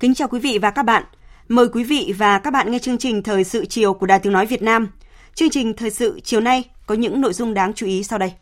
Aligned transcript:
Kính 0.00 0.14
chào 0.14 0.28
quý 0.28 0.40
vị 0.40 0.58
và 0.62 0.70
các 0.70 0.82
bạn. 0.82 1.04
Mời 1.48 1.68
quý 1.72 1.84
vị 1.84 2.14
và 2.18 2.38
các 2.38 2.52
bạn 2.52 2.70
nghe 2.70 2.78
chương 2.78 2.98
trình 2.98 3.22
Thời 3.22 3.44
sự 3.44 3.64
chiều 3.66 3.94
của 3.94 4.06
Đài 4.06 4.18
Tiếng 4.18 4.32
Nói 4.32 4.46
Việt 4.46 4.62
Nam. 4.62 4.88
Chương 5.34 5.50
trình 5.50 5.74
Thời 5.76 5.90
sự 5.90 6.20
chiều 6.24 6.40
nay 6.40 6.64
có 6.86 6.94
những 6.94 7.20
nội 7.20 7.32
dung 7.32 7.54
đáng 7.54 7.72
chú 7.72 7.86
ý 7.86 8.02
sau 8.02 8.18
đây. 8.18 8.32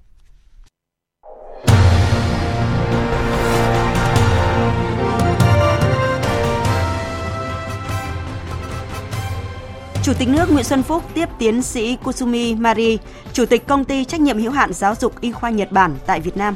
Chủ 10.03 10.13
tịch 10.19 10.29
nước 10.29 10.51
Nguyễn 10.51 10.65
Xuân 10.65 10.83
Phúc 10.83 11.03
tiếp 11.15 11.29
tiến 11.39 11.63
sĩ 11.63 11.97
Kusumi 12.05 12.55
Mari, 12.55 12.99
Chủ 13.33 13.47
tịch 13.47 13.67
công 13.67 13.85
ty 13.85 14.05
trách 14.05 14.21
nhiệm 14.21 14.39
hữu 14.39 14.53
hạn 14.53 14.73
giáo 14.73 14.95
dục 14.95 15.21
y 15.21 15.33
khoa 15.33 15.51
Nhật 15.51 15.73
Bản 15.73 15.97
tại 16.07 16.21
Việt 16.21 16.37
Nam. 16.37 16.55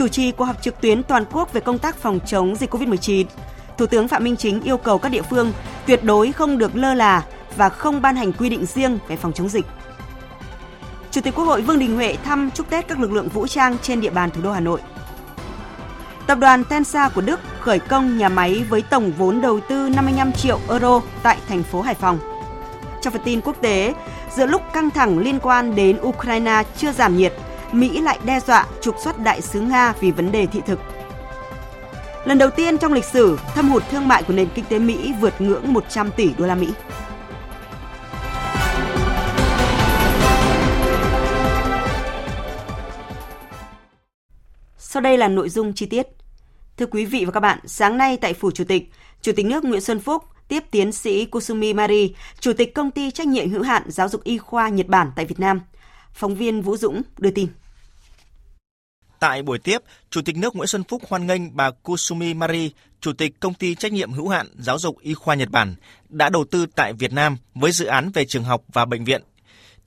Chủ 0.00 0.08
trì 0.08 0.32
cuộc 0.32 0.44
họp 0.44 0.62
trực 0.62 0.80
tuyến 0.80 1.02
toàn 1.02 1.24
quốc 1.32 1.52
về 1.52 1.60
công 1.60 1.78
tác 1.78 1.96
phòng 1.96 2.20
chống 2.26 2.56
dịch 2.56 2.74
COVID-19, 2.74 3.24
Thủ 3.78 3.86
tướng 3.86 4.08
Phạm 4.08 4.24
Minh 4.24 4.36
Chính 4.36 4.62
yêu 4.62 4.76
cầu 4.76 4.98
các 4.98 5.08
địa 5.08 5.22
phương 5.22 5.52
tuyệt 5.86 6.04
đối 6.04 6.32
không 6.32 6.58
được 6.58 6.76
lơ 6.76 6.94
là 6.94 7.24
và 7.56 7.68
không 7.68 8.02
ban 8.02 8.16
hành 8.16 8.32
quy 8.32 8.48
định 8.48 8.66
riêng 8.66 8.98
về 9.08 9.16
phòng 9.16 9.32
chống 9.32 9.48
dịch. 9.48 9.66
Chủ 11.10 11.20
tịch 11.20 11.34
Quốc 11.34 11.44
hội 11.44 11.62
Vương 11.62 11.78
Đình 11.78 11.96
Huệ 11.96 12.16
thăm 12.24 12.50
chúc 12.54 12.70
Tết 12.70 12.88
các 12.88 13.00
lực 13.00 13.12
lượng 13.12 13.28
vũ 13.28 13.46
trang 13.46 13.76
trên 13.82 14.00
địa 14.00 14.10
bàn 14.10 14.30
thủ 14.30 14.42
đô 14.42 14.52
Hà 14.52 14.60
Nội. 14.60 14.80
Tập 16.26 16.38
đoàn 16.38 16.64
Tensa 16.64 17.08
của 17.08 17.20
Đức 17.20 17.40
khởi 17.60 17.78
công 17.78 18.18
nhà 18.18 18.28
máy 18.28 18.64
với 18.68 18.82
tổng 18.82 19.12
vốn 19.18 19.40
đầu 19.40 19.60
tư 19.60 19.88
55 19.88 20.32
triệu 20.32 20.60
euro 20.68 21.00
tại 21.22 21.36
thành 21.48 21.62
phố 21.62 21.80
Hải 21.80 21.94
Phòng. 21.94 22.18
Trong 23.02 23.12
phần 23.12 23.22
tin 23.24 23.40
quốc 23.40 23.56
tế, 23.60 23.94
giữa 24.36 24.46
lúc 24.46 24.62
căng 24.72 24.90
thẳng 24.90 25.18
liên 25.18 25.38
quan 25.42 25.74
đến 25.74 25.98
Ukraine 26.02 26.62
chưa 26.76 26.92
giảm 26.92 27.16
nhiệt, 27.16 27.32
Mỹ 27.72 28.00
lại 28.00 28.18
đe 28.24 28.40
dọa 28.40 28.66
trục 28.80 28.96
xuất 29.04 29.18
đại 29.18 29.40
sứ 29.40 29.60
Nga 29.60 29.92
vì 30.00 30.10
vấn 30.10 30.32
đề 30.32 30.46
thị 30.46 30.60
thực. 30.66 30.80
Lần 32.24 32.38
đầu 32.38 32.50
tiên 32.50 32.78
trong 32.78 32.92
lịch 32.92 33.04
sử, 33.04 33.38
thâm 33.54 33.68
hụt 33.68 33.82
thương 33.90 34.08
mại 34.08 34.22
của 34.22 34.32
nền 34.32 34.48
kinh 34.54 34.64
tế 34.64 34.78
Mỹ 34.78 35.14
vượt 35.20 35.40
ngưỡng 35.40 35.72
100 35.72 36.10
tỷ 36.16 36.30
đô 36.38 36.46
la 36.46 36.54
Mỹ. 36.54 36.68
Sau 44.78 45.02
đây 45.02 45.18
là 45.18 45.28
nội 45.28 45.48
dung 45.48 45.74
chi 45.74 45.86
tiết. 45.86 46.06
Thưa 46.76 46.86
quý 46.86 47.04
vị 47.04 47.24
và 47.24 47.30
các 47.30 47.40
bạn, 47.40 47.58
sáng 47.64 47.98
nay 47.98 48.16
tại 48.16 48.34
Phủ 48.34 48.50
Chủ 48.50 48.64
tịch, 48.64 48.90
Chủ 49.22 49.32
tịch 49.36 49.46
nước 49.46 49.64
Nguyễn 49.64 49.80
Xuân 49.80 50.00
Phúc 50.00 50.24
tiếp 50.48 50.64
tiến 50.70 50.92
sĩ 50.92 51.24
Kusumi 51.24 51.72
Mari, 51.72 52.14
Chủ 52.40 52.52
tịch 52.52 52.74
Công 52.74 52.90
ty 52.90 53.10
Trách 53.10 53.26
nhiệm 53.26 53.50
hữu 53.50 53.62
hạn 53.62 53.82
Giáo 53.86 54.08
dục 54.08 54.24
Y 54.24 54.38
khoa 54.38 54.68
Nhật 54.68 54.86
Bản 54.86 55.10
tại 55.16 55.24
Việt 55.24 55.40
Nam. 55.40 55.60
Phóng 56.12 56.34
viên 56.34 56.62
Vũ 56.62 56.76
Dũng 56.76 57.02
đưa 57.18 57.30
tin. 57.30 57.48
Tại 59.20 59.42
buổi 59.42 59.58
tiếp, 59.58 59.78
Chủ 60.10 60.22
tịch 60.22 60.36
nước 60.36 60.56
Nguyễn 60.56 60.66
Xuân 60.66 60.84
Phúc 60.84 61.02
hoan 61.08 61.26
nghênh 61.26 61.56
bà 61.56 61.70
Kusumi 61.70 62.34
Mari, 62.34 62.70
Chủ 63.00 63.12
tịch 63.12 63.40
Công 63.40 63.54
ty 63.54 63.74
Trách 63.74 63.92
nhiệm 63.92 64.12
hữu 64.12 64.28
hạn 64.28 64.46
Giáo 64.58 64.78
dục 64.78 64.98
Y 65.00 65.14
khoa 65.14 65.34
Nhật 65.34 65.50
Bản, 65.50 65.74
đã 66.08 66.28
đầu 66.28 66.44
tư 66.50 66.66
tại 66.76 66.92
Việt 66.92 67.12
Nam 67.12 67.36
với 67.54 67.72
dự 67.72 67.86
án 67.86 68.10
về 68.10 68.24
trường 68.24 68.44
học 68.44 68.62
và 68.72 68.84
bệnh 68.84 69.04
viện. 69.04 69.22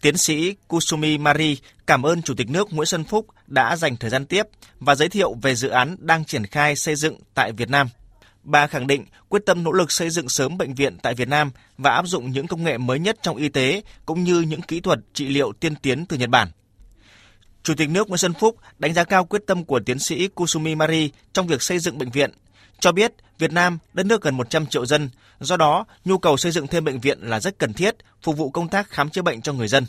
Tiến 0.01 0.17
sĩ 0.17 0.55
Kusumi 0.67 1.17
Mari 1.17 1.57
cảm 1.87 2.03
ơn 2.03 2.21
Chủ 2.21 2.33
tịch 2.33 2.49
nước 2.49 2.73
Nguyễn 2.73 2.85
Xuân 2.85 3.03
Phúc 3.03 3.27
đã 3.47 3.75
dành 3.75 3.97
thời 3.97 4.09
gian 4.09 4.25
tiếp 4.25 4.43
và 4.79 4.95
giới 4.95 5.09
thiệu 5.09 5.33
về 5.41 5.55
dự 5.55 5.69
án 5.69 5.95
đang 5.99 6.25
triển 6.25 6.45
khai 6.45 6.75
xây 6.75 6.95
dựng 6.95 7.19
tại 7.33 7.51
Việt 7.51 7.69
Nam. 7.69 7.87
Bà 8.43 8.67
khẳng 8.67 8.87
định 8.87 9.05
quyết 9.29 9.45
tâm 9.45 9.63
nỗ 9.63 9.71
lực 9.71 9.91
xây 9.91 10.09
dựng 10.09 10.29
sớm 10.29 10.57
bệnh 10.57 10.73
viện 10.73 10.97
tại 11.03 11.13
Việt 11.13 11.27
Nam 11.27 11.51
và 11.77 11.91
áp 11.91 12.07
dụng 12.07 12.31
những 12.31 12.47
công 12.47 12.63
nghệ 12.63 12.77
mới 12.77 12.99
nhất 12.99 13.17
trong 13.21 13.37
y 13.37 13.49
tế 13.49 13.81
cũng 14.05 14.23
như 14.23 14.41
những 14.41 14.61
kỹ 14.61 14.79
thuật 14.79 14.99
trị 15.13 15.27
liệu 15.27 15.53
tiên 15.53 15.75
tiến 15.75 16.05
từ 16.05 16.17
Nhật 16.17 16.29
Bản. 16.29 16.49
Chủ 17.63 17.73
tịch 17.77 17.89
nước 17.89 18.09
Nguyễn 18.09 18.17
Xuân 18.17 18.33
Phúc 18.33 18.57
đánh 18.79 18.93
giá 18.93 19.03
cao 19.03 19.25
quyết 19.25 19.41
tâm 19.47 19.63
của 19.63 19.79
tiến 19.79 19.99
sĩ 19.99 20.27
Kusumi 20.27 20.75
Mari 20.75 21.11
trong 21.33 21.47
việc 21.47 21.61
xây 21.61 21.79
dựng 21.79 21.97
bệnh 21.97 22.11
viện, 22.11 22.31
cho 22.79 22.91
biết 22.91 23.13
Việt 23.39 23.51
Nam, 23.51 23.77
đất 23.93 24.05
nước 24.05 24.21
gần 24.21 24.37
100 24.37 24.65
triệu 24.65 24.85
dân, 24.85 25.09
do 25.39 25.57
đó 25.57 25.85
nhu 26.05 26.17
cầu 26.17 26.37
xây 26.37 26.51
dựng 26.51 26.67
thêm 26.67 26.83
bệnh 26.83 26.99
viện 26.99 27.19
là 27.21 27.39
rất 27.39 27.57
cần 27.57 27.73
thiết, 27.73 27.95
phục 28.21 28.37
vụ 28.37 28.49
công 28.49 28.69
tác 28.69 28.89
khám 28.89 29.09
chữa 29.09 29.21
bệnh 29.21 29.41
cho 29.41 29.53
người 29.53 29.67
dân. 29.67 29.85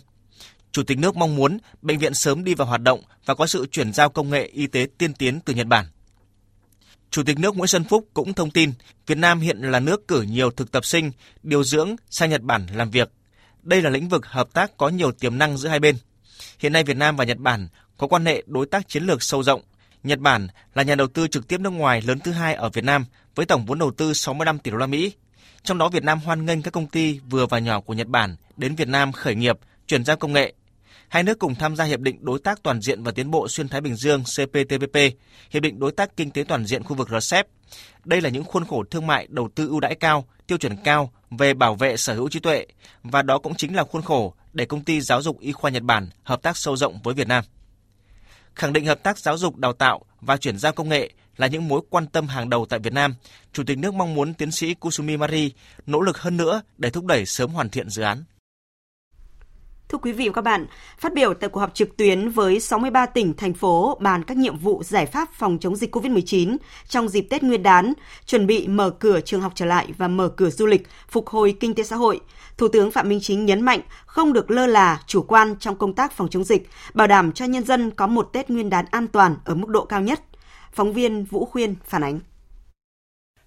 Chủ 0.72 0.82
tịch 0.82 0.98
nước 0.98 1.16
mong 1.16 1.36
muốn 1.36 1.58
bệnh 1.82 1.98
viện 1.98 2.14
sớm 2.14 2.44
đi 2.44 2.54
vào 2.54 2.66
hoạt 2.66 2.80
động 2.80 3.00
và 3.26 3.34
có 3.34 3.46
sự 3.46 3.66
chuyển 3.70 3.92
giao 3.92 4.10
công 4.10 4.30
nghệ 4.30 4.44
y 4.44 4.66
tế 4.66 4.86
tiên 4.98 5.14
tiến 5.14 5.41
từ 5.41 5.54
Nhật 5.54 5.66
Bản. 5.66 5.86
Chủ 7.10 7.22
tịch 7.22 7.38
nước 7.38 7.56
Nguyễn 7.56 7.66
Xuân 7.68 7.84
Phúc 7.84 8.08
cũng 8.14 8.34
thông 8.34 8.50
tin 8.50 8.72
Việt 9.06 9.18
Nam 9.18 9.41
hiện 9.41 9.58
là 9.58 9.80
nước 9.80 10.08
cử 10.08 10.22
nhiều 10.22 10.50
thực 10.50 10.72
tập 10.72 10.84
sinh, 10.84 11.12
điều 11.42 11.64
dưỡng 11.64 11.96
sang 12.10 12.30
Nhật 12.30 12.42
Bản 12.42 12.66
làm 12.74 12.91
việc. 12.91 13.10
Đây 13.62 13.82
là 13.82 13.91
lĩnh 13.91 14.08
vực 14.08 14.26
hợp 14.26 14.52
tác 14.52 14.76
có 14.76 14.88
nhiều 14.88 15.12
tiềm 15.12 15.38
năng 15.38 15.56
giữa 15.56 15.68
hai 15.68 15.80
bên. 15.80 15.96
Hiện 16.59 16.72
nay 16.72 16.84
Việt 16.84 16.97
Nam 16.97 17.16
và 17.16 17.25
Nhật 17.25 17.38
Bản 17.38 17.69
có 17.97 18.06
quan 18.06 18.26
hệ 18.26 18.42
đối 18.47 18.66
tác 18.66 18.88
chiến 18.88 19.04
lược 19.04 19.22
sâu 19.22 19.42
rộng. 19.42 19.62
Nhật 20.03 20.19
Bản 20.19 20.48
là 20.75 20.82
nhà 20.82 20.94
đầu 20.94 21.06
tư 21.06 21.28
trực 21.28 21.48
tiếp 21.48 21.60
nước 21.60 21.70
ngoài 21.70 22.03
lớn 22.03 22.19
thứ 22.19 22.32
hai 22.32 22.54
ở 22.54 22.70
Việt 22.70 22.84
Nam 22.84 23.04
với 23.34 23.47
tổng 23.47 23.66
vốn 23.66 23.78
đầu 23.78 23.91
tư 23.91 24.12
65 24.12 24.59
tỷ 24.59 24.70
đô 24.70 24.76
la 24.76 24.87
Mỹ. 24.87 25.12
Trong 25.62 25.78
đó 25.78 25.88
Việt 25.88 26.04
Nam 26.04 26.20
hoan 26.20 26.47
nghênh 26.47 26.62
các 26.62 26.70
công 26.70 26.87
ty 26.87 27.20
vừa 27.31 27.47
và 27.47 27.59
nhỏ 27.59 27.81
của 27.81 27.94
Nhật 27.94 28.06
Bản 28.06 28.37
đến 28.56 28.75
Việt 28.75 28.88
Nam 28.88 29.12
khởi 29.12 29.34
nghiệp, 29.34 29.59
chuyển 29.87 30.04
giao 30.04 30.16
công 30.16 30.32
nghệ. 30.32 30.54
Hai 31.09 31.22
nước 31.22 31.38
cùng 31.38 31.54
tham 31.54 31.76
gia 31.76 31.84
hiệp 31.84 32.00
định 32.00 32.19
đối 32.20 32.38
tác 32.38 32.62
toàn 32.62 32.81
diện 32.81 33.03
và 33.03 33.12
tiến 33.12 33.31
bộ 33.31 33.48
xuyên 33.48 33.69
Thái 33.69 33.81
Bình 33.81 33.94
Dương 33.97 34.22
CPTPP, 34.22 34.97
hiệp 35.50 35.62
định 35.62 35.81
đối 35.81 35.92
tác 35.92 36.16
kinh 36.16 36.31
tế 36.31 36.44
toàn 36.48 36.66
diện 36.66 36.82
khu 36.84 36.97
vực 36.97 37.09
RCEP. 37.21 37.47
Đây 38.04 38.21
là 38.21 38.28
những 38.31 38.44
khuôn 38.44 38.65
khổ 38.65 38.84
thương 38.91 39.06
mại 39.06 39.26
đầu 39.31 39.48
tư 39.54 39.69
ưu 39.69 39.81
đãi 39.81 39.94
cao, 39.94 40.25
tiêu 40.47 40.59
chuẩn 40.59 40.76
cao 40.84 41.12
về 41.37 41.55
bảo 41.55 41.75
vệ 41.75 41.97
sở 41.97 42.15
hữu 42.15 42.28
trí 42.28 42.41
tuệ 42.41 42.67
và 43.03 43.22
đó 43.22 43.39
cũng 43.39 43.55
chính 43.55 43.77
là 43.77 43.84
khuôn 43.84 44.03
khổ 44.03 44.34
để 44.53 44.65
công 44.65 44.84
ty 44.84 45.00
giáo 45.00 45.22
dục 45.22 45.41
y 45.41 45.53
khoa 45.53 45.71
Nhật 45.71 45.83
Bản 45.83 46.09
hợp 46.22 46.43
tác 46.43 46.56
sâu 46.56 46.77
rộng 46.77 46.99
với 47.03 47.15
Việt 47.15 47.28
Nam. 47.28 47.45
Khẳng 48.55 48.72
định 48.72 48.87
hợp 48.87 49.03
tác 49.03 49.19
giáo 49.19 49.39
dục 49.39 49.56
đào 49.56 49.72
tạo 49.72 50.05
và 50.21 50.37
chuyển 50.37 50.59
giao 50.59 50.72
công 50.72 50.89
nghệ 50.89 51.11
là 51.37 51.47
những 51.47 51.69
mối 51.69 51.81
quan 51.91 52.06
tâm 52.06 52.27
hàng 52.28 52.50
đầu 52.50 52.67
tại 52.67 52.78
Việt 52.78 52.93
Nam, 52.93 53.15
Chủ 53.53 53.62
tịch 53.67 53.78
nước 53.78 53.95
mong 53.95 54.15
muốn 54.15 54.34
tiến 54.34 54.50
sĩ 54.50 54.75
Kusumi 54.75 55.17
Mari 55.17 55.53
nỗ 55.87 56.00
lực 56.00 56.19
hơn 56.19 56.37
nữa 56.37 56.62
để 56.78 56.91
thúc 56.91 57.05
đẩy 57.05 57.27
sớm 57.27 57.51
hoàn 57.51 57.71
thiện 57.71 57.91
dự 57.91 58.03
án. 58.03 58.25
Thưa 59.94 59.99
quý 59.99 60.12
vị 60.12 60.28
và 60.28 60.32
các 60.32 60.41
bạn, 60.41 60.66
phát 60.99 61.15
biểu 61.15 61.34
tại 61.34 61.50
cuộc 61.50 61.60
họp 61.60 61.75
trực 61.75 61.97
tuyến 61.97 62.28
với 62.28 62.60
63 62.60 63.06
tỉnh, 63.06 63.34
thành 63.37 63.55
phố 63.55 63.99
bàn 64.00 64.25
các 64.25 64.37
nhiệm 64.37 64.59
vụ 64.59 64.82
giải 64.82 65.06
pháp 65.06 65.28
phòng 65.32 65.59
chống 65.60 65.77
dịch 65.77 65.97
COVID-19 65.97 66.56
trong 66.88 67.09
dịp 67.09 67.27
Tết 67.31 67.43
Nguyên 67.43 67.62
đán, 67.62 67.93
chuẩn 68.27 68.47
bị 68.47 68.69
mở 68.69 68.91
cửa 68.91 69.21
trường 69.21 69.41
học 69.41 69.53
trở 69.54 69.65
lại 69.65 69.88
và 69.99 70.09
mở 70.09 70.28
cửa 70.28 70.50
du 70.50 70.66
lịch, 70.66 70.88
phục 71.09 71.28
hồi 71.28 71.56
kinh 71.60 71.75
tế 71.75 71.83
xã 71.83 71.97
hội, 71.97 72.21
Thủ 72.56 72.69
tướng 72.69 72.91
Phạm 72.91 73.09
Minh 73.09 73.19
Chính 73.22 73.47
nhấn 73.47 73.60
mạnh 73.60 73.81
không 74.06 74.33
được 74.33 74.50
lơ 74.50 74.66
là, 74.66 75.03
chủ 75.06 75.22
quan 75.22 75.56
trong 75.60 75.77
công 75.77 75.94
tác 75.94 76.12
phòng 76.12 76.28
chống 76.28 76.44
dịch, 76.44 76.69
bảo 76.94 77.06
đảm 77.06 77.33
cho 77.33 77.44
nhân 77.44 77.65
dân 77.65 77.91
có 77.91 78.06
một 78.06 78.31
Tết 78.33 78.50
Nguyên 78.50 78.71
đán 78.71 78.84
an 78.91 79.06
toàn 79.09 79.37
ở 79.44 79.54
mức 79.54 79.69
độ 79.69 79.84
cao 79.84 80.00
nhất. 80.00 80.21
Phóng 80.72 80.92
viên 80.92 81.24
Vũ 81.24 81.45
Khuyên 81.45 81.74
phản 81.84 82.04
ánh. 82.04 82.21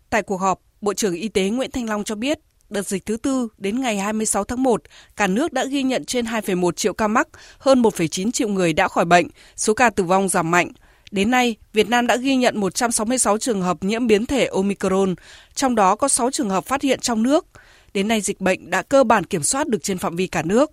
Tại 0.09 0.23
cuộc 0.23 0.37
họp, 0.37 0.61
Bộ 0.81 0.93
trưởng 0.93 1.13
Y 1.13 1.27
tế 1.27 1.49
Nguyễn 1.49 1.71
Thanh 1.71 1.89
Long 1.89 2.03
cho 2.03 2.15
biết 2.15 2.39
đợt 2.69 2.87
dịch 2.87 3.05
thứ 3.05 3.17
tư 3.17 3.47
đến 3.57 3.81
ngày 3.81 3.97
26 3.97 4.43
tháng 4.43 4.63
1, 4.63 4.81
cả 5.15 5.27
nước 5.27 5.53
đã 5.53 5.65
ghi 5.65 5.83
nhận 5.83 6.05
trên 6.05 6.25
2,1 6.25 6.71
triệu 6.71 6.93
ca 6.93 7.07
mắc, 7.07 7.27
hơn 7.59 7.81
1,9 7.81 8.31
triệu 8.31 8.47
người 8.47 8.73
đã 8.73 8.87
khỏi 8.87 9.05
bệnh, 9.05 9.27
số 9.55 9.73
ca 9.73 9.89
tử 9.89 10.03
vong 10.03 10.29
giảm 10.29 10.51
mạnh. 10.51 10.71
Đến 11.11 11.31
nay, 11.31 11.55
Việt 11.73 11.89
Nam 11.89 12.07
đã 12.07 12.15
ghi 12.15 12.35
nhận 12.35 12.59
166 12.59 13.37
trường 13.37 13.61
hợp 13.61 13.83
nhiễm 13.83 14.07
biến 14.07 14.25
thể 14.25 14.45
Omicron, 14.45 15.15
trong 15.53 15.75
đó 15.75 15.95
có 15.95 16.07
6 16.07 16.31
trường 16.31 16.49
hợp 16.49 16.65
phát 16.65 16.81
hiện 16.81 16.99
trong 16.99 17.23
nước. 17.23 17.45
Đến 17.93 18.07
nay 18.07 18.21
dịch 18.21 18.41
bệnh 18.41 18.69
đã 18.69 18.81
cơ 18.81 19.03
bản 19.03 19.23
kiểm 19.23 19.43
soát 19.43 19.67
được 19.67 19.83
trên 19.83 19.97
phạm 19.97 20.15
vi 20.15 20.27
cả 20.27 20.41
nước. 20.41 20.71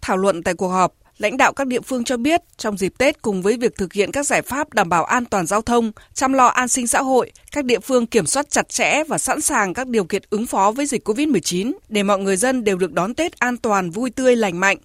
Thảo 0.00 0.16
luận 0.16 0.42
tại 0.42 0.54
cuộc 0.54 0.68
họp, 0.68 0.94
Lãnh 1.20 1.36
đạo 1.36 1.52
các 1.52 1.66
địa 1.66 1.80
phương 1.80 2.04
cho 2.04 2.16
biết, 2.16 2.40
trong 2.56 2.78
dịp 2.78 2.92
Tết 2.98 3.22
cùng 3.22 3.42
với 3.42 3.56
việc 3.56 3.76
thực 3.76 3.92
hiện 3.92 4.12
các 4.12 4.26
giải 4.26 4.42
pháp 4.42 4.74
đảm 4.74 4.88
bảo 4.88 5.04
an 5.04 5.24
toàn 5.24 5.46
giao 5.46 5.62
thông, 5.62 5.92
chăm 6.14 6.32
lo 6.32 6.46
an 6.46 6.68
sinh 6.68 6.86
xã 6.86 7.02
hội, 7.02 7.32
các 7.52 7.64
địa 7.64 7.80
phương 7.80 8.06
kiểm 8.06 8.26
soát 8.26 8.50
chặt 8.50 8.68
chẽ 8.68 9.04
và 9.08 9.18
sẵn 9.18 9.40
sàng 9.40 9.74
các 9.74 9.88
điều 9.88 10.04
kiện 10.04 10.22
ứng 10.30 10.46
phó 10.46 10.70
với 10.70 10.86
dịch 10.86 11.08
COVID-19 11.08 11.72
để 11.88 12.02
mọi 12.02 12.18
người 12.18 12.36
dân 12.36 12.64
đều 12.64 12.76
được 12.76 12.92
đón 12.92 13.14
Tết 13.14 13.38
an 13.38 13.56
toàn, 13.56 13.90
vui 13.90 14.10
tươi, 14.10 14.36
lành 14.36 14.60
mạnh. 14.60 14.76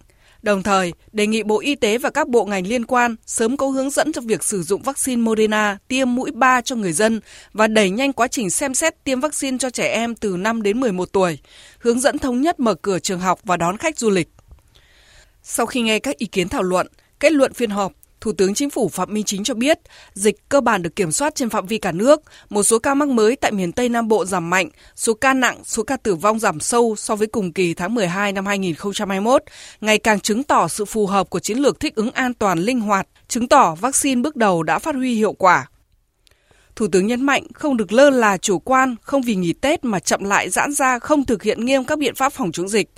Đồng 0.42 0.62
thời, 0.62 0.92
đề 1.12 1.26
nghị 1.26 1.42
Bộ 1.42 1.60
Y 1.60 1.74
tế 1.74 1.98
và 1.98 2.10
các 2.10 2.28
bộ 2.28 2.44
ngành 2.44 2.66
liên 2.66 2.84
quan 2.84 3.16
sớm 3.26 3.56
có 3.56 3.66
hướng 3.66 3.90
dẫn 3.90 4.12
cho 4.12 4.20
việc 4.20 4.44
sử 4.44 4.62
dụng 4.62 4.82
vaccine 4.82 5.22
Moderna 5.22 5.78
tiêm 5.88 6.14
mũi 6.14 6.30
3 6.30 6.60
cho 6.60 6.76
người 6.76 6.92
dân 6.92 7.20
và 7.52 7.66
đẩy 7.66 7.90
nhanh 7.90 8.12
quá 8.12 8.28
trình 8.28 8.50
xem 8.50 8.74
xét 8.74 9.04
tiêm 9.04 9.20
vaccine 9.20 9.58
cho 9.58 9.70
trẻ 9.70 9.92
em 9.92 10.14
từ 10.14 10.36
5 10.36 10.62
đến 10.62 10.80
11 10.80 11.12
tuổi, 11.12 11.38
hướng 11.78 12.00
dẫn 12.00 12.18
thống 12.18 12.40
nhất 12.40 12.60
mở 12.60 12.74
cửa 12.74 12.98
trường 12.98 13.20
học 13.20 13.40
và 13.44 13.56
đón 13.56 13.76
khách 13.76 13.98
du 13.98 14.10
lịch. 14.10 14.28
Sau 15.48 15.66
khi 15.66 15.80
nghe 15.80 15.98
các 15.98 16.18
ý 16.18 16.26
kiến 16.26 16.48
thảo 16.48 16.62
luận, 16.62 16.86
kết 17.20 17.32
luận 17.32 17.52
phiên 17.52 17.70
họp, 17.70 17.92
Thủ 18.20 18.32
tướng 18.32 18.54
Chính 18.54 18.70
phủ 18.70 18.88
Phạm 18.88 19.14
Minh 19.14 19.24
Chính 19.24 19.44
cho 19.44 19.54
biết, 19.54 19.78
dịch 20.14 20.48
cơ 20.48 20.60
bản 20.60 20.82
được 20.82 20.96
kiểm 20.96 21.12
soát 21.12 21.34
trên 21.34 21.48
phạm 21.48 21.66
vi 21.66 21.78
cả 21.78 21.92
nước, 21.92 22.22
một 22.50 22.62
số 22.62 22.78
ca 22.78 22.94
mắc 22.94 23.08
mới 23.08 23.36
tại 23.36 23.52
miền 23.52 23.72
Tây 23.72 23.88
Nam 23.88 24.08
Bộ 24.08 24.24
giảm 24.24 24.50
mạnh, 24.50 24.68
số 24.96 25.14
ca 25.14 25.34
nặng, 25.34 25.58
số 25.64 25.82
ca 25.82 25.96
tử 25.96 26.14
vong 26.14 26.38
giảm 26.38 26.60
sâu 26.60 26.96
so 26.96 27.16
với 27.16 27.26
cùng 27.26 27.52
kỳ 27.52 27.74
tháng 27.74 27.94
12 27.94 28.32
năm 28.32 28.46
2021, 28.46 29.42
ngày 29.80 29.98
càng 29.98 30.20
chứng 30.20 30.42
tỏ 30.42 30.68
sự 30.68 30.84
phù 30.84 31.06
hợp 31.06 31.30
của 31.30 31.40
chiến 31.40 31.58
lược 31.58 31.80
thích 31.80 31.94
ứng 31.94 32.10
an 32.10 32.34
toàn 32.34 32.58
linh 32.58 32.80
hoạt, 32.80 33.08
chứng 33.28 33.48
tỏ 33.48 33.74
vaccine 33.74 34.22
bước 34.22 34.36
đầu 34.36 34.62
đã 34.62 34.78
phát 34.78 34.94
huy 34.94 35.14
hiệu 35.14 35.32
quả. 35.32 35.66
Thủ 36.76 36.86
tướng 36.92 37.06
nhấn 37.06 37.22
mạnh 37.22 37.46
không 37.54 37.76
được 37.76 37.92
lơ 37.92 38.10
là 38.10 38.36
chủ 38.36 38.58
quan, 38.58 38.96
không 39.02 39.22
vì 39.22 39.34
nghỉ 39.34 39.52
Tết 39.52 39.84
mà 39.84 39.98
chậm 39.98 40.24
lại 40.24 40.50
giãn 40.50 40.72
ra 40.72 40.98
không 40.98 41.24
thực 41.24 41.42
hiện 41.42 41.64
nghiêm 41.64 41.84
các 41.84 41.98
biện 41.98 42.14
pháp 42.14 42.32
phòng 42.32 42.52
chống 42.52 42.68
dịch. 42.68 42.90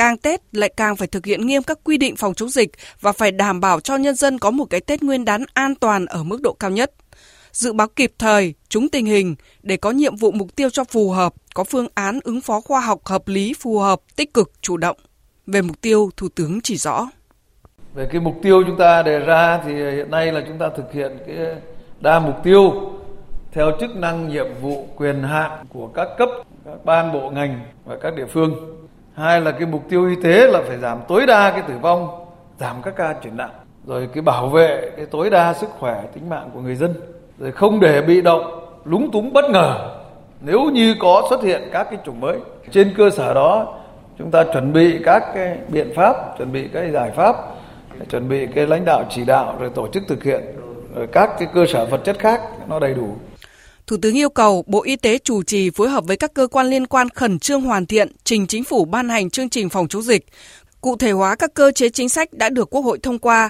Càng 0.00 0.16
Tết 0.16 0.40
lại 0.52 0.72
càng 0.76 0.96
phải 0.96 1.08
thực 1.08 1.26
hiện 1.26 1.46
nghiêm 1.46 1.62
các 1.62 1.78
quy 1.84 1.98
định 1.98 2.16
phòng 2.16 2.34
chống 2.34 2.48
dịch 2.48 2.70
và 3.00 3.12
phải 3.12 3.32
đảm 3.32 3.60
bảo 3.60 3.80
cho 3.80 3.96
nhân 3.96 4.14
dân 4.14 4.38
có 4.38 4.50
một 4.50 4.64
cái 4.70 4.80
Tết 4.80 5.02
nguyên 5.02 5.24
đán 5.24 5.44
an 5.54 5.74
toàn 5.74 6.06
ở 6.06 6.22
mức 6.22 6.42
độ 6.42 6.52
cao 6.52 6.70
nhất. 6.70 6.92
Dự 7.52 7.72
báo 7.72 7.88
kịp 7.96 8.12
thời, 8.18 8.54
trúng 8.68 8.88
tình 8.88 9.06
hình 9.06 9.34
để 9.62 9.76
có 9.76 9.90
nhiệm 9.90 10.16
vụ 10.16 10.30
mục 10.30 10.56
tiêu 10.56 10.70
cho 10.70 10.84
phù 10.84 11.10
hợp, 11.10 11.34
có 11.54 11.64
phương 11.64 11.86
án 11.94 12.18
ứng 12.24 12.40
phó 12.40 12.60
khoa 12.60 12.80
học 12.80 13.00
hợp 13.04 13.28
lý 13.28 13.54
phù 13.60 13.78
hợp, 13.78 14.00
tích 14.16 14.34
cực, 14.34 14.52
chủ 14.60 14.76
động. 14.76 14.96
Về 15.46 15.62
mục 15.62 15.80
tiêu, 15.80 16.10
Thủ 16.16 16.28
tướng 16.34 16.60
chỉ 16.60 16.76
rõ. 16.76 17.10
Về 17.94 18.08
cái 18.12 18.20
mục 18.20 18.34
tiêu 18.42 18.62
chúng 18.66 18.78
ta 18.78 19.02
đề 19.02 19.18
ra 19.18 19.60
thì 19.64 19.72
hiện 19.74 20.10
nay 20.10 20.32
là 20.32 20.44
chúng 20.48 20.58
ta 20.58 20.68
thực 20.76 20.92
hiện 20.92 21.18
cái 21.26 21.36
đa 22.00 22.20
mục 22.20 22.34
tiêu 22.44 22.72
theo 23.52 23.70
chức 23.80 23.96
năng 23.96 24.28
nhiệm 24.28 24.46
vụ 24.62 24.88
quyền 24.96 25.22
hạn 25.22 25.66
của 25.68 25.86
các 25.86 26.08
cấp, 26.18 26.28
các 26.64 26.84
ban 26.84 27.12
bộ 27.12 27.30
ngành 27.30 27.60
và 27.84 27.96
các 28.02 28.14
địa 28.16 28.26
phương 28.32 28.79
hai 29.14 29.40
là 29.40 29.50
cái 29.50 29.66
mục 29.66 29.82
tiêu 29.88 30.08
y 30.08 30.16
tế 30.22 30.46
là 30.46 30.60
phải 30.68 30.78
giảm 30.78 30.98
tối 31.08 31.26
đa 31.26 31.50
cái 31.50 31.62
tử 31.68 31.74
vong, 31.80 32.24
giảm 32.58 32.76
các 32.82 32.96
ca 32.96 33.12
chuyển 33.12 33.36
nặng. 33.36 33.50
Rồi 33.86 34.08
cái 34.14 34.22
bảo 34.22 34.48
vệ 34.48 34.90
cái 34.96 35.06
tối 35.06 35.30
đa 35.30 35.54
sức 35.54 35.70
khỏe 35.78 36.02
tính 36.14 36.28
mạng 36.28 36.50
của 36.54 36.60
người 36.60 36.74
dân. 36.74 36.94
Rồi 37.38 37.52
không 37.52 37.80
để 37.80 38.02
bị 38.02 38.20
động, 38.20 38.68
lúng 38.84 39.10
túng 39.10 39.32
bất 39.32 39.44
ngờ. 39.50 39.96
Nếu 40.40 40.60
như 40.60 40.94
có 41.00 41.26
xuất 41.30 41.42
hiện 41.42 41.62
các 41.72 41.84
cái 41.84 41.98
chủng 42.04 42.20
mới, 42.20 42.38
trên 42.70 42.94
cơ 42.96 43.10
sở 43.10 43.34
đó, 43.34 43.78
chúng 44.18 44.30
ta 44.30 44.44
chuẩn 44.52 44.72
bị 44.72 45.00
các 45.04 45.22
cái 45.34 45.58
biện 45.68 45.92
pháp, 45.96 46.38
chuẩn 46.38 46.52
bị 46.52 46.68
cái 46.68 46.90
giải 46.90 47.10
pháp, 47.10 47.36
chuẩn 48.10 48.28
bị 48.28 48.46
cái 48.46 48.66
lãnh 48.66 48.84
đạo 48.84 49.04
chỉ 49.10 49.24
đạo, 49.24 49.54
rồi 49.60 49.70
tổ 49.74 49.88
chức 49.88 50.02
thực 50.08 50.22
hiện, 50.22 50.40
rồi 50.94 51.06
các 51.06 51.30
cái 51.38 51.48
cơ 51.54 51.64
sở 51.66 51.86
vật 51.86 52.00
chất 52.04 52.18
khác 52.18 52.40
nó 52.68 52.78
đầy 52.78 52.94
đủ. 52.94 53.08
Thủ 53.90 53.96
tướng 54.02 54.18
yêu 54.18 54.30
cầu 54.30 54.64
Bộ 54.66 54.82
Y 54.82 54.96
tế 54.96 55.18
chủ 55.18 55.42
trì 55.42 55.70
phối 55.70 55.88
hợp 55.88 56.04
với 56.06 56.16
các 56.16 56.34
cơ 56.34 56.46
quan 56.46 56.66
liên 56.66 56.86
quan 56.86 57.08
khẩn 57.08 57.38
trương 57.38 57.60
hoàn 57.60 57.86
thiện, 57.86 58.12
trình 58.24 58.46
chính 58.46 58.64
phủ 58.64 58.84
ban 58.84 59.08
hành 59.08 59.30
chương 59.30 59.48
trình 59.48 59.68
phòng 59.68 59.88
chống 59.88 60.02
dịch, 60.02 60.26
cụ 60.80 60.96
thể 60.96 61.10
hóa 61.10 61.34
các 61.34 61.54
cơ 61.54 61.70
chế 61.70 61.88
chính 61.88 62.08
sách 62.08 62.32
đã 62.32 62.48
được 62.48 62.70
Quốc 62.70 62.80
hội 62.80 62.98
thông 63.02 63.18
qua. 63.18 63.48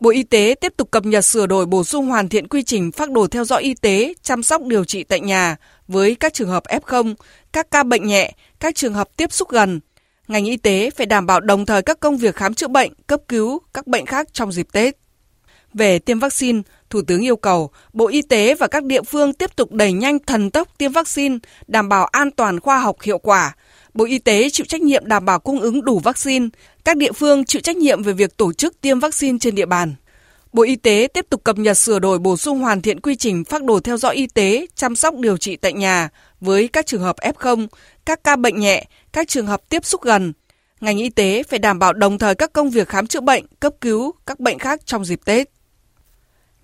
Bộ 0.00 0.10
Y 0.10 0.22
tế 0.22 0.54
tiếp 0.60 0.72
tục 0.76 0.90
cập 0.90 1.04
nhật 1.04 1.24
sửa 1.24 1.46
đổi 1.46 1.66
bổ 1.66 1.84
sung 1.84 2.06
hoàn 2.06 2.28
thiện 2.28 2.48
quy 2.48 2.62
trình 2.62 2.92
phác 2.92 3.10
đồ 3.10 3.26
theo 3.26 3.44
dõi 3.44 3.62
y 3.62 3.74
tế, 3.74 4.14
chăm 4.22 4.42
sóc 4.42 4.62
điều 4.62 4.84
trị 4.84 5.04
tại 5.04 5.20
nhà 5.20 5.56
với 5.88 6.14
các 6.14 6.34
trường 6.34 6.48
hợp 6.48 6.62
F0, 6.64 7.14
các 7.52 7.70
ca 7.70 7.82
bệnh 7.82 8.06
nhẹ, 8.06 8.32
các 8.60 8.74
trường 8.74 8.94
hợp 8.94 9.08
tiếp 9.16 9.32
xúc 9.32 9.48
gần. 9.48 9.80
Ngành 10.28 10.44
y 10.44 10.56
tế 10.56 10.90
phải 10.90 11.06
đảm 11.06 11.26
bảo 11.26 11.40
đồng 11.40 11.66
thời 11.66 11.82
các 11.82 12.00
công 12.00 12.16
việc 12.16 12.36
khám 12.36 12.54
chữa 12.54 12.68
bệnh, 12.68 12.92
cấp 13.06 13.20
cứu, 13.28 13.60
các 13.74 13.86
bệnh 13.86 14.06
khác 14.06 14.28
trong 14.32 14.52
dịp 14.52 14.66
Tết. 14.72 14.96
Về 15.74 15.98
tiêm 15.98 16.18
vaccine, 16.18 16.62
Thủ 16.90 17.02
tướng 17.06 17.20
yêu 17.20 17.36
cầu 17.36 17.70
Bộ 17.92 18.06
Y 18.08 18.22
tế 18.22 18.54
và 18.54 18.66
các 18.66 18.84
địa 18.84 19.02
phương 19.02 19.32
tiếp 19.32 19.56
tục 19.56 19.72
đẩy 19.72 19.92
nhanh 19.92 20.18
thần 20.18 20.50
tốc 20.50 20.68
tiêm 20.78 20.92
vaccine, 20.92 21.38
đảm 21.66 21.88
bảo 21.88 22.04
an 22.04 22.30
toàn 22.30 22.60
khoa 22.60 22.78
học 22.78 22.96
hiệu 23.02 23.18
quả. 23.18 23.56
Bộ 23.94 24.04
Y 24.04 24.18
tế 24.18 24.50
chịu 24.50 24.66
trách 24.66 24.80
nhiệm 24.80 25.06
đảm 25.06 25.24
bảo 25.24 25.38
cung 25.38 25.60
ứng 25.60 25.84
đủ 25.84 25.98
vaccine, 25.98 26.48
các 26.84 26.96
địa 26.96 27.12
phương 27.12 27.44
chịu 27.44 27.62
trách 27.62 27.76
nhiệm 27.76 28.02
về 28.02 28.12
việc 28.12 28.36
tổ 28.36 28.52
chức 28.52 28.80
tiêm 28.80 29.00
vaccine 29.00 29.38
trên 29.40 29.54
địa 29.54 29.66
bàn. 29.66 29.94
Bộ 30.52 30.62
Y 30.62 30.76
tế 30.76 31.08
tiếp 31.14 31.26
tục 31.30 31.44
cập 31.44 31.58
nhật 31.58 31.78
sửa 31.78 31.98
đổi 31.98 32.18
bổ 32.18 32.36
sung 32.36 32.58
hoàn 32.58 32.82
thiện 32.82 33.00
quy 33.00 33.16
trình 33.16 33.44
phác 33.44 33.64
đồ 33.64 33.80
theo 33.80 33.96
dõi 33.96 34.14
y 34.14 34.26
tế, 34.26 34.66
chăm 34.74 34.96
sóc 34.96 35.14
điều 35.14 35.36
trị 35.36 35.56
tại 35.56 35.72
nhà 35.72 36.08
với 36.40 36.68
các 36.68 36.86
trường 36.86 37.02
hợp 37.02 37.16
F0, 37.16 37.66
các 38.04 38.24
ca 38.24 38.36
bệnh 38.36 38.60
nhẹ, 38.60 38.84
các 39.12 39.28
trường 39.28 39.46
hợp 39.46 39.60
tiếp 39.68 39.84
xúc 39.84 40.02
gần. 40.02 40.32
Ngành 40.80 40.98
y 40.98 41.10
tế 41.10 41.42
phải 41.42 41.58
đảm 41.58 41.78
bảo 41.78 41.92
đồng 41.92 42.18
thời 42.18 42.34
các 42.34 42.52
công 42.52 42.70
việc 42.70 42.88
khám 42.88 43.06
chữa 43.06 43.20
bệnh, 43.20 43.44
cấp 43.60 43.72
cứu, 43.80 44.12
các 44.26 44.40
bệnh 44.40 44.58
khác 44.58 44.80
trong 44.86 45.04
dịp 45.04 45.20
Tết. 45.24 45.50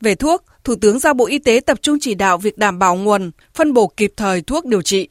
Về 0.01 0.15
thuốc, 0.15 0.45
Thủ 0.65 0.75
tướng 0.81 0.99
giao 0.99 1.15
Bộ 1.15 1.27
Y 1.27 1.39
tế 1.39 1.61
tập 1.67 1.79
trung 1.83 1.99
chỉ 2.01 2.15
đạo 2.15 2.39
việc 2.39 2.59
đảm 2.59 2.79
bảo 2.79 2.97
nguồn, 2.97 3.31
phân 3.55 3.73
bổ 3.73 3.87
kịp 3.87 4.13
thời 4.17 4.43
thuốc 4.43 4.65
điều 4.65 4.83
trị. 4.83 5.09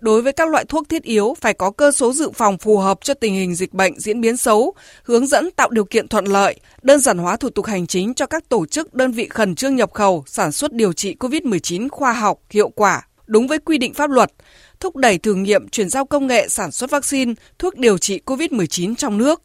Đối 0.00 0.22
với 0.22 0.32
các 0.32 0.48
loại 0.48 0.64
thuốc 0.64 0.88
thiết 0.88 1.02
yếu 1.02 1.34
phải 1.40 1.54
có 1.54 1.70
cơ 1.70 1.92
số 1.92 2.12
dự 2.12 2.30
phòng 2.30 2.58
phù 2.58 2.78
hợp 2.78 2.98
cho 3.02 3.14
tình 3.14 3.34
hình 3.34 3.54
dịch 3.54 3.72
bệnh 3.72 4.00
diễn 4.00 4.20
biến 4.20 4.36
xấu, 4.36 4.74
hướng 5.04 5.26
dẫn 5.26 5.50
tạo 5.50 5.70
điều 5.70 5.84
kiện 5.84 6.08
thuận 6.08 6.24
lợi, 6.24 6.60
đơn 6.82 7.00
giản 7.00 7.18
hóa 7.18 7.36
thủ 7.36 7.50
tục 7.50 7.66
hành 7.66 7.86
chính 7.86 8.14
cho 8.14 8.26
các 8.26 8.48
tổ 8.48 8.66
chức 8.66 8.94
đơn 8.94 9.12
vị 9.12 9.28
khẩn 9.28 9.54
trương 9.54 9.76
nhập 9.76 9.92
khẩu, 9.94 10.24
sản 10.26 10.52
xuất 10.52 10.72
điều 10.72 10.92
trị 10.92 11.16
COVID-19 11.20 11.88
khoa 11.88 12.12
học, 12.12 12.38
hiệu 12.50 12.68
quả, 12.68 13.06
đúng 13.26 13.46
với 13.46 13.58
quy 13.58 13.78
định 13.78 13.94
pháp 13.94 14.10
luật, 14.10 14.32
thúc 14.80 14.96
đẩy 14.96 15.18
thử 15.18 15.34
nghiệm 15.34 15.68
chuyển 15.68 15.88
giao 15.88 16.04
công 16.04 16.26
nghệ 16.26 16.48
sản 16.48 16.72
xuất 16.72 16.90
vaccine, 16.90 17.34
thuốc 17.58 17.76
điều 17.76 17.98
trị 17.98 18.20
COVID-19 18.26 18.94
trong 18.94 19.18
nước. 19.18 19.42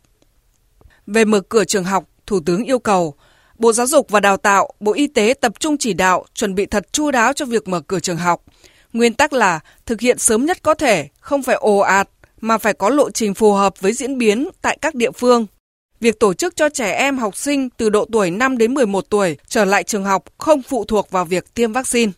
Về 1.07 1.25
mở 1.25 1.39
cửa 1.39 1.63
trường 1.63 1.83
học, 1.83 2.03
Thủ 2.27 2.39
tướng 2.45 2.63
yêu 2.63 2.79
cầu 2.79 3.15
Bộ 3.59 3.73
Giáo 3.73 3.87
dục 3.87 4.09
và 4.09 4.19
Đào 4.19 4.37
tạo, 4.37 4.69
Bộ 4.79 4.93
Y 4.93 5.07
tế 5.07 5.33
tập 5.41 5.51
trung 5.59 5.77
chỉ 5.77 5.93
đạo, 5.93 6.25
chuẩn 6.33 6.55
bị 6.55 6.65
thật 6.65 6.93
chu 6.93 7.11
đáo 7.11 7.33
cho 7.33 7.45
việc 7.45 7.67
mở 7.67 7.81
cửa 7.87 7.99
trường 7.99 8.17
học. 8.17 8.41
Nguyên 8.93 9.13
tắc 9.13 9.33
là 9.33 9.59
thực 9.85 10.01
hiện 10.01 10.17
sớm 10.17 10.45
nhất 10.45 10.57
có 10.63 10.73
thể, 10.73 11.07
không 11.19 11.43
phải 11.43 11.55
ồ 11.55 11.77
ạt, 11.77 12.09
mà 12.41 12.57
phải 12.57 12.73
có 12.73 12.89
lộ 12.89 13.09
trình 13.09 13.33
phù 13.33 13.53
hợp 13.53 13.81
với 13.81 13.93
diễn 13.93 14.17
biến 14.17 14.49
tại 14.61 14.77
các 14.81 14.95
địa 14.95 15.11
phương. 15.11 15.45
Việc 15.99 16.19
tổ 16.19 16.33
chức 16.33 16.55
cho 16.55 16.69
trẻ 16.69 16.91
em 16.91 17.17
học 17.17 17.35
sinh 17.35 17.69
từ 17.69 17.89
độ 17.89 18.05
tuổi 18.11 18.31
5 18.31 18.57
đến 18.57 18.73
11 18.73 19.05
tuổi 19.09 19.37
trở 19.47 19.65
lại 19.65 19.83
trường 19.83 20.05
học 20.05 20.23
không 20.37 20.61
phụ 20.61 20.85
thuộc 20.85 21.11
vào 21.11 21.25
việc 21.25 21.53
tiêm 21.53 21.71
vaccine. 21.71 22.11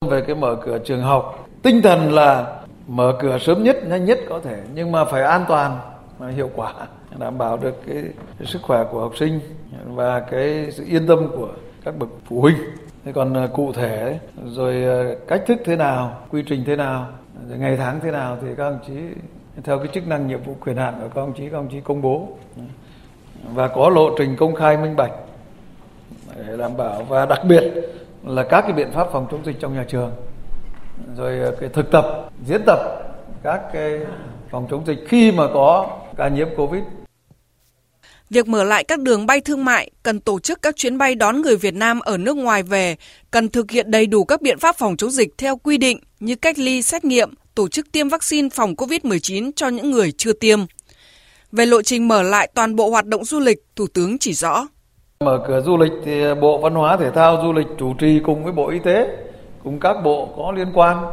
Về 0.00 0.22
cái 0.26 0.36
mở 0.36 0.56
cửa 0.66 0.78
trường 0.86 1.02
học, 1.02 1.48
tinh 1.62 1.80
thần 1.84 2.12
là 2.12 2.60
mở 2.86 3.18
cửa 3.22 3.38
sớm 3.46 3.64
nhất, 3.64 3.76
nhanh 3.88 4.04
nhất 4.04 4.18
có 4.28 4.40
thể, 4.44 4.56
nhưng 4.74 4.92
mà 4.92 5.04
phải 5.04 5.22
an 5.22 5.44
toàn 5.48 5.93
mà 6.18 6.28
hiệu 6.28 6.50
quả 6.56 6.72
đảm 7.18 7.38
bảo 7.38 7.56
được 7.56 7.74
cái, 7.86 8.02
cái 8.38 8.46
sức 8.46 8.62
khỏe 8.62 8.84
của 8.90 9.00
học 9.00 9.12
sinh 9.16 9.40
và 9.86 10.20
cái 10.20 10.70
sự 10.70 10.84
yên 10.88 11.06
tâm 11.06 11.28
của 11.36 11.48
các 11.84 11.96
bậc 11.98 12.08
phụ 12.24 12.40
huynh. 12.40 12.56
Thế 13.04 13.12
còn 13.12 13.34
à, 13.34 13.46
cụ 13.46 13.72
thể 13.72 14.18
rồi 14.44 14.84
à, 14.84 15.14
cách 15.28 15.42
thức 15.46 15.58
thế 15.64 15.76
nào 15.76 16.20
quy 16.30 16.42
trình 16.46 16.64
thế 16.66 16.76
nào 16.76 17.06
rồi 17.48 17.58
ngày 17.58 17.76
tháng 17.76 18.00
thế 18.00 18.10
nào 18.10 18.38
thì 18.42 18.48
các 18.56 18.64
ông 18.64 18.78
chí 18.86 18.94
theo 19.64 19.78
cái 19.78 19.88
chức 19.94 20.06
năng 20.06 20.26
nhiệm 20.26 20.42
vụ 20.42 20.56
quyền 20.60 20.76
hạn 20.76 20.94
của 21.00 21.08
các 21.14 21.20
ông 21.20 21.32
chí 21.32 21.48
các 21.48 21.56
ông 21.56 21.68
chí 21.68 21.80
công 21.80 22.02
bố. 22.02 22.28
Và 23.54 23.68
có 23.68 23.88
lộ 23.88 24.10
trình 24.18 24.36
công 24.36 24.54
khai 24.54 24.76
minh 24.76 24.96
bạch 24.96 25.12
để 26.36 26.56
đảm 26.56 26.76
bảo 26.76 27.02
và 27.08 27.26
đặc 27.26 27.40
biệt 27.48 27.72
là 28.24 28.42
các 28.42 28.60
cái 28.60 28.72
biện 28.72 28.90
pháp 28.92 29.08
phòng 29.12 29.26
chống 29.30 29.44
dịch 29.44 29.56
trong 29.60 29.74
nhà 29.74 29.84
trường. 29.88 30.10
Rồi 31.16 31.40
à, 31.40 31.50
cái 31.60 31.68
thực 31.68 31.90
tập 31.90 32.04
diễn 32.46 32.60
tập 32.66 32.78
các 33.42 33.60
cái 33.72 34.00
phòng 34.50 34.66
chống 34.70 34.86
dịch 34.86 34.98
khi 35.08 35.32
mà 35.32 35.44
có 35.54 35.98
ca 36.16 36.28
nhiễm 36.28 36.48
covid 36.56 36.82
Việc 38.30 38.48
mở 38.48 38.64
lại 38.64 38.84
các 38.84 39.00
đường 39.00 39.26
bay 39.26 39.40
thương 39.40 39.64
mại 39.64 39.90
cần 40.02 40.20
tổ 40.20 40.38
chức 40.38 40.62
các 40.62 40.76
chuyến 40.76 40.98
bay 40.98 41.14
đón 41.14 41.42
người 41.42 41.56
Việt 41.56 41.74
Nam 41.74 42.00
ở 42.00 42.16
nước 42.16 42.36
ngoài 42.36 42.62
về, 42.62 42.96
cần 43.30 43.48
thực 43.48 43.70
hiện 43.70 43.90
đầy 43.90 44.06
đủ 44.06 44.24
các 44.24 44.42
biện 44.42 44.58
pháp 44.58 44.76
phòng 44.76 44.96
chống 44.96 45.10
dịch 45.10 45.28
theo 45.38 45.56
quy 45.56 45.78
định 45.78 46.00
như 46.20 46.34
cách 46.34 46.58
ly, 46.58 46.82
xét 46.82 47.04
nghiệm, 47.04 47.30
tổ 47.54 47.68
chức 47.68 47.92
tiêm 47.92 48.08
vaccine 48.08 48.48
phòng 48.48 48.74
COVID-19 48.74 49.50
cho 49.56 49.68
những 49.68 49.90
người 49.90 50.12
chưa 50.12 50.32
tiêm. 50.32 50.58
Về 51.52 51.66
lộ 51.66 51.82
trình 51.82 52.08
mở 52.08 52.22
lại 52.22 52.50
toàn 52.54 52.76
bộ 52.76 52.90
hoạt 52.90 53.06
động 53.06 53.24
du 53.24 53.40
lịch, 53.40 53.58
Thủ 53.76 53.86
tướng 53.94 54.18
chỉ 54.18 54.32
rõ. 54.32 54.66
Mở 55.20 55.44
cửa 55.48 55.60
du 55.60 55.76
lịch 55.76 55.92
thì 56.04 56.22
Bộ 56.40 56.58
Văn 56.58 56.74
hóa 56.74 56.96
Thể 56.96 57.10
thao 57.10 57.40
Du 57.42 57.52
lịch 57.52 57.66
chủ 57.78 57.94
trì 57.94 58.20
cùng 58.26 58.44
với 58.44 58.52
Bộ 58.52 58.70
Y 58.70 58.78
tế, 58.84 59.08
cùng 59.64 59.80
các 59.80 59.96
bộ 60.04 60.28
có 60.36 60.52
liên 60.56 60.68
quan. 60.74 61.04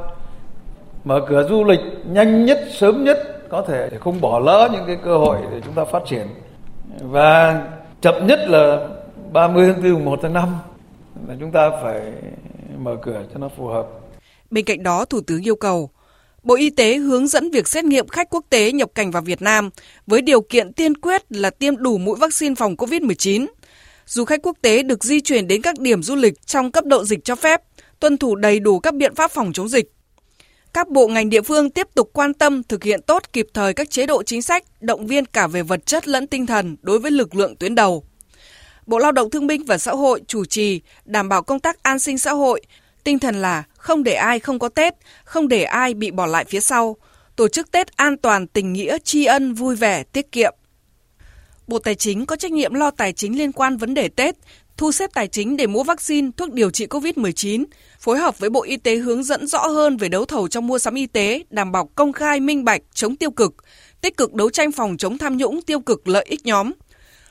Mở 1.04 1.26
cửa 1.30 1.48
du 1.50 1.64
lịch 1.64 1.80
nhanh 2.06 2.46
nhất, 2.46 2.60
sớm 2.80 3.04
nhất 3.04 3.41
có 3.52 3.66
thể 3.68 3.90
để 3.92 3.98
không 3.98 4.22
bỏ 4.22 4.40
lỡ 4.40 4.70
những 4.74 4.84
cái 4.88 4.98
cơ 5.06 5.18
hội 5.18 5.38
để 5.52 5.62
chúng 5.66 5.74
ta 5.74 5.86
phát 5.92 6.04
triển 6.10 6.28
và 7.02 7.64
chậm 8.02 8.28
nhất 8.28 8.40
là 8.48 8.88
30 9.34 9.74
tháng 9.74 9.94
4 9.94 10.06
1 10.06 10.20
tháng 10.22 10.34
5 10.34 10.56
là 11.28 11.36
chúng 11.40 11.52
ta 11.52 11.70
phải 11.84 12.02
mở 12.78 12.96
cửa 13.02 13.24
cho 13.34 13.40
nó 13.40 13.50
phù 13.58 13.68
hợp. 13.68 13.88
Bên 14.52 14.66
cạnh 14.66 14.84
đó, 14.84 15.06
Thủ 15.06 15.22
tướng 15.28 15.42
yêu 15.42 15.56
cầu 15.56 15.90
Bộ 16.44 16.56
Y 16.56 16.70
tế 16.70 16.96
hướng 16.98 17.28
dẫn 17.28 17.52
việc 17.52 17.68
xét 17.68 17.86
nghiệm 17.86 18.08
khách 18.08 18.30
quốc 18.30 18.46
tế 18.50 18.72
nhập 18.72 18.90
cảnh 18.96 19.12
vào 19.12 19.22
Việt 19.22 19.42
Nam 19.42 19.70
với 20.08 20.22
điều 20.22 20.42
kiện 20.42 20.74
tiên 20.74 20.98
quyết 20.98 21.22
là 21.30 21.50
tiêm 21.50 21.78
đủ 21.78 21.98
mũi 21.98 22.18
vaccine 22.20 22.56
phòng 22.56 22.76
COVID-19. 22.76 23.48
Du 24.06 24.26
khách 24.26 24.40
quốc 24.44 24.58
tế 24.62 24.84
được 24.84 25.04
di 25.04 25.22
chuyển 25.22 25.48
đến 25.48 25.62
các 25.62 25.80
điểm 25.80 26.04
du 26.04 26.16
lịch 26.16 26.48
trong 26.48 26.72
cấp 26.72 26.86
độ 26.86 27.04
dịch 27.04 27.24
cho 27.24 27.36
phép, 27.36 27.62
tuân 28.00 28.18
thủ 28.18 28.36
đầy 28.36 28.60
đủ 28.60 28.80
các 28.80 28.94
biện 28.94 29.16
pháp 29.16 29.32
phòng 29.32 29.54
chống 29.54 29.70
dịch 29.70 29.92
các 30.74 30.90
bộ 30.90 31.08
ngành 31.08 31.30
địa 31.30 31.42
phương 31.42 31.70
tiếp 31.70 31.88
tục 31.96 32.10
quan 32.14 32.34
tâm 32.34 32.64
thực 32.64 32.84
hiện 32.84 33.02
tốt 33.02 33.24
kịp 33.34 33.48
thời 33.54 33.74
các 33.74 33.90
chế 33.90 34.06
độ 34.06 34.24
chính 34.24 34.42
sách, 34.42 34.64
động 34.82 35.08
viên 35.08 35.26
cả 35.26 35.48
về 35.48 35.64
vật 35.64 35.86
chất 35.86 36.08
lẫn 36.08 36.28
tinh 36.28 36.46
thần 36.46 36.78
đối 36.82 37.00
với 37.00 37.12
lực 37.12 37.36
lượng 37.36 37.56
tuyến 37.56 37.76
đầu. 37.76 38.04
Bộ 38.86 38.98
Lao 38.98 39.12
động 39.12 39.30
Thương 39.30 39.48
binh 39.48 39.66
và 39.66 39.78
Xã 39.78 39.92
hội 39.92 40.22
chủ 40.28 40.46
trì 40.46 40.82
đảm 41.06 41.30
bảo 41.30 41.44
công 41.44 41.60
tác 41.60 41.84
an 41.84 42.00
sinh 42.00 42.18
xã 42.18 42.32
hội, 42.32 42.62
tinh 43.04 43.20
thần 43.20 43.42
là 43.42 43.64
không 43.78 44.04
để 44.04 44.14
ai 44.14 44.40
không 44.40 44.60
có 44.60 44.70
Tết, 44.70 44.94
không 45.24 45.48
để 45.48 45.64
ai 45.64 45.94
bị 45.94 46.12
bỏ 46.12 46.26
lại 46.26 46.46
phía 46.46 46.60
sau, 46.60 46.98
tổ 47.36 47.48
chức 47.48 47.72
Tết 47.72 47.98
an 47.98 48.18
toàn, 48.18 48.48
tình 48.48 48.74
nghĩa, 48.74 48.98
tri 49.04 49.26
ân, 49.26 49.54
vui 49.54 49.76
vẻ, 49.76 50.04
tiết 50.04 50.32
kiệm. 50.32 50.54
Bộ 51.68 51.80
Tài 51.80 51.96
chính 51.96 52.26
có 52.26 52.36
trách 52.36 52.52
nhiệm 52.52 52.74
lo 52.74 52.92
tài 52.92 53.14
chính 53.14 53.38
liên 53.38 53.52
quan 53.52 53.78
vấn 53.78 53.94
đề 53.94 54.10
Tết, 54.10 54.36
thu 54.82 54.92
xếp 54.92 55.10
tài 55.14 55.28
chính 55.28 55.58
để 55.58 55.68
mua 55.68 55.84
vaccine, 55.84 56.30
thuốc 56.38 56.54
điều 56.54 56.70
trị 56.70 56.86
COVID-19, 56.86 57.66
phối 58.00 58.18
hợp 58.20 58.40
với 58.40 58.50
Bộ 58.50 58.64
Y 58.64 58.78
tế 58.78 58.96
hướng 58.96 59.24
dẫn 59.24 59.48
rõ 59.48 59.68
hơn 59.68 59.98
về 59.98 60.10
đấu 60.10 60.26
thầu 60.26 60.48
trong 60.48 60.68
mua 60.68 60.80
sắm 60.80 60.96
y 60.96 61.06
tế, 61.06 61.44
đảm 61.50 61.72
bảo 61.72 61.90
công 61.96 62.14
khai, 62.14 62.40
minh 62.40 62.64
bạch, 62.66 62.82
chống 62.94 63.16
tiêu 63.16 63.32
cực, 63.32 63.56
tích 64.02 64.18
cực 64.18 64.34
đấu 64.34 64.50
tranh 64.50 64.72
phòng 64.72 64.98
chống 64.98 65.18
tham 65.18 65.38
nhũng, 65.38 65.62
tiêu 65.62 65.80
cực 65.80 66.08
lợi 66.08 66.26
ích 66.30 66.46
nhóm. 66.46 66.72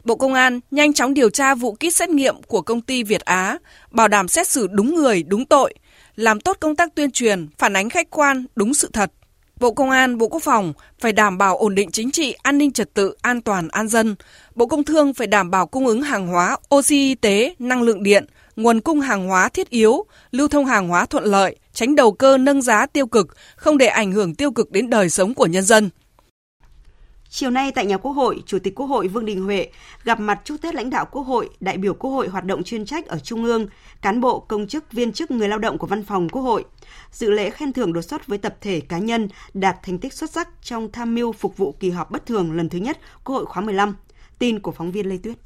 Bộ 0.05 0.17
Công 0.17 0.35
an 0.35 0.61
nhanh 0.71 0.93
chóng 0.93 1.15
điều 1.15 1.31
tra 1.31 1.55
vụ 1.55 1.75
kit 1.75 1.95
xét 1.95 2.11
nghiệm 2.11 2.43
của 2.43 2.63
công 2.63 2.81
ty 2.81 3.03
Việt 3.03 3.21
Á, 3.21 3.59
bảo 3.91 4.09
đảm 4.09 4.29
xét 4.29 4.49
xử 4.49 4.67
đúng 4.67 4.95
người, 4.95 5.23
đúng 5.23 5.47
tội, 5.47 5.75
làm 6.17 6.41
tốt 6.41 6.57
công 6.61 6.77
tác 6.77 6.95
tuyên 6.95 7.11
truyền, 7.11 7.49
phản 7.59 7.77
ánh 7.77 7.91
khách 7.91 8.11
quan, 8.11 8.47
đúng 8.55 8.75
sự 8.75 8.91
thật. 8.93 9.13
Bộ 9.61 9.73
Công 9.73 9.91
an, 9.91 10.19
Bộ 10.19 10.29
Quốc 10.29 10.43
phòng 10.43 10.73
phải 11.01 11.13
đảm 11.13 11.39
bảo 11.39 11.57
ổn 11.57 11.75
định 11.75 11.91
chính 11.91 12.11
trị, 12.11 12.35
an 12.43 12.59
ninh 12.59 12.73
trật 12.73 12.95
tự, 12.95 13.15
an 13.23 13.41
toàn, 13.41 13.69
an 13.69 13.89
dân. 13.89 14.17
Bộ 14.55 14.67
Công 14.67 14.85
Thương 14.85 15.15
phải 15.15 15.27
đảm 15.27 15.51
bảo 15.51 15.67
cung 15.67 15.87
ứng 15.87 16.03
hàng 16.03 16.27
hóa, 16.27 16.57
oxy 16.75 16.97
y 16.97 17.15
tế, 17.15 17.55
năng 17.59 17.83
lượng 17.83 18.03
điện, 18.03 18.27
nguồn 18.57 18.81
cung 18.81 19.01
hàng 19.01 19.29
hóa 19.29 19.49
thiết 19.49 19.71
yếu, 19.71 20.05
lưu 20.31 20.49
thông 20.49 20.67
hàng 20.67 20.89
hóa 20.89 21.07
thuận 21.07 21.25
lợi, 21.25 21.57
tránh 21.73 21.95
đầu 21.95 22.13
cơ 22.13 22.39
nâng 22.39 22.63
giá 22.63 22.87
tiêu 22.87 23.07
cực, 23.07 23.37
không 23.57 23.79
để 23.79 23.87
ảnh 23.87 24.13
hưởng 24.13 24.35
tiêu 24.35 24.53
cực 24.53 24.71
đến 24.71 24.91
đời 24.91 25.11
sống 25.11 25.35
của 25.35 25.47
nhân 25.47 25.65
dân. 25.65 25.91
Chiều 27.33 27.51
nay 27.51 27.73
tại 27.73 27.87
nhà 27.87 27.97
Quốc 27.97 28.13
hội, 28.13 28.43
Chủ 28.47 28.59
tịch 28.59 28.75
Quốc 28.75 28.87
hội 28.87 29.09
Vương 29.09 29.25
Đình 29.25 29.45
Huệ 29.45 29.69
gặp 30.05 30.21
mặt 30.21 30.41
chúc 30.45 30.61
Tết 30.63 30.75
lãnh 30.75 30.91
đạo 30.91 31.07
Quốc 31.11 31.23
hội, 31.23 31.49
đại 31.61 31.79
biểu 31.79 31.95
Quốc 31.95 32.11
hội 32.11 32.29
hoạt 32.29 32.45
động 32.45 32.65
chuyên 32.65 32.85
trách 32.85 33.07
ở 33.07 33.19
Trung 33.19 33.45
ương, 33.45 33.67
cán 34.03 34.21
bộ, 34.21 34.41
công 34.41 34.67
chức, 34.67 34.93
viên 34.93 35.13
chức, 35.13 35.31
người 35.31 35.49
lao 35.49 35.59
động 35.59 35.79
của 35.79 35.87
Văn 35.87 36.05
phòng 36.05 36.29
Quốc 36.29 36.43
hội. 36.43 36.65
Dự 37.13 37.31
lễ 37.31 37.51
khen 37.51 37.73
thưởng 37.73 37.93
đột 37.93 38.03
xuất 38.03 38.27
với 38.27 38.39
tập 38.39 38.57
thể 38.61 38.81
cá 38.81 38.99
nhân 38.99 39.29
đạt 39.55 39.77
thành 39.83 39.99
tích 39.99 40.13
xuất 40.13 40.31
sắc 40.31 40.49
trong 40.63 40.93
tham 40.93 41.15
mưu 41.15 41.33
phục 41.33 41.57
vụ 41.57 41.75
kỳ 41.81 41.91
họp 41.91 42.11
bất 42.11 42.27
thường 42.27 42.53
lần 42.53 42.69
thứ 42.69 42.79
nhất 42.79 42.99
Quốc 43.25 43.37
hội 43.37 43.47
khóa 43.47 43.63
15. 43.63 43.97
Tin 44.39 44.61
của 44.61 44.73
phóng 44.73 44.93
viên 44.93 45.09
Lê 45.09 45.17
Tuyết. 45.17 45.37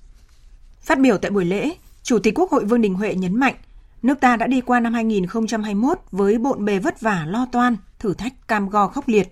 Phát 0.81 1.01
biểu 1.01 1.19
tại 1.19 1.31
buổi 1.31 1.45
lễ, 1.45 1.71
Chủ 2.03 2.19
tịch 2.19 2.39
Quốc 2.39 2.51
hội 2.51 2.65
Vương 2.65 2.81
Đình 2.81 2.95
Huệ 2.95 3.15
nhấn 3.15 3.41
mạnh, 3.41 3.55
nước 4.03 4.21
ta 4.21 4.37
đã 4.37 4.47
đi 4.47 4.61
qua 4.61 4.81
năm 4.81 4.95
2021 4.95 5.99
với 6.11 6.39
bộn 6.39 6.65
bề 6.65 6.79
vất 6.79 7.01
vả 7.01 7.25
lo 7.29 7.47
toan, 7.53 7.77
thử 7.99 8.15
thách 8.15 8.49
cam 8.49 8.69
go 8.69 8.87
khốc 8.87 9.09
liệt. 9.09 9.29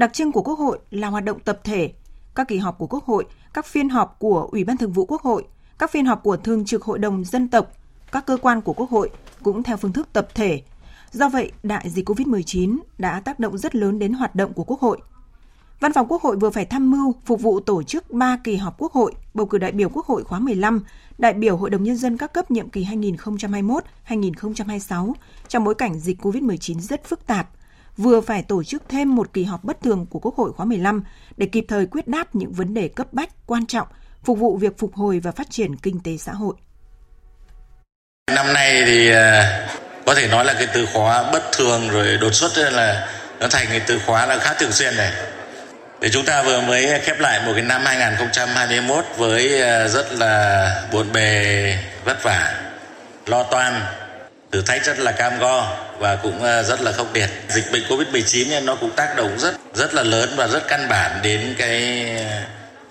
Đặc 0.00 0.12
trưng 0.12 0.32
của 0.32 0.42
Quốc 0.42 0.58
hội 0.58 0.78
là 0.90 1.08
hoạt 1.08 1.24
động 1.24 1.40
tập 1.40 1.60
thể, 1.64 1.92
các 2.34 2.48
kỳ 2.48 2.56
họp 2.56 2.78
của 2.78 2.86
Quốc 2.86 3.04
hội, 3.04 3.24
các 3.54 3.66
phiên 3.66 3.88
họp 3.88 4.16
của 4.18 4.48
Ủy 4.52 4.64
ban 4.64 4.76
Thường 4.76 4.92
vụ 4.92 5.04
Quốc 5.04 5.22
hội, 5.22 5.44
các 5.78 5.90
phiên 5.90 6.06
họp 6.06 6.22
của 6.22 6.36
Thường 6.36 6.64
trực 6.64 6.82
Hội 6.82 6.98
đồng 6.98 7.24
Dân 7.24 7.48
tộc, 7.48 7.72
các 8.12 8.26
cơ 8.26 8.36
quan 8.42 8.60
của 8.60 8.72
Quốc 8.72 8.90
hội 8.90 9.10
cũng 9.42 9.62
theo 9.62 9.76
phương 9.76 9.92
thức 9.92 10.08
tập 10.12 10.28
thể. 10.34 10.62
Do 11.10 11.28
vậy, 11.28 11.52
đại 11.62 11.90
dịch 11.90 12.08
COVID-19 12.08 12.78
đã 12.98 13.20
tác 13.20 13.40
động 13.40 13.58
rất 13.58 13.74
lớn 13.74 13.98
đến 13.98 14.12
hoạt 14.12 14.34
động 14.34 14.52
của 14.52 14.64
Quốc 14.64 14.80
hội. 14.80 14.98
Văn 15.80 15.92
phòng 15.92 16.06
Quốc 16.08 16.22
hội 16.22 16.36
vừa 16.36 16.50
phải 16.50 16.64
tham 16.64 16.90
mưu 16.90 17.14
phục 17.24 17.40
vụ 17.40 17.60
tổ 17.60 17.82
chức 17.82 18.10
3 18.10 18.36
kỳ 18.44 18.56
họp 18.56 18.78
Quốc 18.78 18.92
hội, 18.92 19.14
bầu 19.34 19.46
cử 19.46 19.58
đại 19.58 19.72
biểu 19.72 19.88
Quốc 19.88 20.06
hội 20.06 20.24
khóa 20.24 20.38
15, 20.38 20.84
đại 21.18 21.32
biểu 21.32 21.56
Hội 21.56 21.70
đồng 21.70 21.82
Nhân 21.82 21.96
dân 21.96 22.16
các 22.16 22.32
cấp 22.32 22.50
nhiệm 22.50 22.70
kỳ 22.70 22.84
2021-2026 22.84 25.12
trong 25.48 25.64
bối 25.64 25.74
cảnh 25.74 25.98
dịch 25.98 26.20
COVID-19 26.20 26.80
rất 26.80 27.04
phức 27.04 27.26
tạp, 27.26 27.48
vừa 28.00 28.20
phải 28.20 28.42
tổ 28.42 28.64
chức 28.64 28.82
thêm 28.88 29.14
một 29.14 29.32
kỳ 29.32 29.44
họp 29.44 29.64
bất 29.64 29.82
thường 29.82 30.06
của 30.10 30.18
Quốc 30.18 30.36
hội 30.36 30.52
khóa 30.52 30.66
15 30.66 31.04
để 31.36 31.46
kịp 31.46 31.64
thời 31.68 31.86
quyết 31.86 32.08
đáp 32.08 32.34
những 32.34 32.52
vấn 32.52 32.74
đề 32.74 32.88
cấp 32.88 33.12
bách, 33.12 33.30
quan 33.46 33.66
trọng, 33.66 33.88
phục 34.24 34.38
vụ 34.38 34.56
việc 34.56 34.78
phục 34.78 34.94
hồi 34.94 35.20
và 35.20 35.32
phát 35.32 35.50
triển 35.50 35.76
kinh 35.76 36.00
tế 36.04 36.16
xã 36.16 36.32
hội. 36.32 36.54
Năm 38.34 38.52
nay 38.52 38.82
thì 38.86 39.10
à, 39.10 39.68
có 40.06 40.14
thể 40.14 40.28
nói 40.28 40.44
là 40.44 40.52
cái 40.54 40.66
từ 40.74 40.86
khóa 40.92 41.30
bất 41.32 41.42
thường 41.52 41.88
rồi 41.88 42.18
đột 42.20 42.34
xuất 42.34 42.72
là 42.72 43.08
nó 43.40 43.48
thành 43.48 43.66
cái 43.68 43.80
từ 43.86 44.00
khóa 44.06 44.26
là 44.26 44.38
khá 44.38 44.54
thường 44.54 44.72
xuyên 44.72 44.96
này. 44.96 45.12
Để 46.00 46.08
chúng 46.10 46.24
ta 46.24 46.42
vừa 46.42 46.60
mới 46.60 47.00
khép 47.00 47.20
lại 47.20 47.40
một 47.46 47.52
cái 47.54 47.62
năm 47.62 47.82
2021 47.84 49.04
với 49.16 49.62
à, 49.62 49.88
rất 49.88 50.12
là 50.12 50.82
buồn 50.92 51.12
bề 51.12 51.78
vất 52.04 52.22
vả, 52.22 52.60
lo 53.26 53.42
toan, 53.42 53.80
thử 54.52 54.62
thách 54.62 54.84
rất 54.84 54.98
là 54.98 55.12
cam 55.12 55.38
go 55.38 55.76
và 55.98 56.16
cũng 56.16 56.42
ờ, 56.42 56.62
rất 56.62 56.80
là 56.80 56.92
khốc 56.92 57.14
liệt. 57.14 57.30
Dịch 57.48 57.72
bệnh 57.72 57.82
Covid-19 57.82 58.64
nó 58.64 58.74
cũng 58.74 58.90
tác 58.90 59.16
động 59.16 59.38
rất 59.38 59.54
rất 59.74 59.94
là 59.94 60.02
lớn 60.02 60.28
và 60.36 60.46
rất 60.46 60.68
căn 60.68 60.88
bản 60.88 61.20
đến 61.22 61.54
cái 61.58 62.04
ờ, 62.16 62.40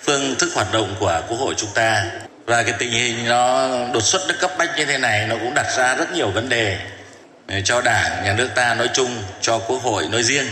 phương 0.01 0.35
thức 0.35 0.49
hoạt 0.55 0.73
động 0.73 0.95
của 0.99 1.21
Quốc 1.27 1.37
hội 1.37 1.53
chúng 1.57 1.69
ta. 1.73 2.05
Và 2.45 2.63
cái 2.63 2.73
tình 2.79 2.91
hình 2.91 3.25
nó 3.27 3.69
đột 3.93 4.03
xuất 4.03 4.21
nó 4.27 4.35
cấp 4.39 4.51
bách 4.57 4.77
như 4.77 4.85
thế 4.85 4.97
này 4.97 5.27
nó 5.27 5.35
cũng 5.35 5.53
đặt 5.53 5.67
ra 5.77 5.95
rất 5.95 6.11
nhiều 6.13 6.29
vấn 6.29 6.49
đề 6.49 6.77
ờ, 7.47 7.61
cho 7.61 7.81
Đảng, 7.81 8.23
nhà 8.23 8.33
nước 8.33 8.49
ta 8.55 8.73
nói 8.73 8.89
chung, 8.93 9.23
cho 9.41 9.59
Quốc 9.59 9.83
hội 9.83 10.07
nói 10.11 10.23
riêng. 10.23 10.45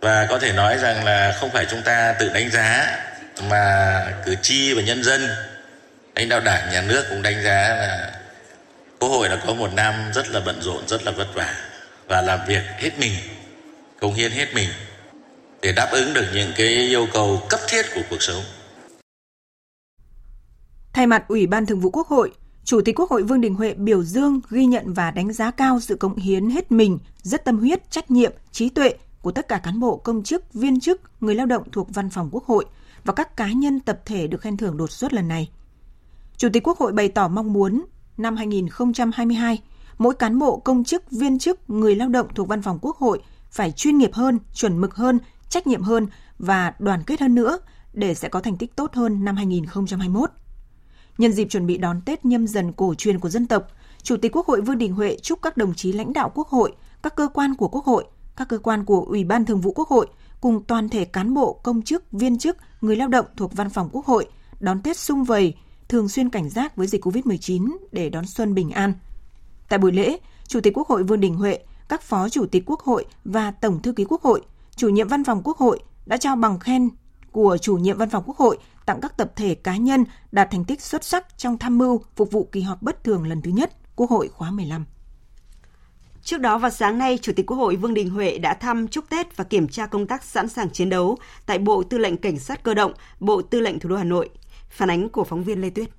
Và 0.00 0.26
có 0.30 0.38
thể 0.38 0.52
nói 0.52 0.78
rằng 0.78 1.04
là 1.04 1.36
không 1.40 1.50
phải 1.50 1.66
chúng 1.70 1.82
ta 1.82 2.14
tự 2.18 2.28
đánh 2.28 2.50
giá 2.50 2.96
mà 3.42 4.02
cử 4.24 4.34
tri 4.42 4.74
và 4.74 4.82
nhân 4.82 5.04
dân 5.04 5.28
lãnh 6.14 6.28
đạo 6.28 6.40
đảng 6.40 6.70
nhà 6.72 6.82
nước 6.82 7.06
cũng 7.10 7.22
đánh 7.22 7.42
giá 7.42 7.68
là 7.68 8.10
quốc 9.04 9.10
hội 9.10 9.28
là 9.28 9.42
có 9.46 9.54
một 9.54 9.68
năm 9.74 9.94
rất 10.14 10.28
là 10.30 10.42
bận 10.46 10.62
rộn 10.62 10.82
rất 10.86 11.04
là 11.04 11.12
vất 11.12 11.28
vả 11.34 11.54
và 12.08 12.22
làm 12.22 12.40
việc 12.48 12.62
hết 12.78 12.90
mình 13.00 13.12
công 14.00 14.14
hiến 14.14 14.30
hết 14.30 14.46
mình 14.54 14.68
để 15.62 15.72
đáp 15.72 15.88
ứng 15.92 16.14
được 16.14 16.24
những 16.34 16.50
cái 16.56 16.66
yêu 16.66 17.06
cầu 17.12 17.40
cấp 17.48 17.60
thiết 17.68 17.82
của 17.94 18.00
cuộc 18.10 18.22
sống 18.22 18.42
Thay 20.92 21.06
mặt 21.06 21.24
Ủy 21.28 21.46
ban 21.46 21.66
Thường 21.66 21.80
vụ 21.80 21.90
Quốc 21.90 22.06
hội, 22.08 22.32
Chủ 22.64 22.80
tịch 22.84 22.98
Quốc 23.00 23.10
hội 23.10 23.22
Vương 23.22 23.40
Đình 23.40 23.54
Huệ 23.54 23.74
biểu 23.74 24.04
dương, 24.04 24.40
ghi 24.50 24.66
nhận 24.66 24.92
và 24.92 25.10
đánh 25.10 25.32
giá 25.32 25.50
cao 25.50 25.80
sự 25.80 25.96
cống 25.96 26.16
hiến 26.16 26.50
hết 26.50 26.72
mình, 26.72 26.98
rất 27.22 27.44
tâm 27.44 27.58
huyết, 27.58 27.90
trách 27.90 28.10
nhiệm, 28.10 28.32
trí 28.52 28.68
tuệ 28.68 28.94
của 29.22 29.30
tất 29.30 29.48
cả 29.48 29.58
cán 29.58 29.80
bộ, 29.80 29.96
công 29.96 30.22
chức, 30.22 30.54
viên 30.54 30.80
chức, 30.80 31.00
người 31.20 31.34
lao 31.34 31.46
động 31.46 31.62
thuộc 31.72 31.94
Văn 31.94 32.10
phòng 32.10 32.28
Quốc 32.32 32.44
hội 32.44 32.64
và 33.04 33.12
các 33.12 33.36
cá 33.36 33.52
nhân 33.52 33.80
tập 33.80 34.00
thể 34.04 34.26
được 34.26 34.40
khen 34.40 34.56
thưởng 34.56 34.76
đột 34.76 34.90
xuất 34.90 35.12
lần 35.12 35.28
này. 35.28 35.50
Chủ 36.36 36.48
tịch 36.52 36.66
Quốc 36.66 36.78
hội 36.78 36.92
bày 36.92 37.08
tỏ 37.08 37.28
mong 37.28 37.52
muốn 37.52 37.84
năm 38.16 38.36
2022, 38.36 39.62
mỗi 39.98 40.14
cán 40.14 40.38
bộ, 40.38 40.56
công 40.56 40.84
chức, 40.84 41.10
viên 41.10 41.38
chức, 41.38 41.70
người 41.70 41.94
lao 41.94 42.08
động 42.08 42.26
thuộc 42.34 42.48
Văn 42.48 42.62
phòng 42.62 42.78
Quốc 42.82 42.96
hội 42.96 43.22
phải 43.50 43.72
chuyên 43.72 43.98
nghiệp 43.98 44.10
hơn, 44.12 44.38
chuẩn 44.54 44.80
mực 44.80 44.94
hơn, 44.94 45.18
trách 45.48 45.66
nhiệm 45.66 45.82
hơn 45.82 46.06
và 46.38 46.74
đoàn 46.78 47.02
kết 47.06 47.20
hơn 47.20 47.34
nữa 47.34 47.58
để 47.92 48.14
sẽ 48.14 48.28
có 48.28 48.40
thành 48.40 48.56
tích 48.56 48.76
tốt 48.76 48.94
hơn 48.94 49.24
năm 49.24 49.36
2021. 49.36 50.30
Nhân 51.18 51.32
dịp 51.32 51.46
chuẩn 51.50 51.66
bị 51.66 51.78
đón 51.78 52.00
Tết 52.00 52.24
nhâm 52.24 52.46
dần 52.46 52.72
cổ 52.72 52.94
truyền 52.94 53.18
của 53.18 53.28
dân 53.28 53.46
tộc, 53.46 53.68
Chủ 54.02 54.16
tịch 54.16 54.36
Quốc 54.36 54.46
hội 54.46 54.60
Vương 54.60 54.78
Đình 54.78 54.92
Huệ 54.92 55.16
chúc 55.22 55.42
các 55.42 55.56
đồng 55.56 55.74
chí 55.74 55.92
lãnh 55.92 56.12
đạo 56.12 56.32
Quốc 56.34 56.48
hội, 56.48 56.72
các 57.02 57.16
cơ 57.16 57.28
quan 57.34 57.54
của 57.54 57.68
Quốc 57.68 57.84
hội, 57.84 58.04
các 58.36 58.48
cơ 58.48 58.58
quan 58.58 58.84
của 58.84 59.00
Ủy 59.00 59.24
ban 59.24 59.44
Thường 59.44 59.60
vụ 59.60 59.72
Quốc 59.72 59.88
hội 59.88 60.06
cùng 60.40 60.64
toàn 60.64 60.88
thể 60.88 61.04
cán 61.04 61.34
bộ, 61.34 61.60
công 61.62 61.82
chức, 61.82 62.12
viên 62.12 62.38
chức, 62.38 62.56
người 62.80 62.96
lao 62.96 63.08
động 63.08 63.26
thuộc 63.36 63.52
Văn 63.54 63.70
phòng 63.70 63.88
Quốc 63.92 64.06
hội 64.06 64.26
đón 64.60 64.82
Tết 64.82 64.96
sung 64.96 65.24
vầy, 65.24 65.54
thường 65.94 66.08
xuyên 66.08 66.30
cảnh 66.30 66.50
giác 66.50 66.76
với 66.76 66.86
dịch 66.86 67.04
COVID-19 67.04 67.76
để 67.92 68.10
đón 68.10 68.26
xuân 68.26 68.54
bình 68.54 68.70
an. 68.70 68.94
Tại 69.68 69.78
buổi 69.78 69.92
lễ, 69.92 70.18
Chủ 70.46 70.60
tịch 70.60 70.72
Quốc 70.76 70.88
hội 70.88 71.02
Vương 71.02 71.20
Đình 71.20 71.34
Huệ, 71.34 71.58
các 71.88 72.02
Phó 72.02 72.28
Chủ 72.28 72.46
tịch 72.46 72.62
Quốc 72.66 72.80
hội 72.80 73.04
và 73.24 73.50
Tổng 73.50 73.82
Thư 73.82 73.92
ký 73.92 74.04
Quốc 74.04 74.22
hội, 74.22 74.40
Chủ 74.76 74.88
nhiệm 74.88 75.08
Văn 75.08 75.24
phòng 75.24 75.42
Quốc 75.44 75.56
hội 75.56 75.80
đã 76.06 76.16
trao 76.16 76.36
bằng 76.36 76.58
khen 76.58 76.90
của 77.32 77.58
Chủ 77.58 77.76
nhiệm 77.76 77.98
Văn 77.98 78.10
phòng 78.10 78.22
Quốc 78.26 78.36
hội 78.36 78.58
tặng 78.86 79.00
các 79.00 79.16
tập 79.16 79.32
thể 79.36 79.54
cá 79.54 79.76
nhân 79.76 80.04
đạt 80.32 80.48
thành 80.50 80.64
tích 80.64 80.82
xuất 80.82 81.04
sắc 81.04 81.38
trong 81.38 81.58
tham 81.58 81.78
mưu 81.78 82.02
phục 82.16 82.30
vụ 82.30 82.48
kỳ 82.52 82.60
họp 82.60 82.82
bất 82.82 83.04
thường 83.04 83.26
lần 83.26 83.42
thứ 83.42 83.50
nhất 83.50 83.72
Quốc 83.96 84.10
hội 84.10 84.28
khóa 84.28 84.50
15. 84.50 84.84
Trước 86.22 86.40
đó 86.40 86.58
vào 86.58 86.70
sáng 86.70 86.98
nay, 86.98 87.18
Chủ 87.22 87.32
tịch 87.36 87.46
Quốc 87.46 87.56
hội 87.56 87.76
Vương 87.76 87.94
Đình 87.94 88.10
Huệ 88.10 88.38
đã 88.38 88.54
thăm 88.54 88.88
chúc 88.88 89.04
Tết 89.08 89.36
và 89.36 89.44
kiểm 89.44 89.68
tra 89.68 89.86
công 89.86 90.06
tác 90.06 90.24
sẵn 90.24 90.48
sàng 90.48 90.70
chiến 90.70 90.90
đấu 90.90 91.18
tại 91.46 91.58
Bộ 91.58 91.82
Tư 91.82 91.98
lệnh 91.98 92.16
Cảnh 92.16 92.38
sát 92.38 92.62
Cơ 92.62 92.74
động, 92.74 92.92
Bộ 93.20 93.42
Tư 93.42 93.60
lệnh 93.60 93.78
Thủ 93.78 93.88
đô 93.88 93.96
Hà 93.96 94.04
Nội. 94.04 94.30
Phản 94.74 94.90
ánh 94.90 95.08
của 95.08 95.24
phóng 95.24 95.44
viên 95.44 95.60
Lê 95.60 95.70
Tuyết. 95.70 95.90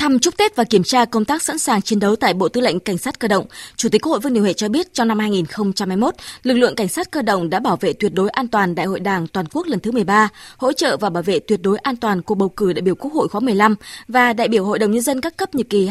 Thăm 0.00 0.18
chúc 0.18 0.36
Tết 0.36 0.56
và 0.56 0.64
kiểm 0.64 0.82
tra 0.82 1.04
công 1.04 1.24
tác 1.24 1.42
sẵn 1.42 1.58
sàng 1.58 1.82
chiến 1.82 2.00
đấu 2.00 2.16
tại 2.16 2.34
Bộ 2.34 2.48
Tư 2.48 2.60
lệnh 2.60 2.80
Cảnh 2.80 2.98
sát 2.98 3.18
Cơ 3.18 3.28
động, 3.28 3.46
Chủ 3.76 3.88
tịch 3.88 4.02
Quốc 4.02 4.10
hội 4.10 4.20
Vương 4.20 4.32
Đình 4.32 4.42
Huệ 4.42 4.52
cho 4.52 4.68
biết 4.68 4.94
trong 4.94 5.08
năm 5.08 5.18
2021, 5.18 6.14
lực 6.42 6.54
lượng 6.54 6.74
Cảnh 6.74 6.88
sát 6.88 7.10
Cơ 7.10 7.22
động 7.22 7.50
đã 7.50 7.60
bảo 7.60 7.76
vệ 7.76 7.92
tuyệt 7.92 8.14
đối 8.14 8.30
an 8.30 8.48
toàn 8.48 8.74
Đại 8.74 8.86
hội 8.86 9.00
Đảng 9.00 9.26
toàn 9.26 9.46
quốc 9.52 9.66
lần 9.66 9.80
thứ 9.80 9.90
13, 9.92 10.28
hỗ 10.56 10.72
trợ 10.72 10.96
và 10.96 11.10
bảo 11.10 11.22
vệ 11.22 11.38
tuyệt 11.38 11.60
đối 11.62 11.78
an 11.78 11.96
toàn 11.96 12.22
cuộc 12.22 12.34
bầu 12.34 12.48
cử 12.48 12.72
đại 12.72 12.82
biểu 12.82 12.94
Quốc 12.94 13.12
hội 13.12 13.28
khóa 13.28 13.40
15 13.40 13.74
và 14.08 14.32
đại 14.32 14.48
biểu 14.48 14.64
Hội 14.64 14.78
đồng 14.78 14.90
nhân 14.90 15.02
dân 15.02 15.20
các 15.20 15.36
cấp 15.36 15.54
nhiệm 15.54 15.66
kỳ 15.66 15.88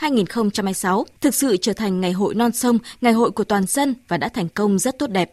2021-2026, 0.00 1.04
thực 1.20 1.34
sự 1.34 1.56
trở 1.56 1.72
thành 1.72 2.00
ngày 2.00 2.12
hội 2.12 2.34
non 2.34 2.52
sông, 2.52 2.78
ngày 3.00 3.12
hội 3.12 3.30
của 3.30 3.44
toàn 3.44 3.66
dân 3.66 3.94
và 4.08 4.16
đã 4.16 4.28
thành 4.28 4.48
công 4.48 4.78
rất 4.78 4.98
tốt 4.98 5.10
đẹp. 5.10 5.32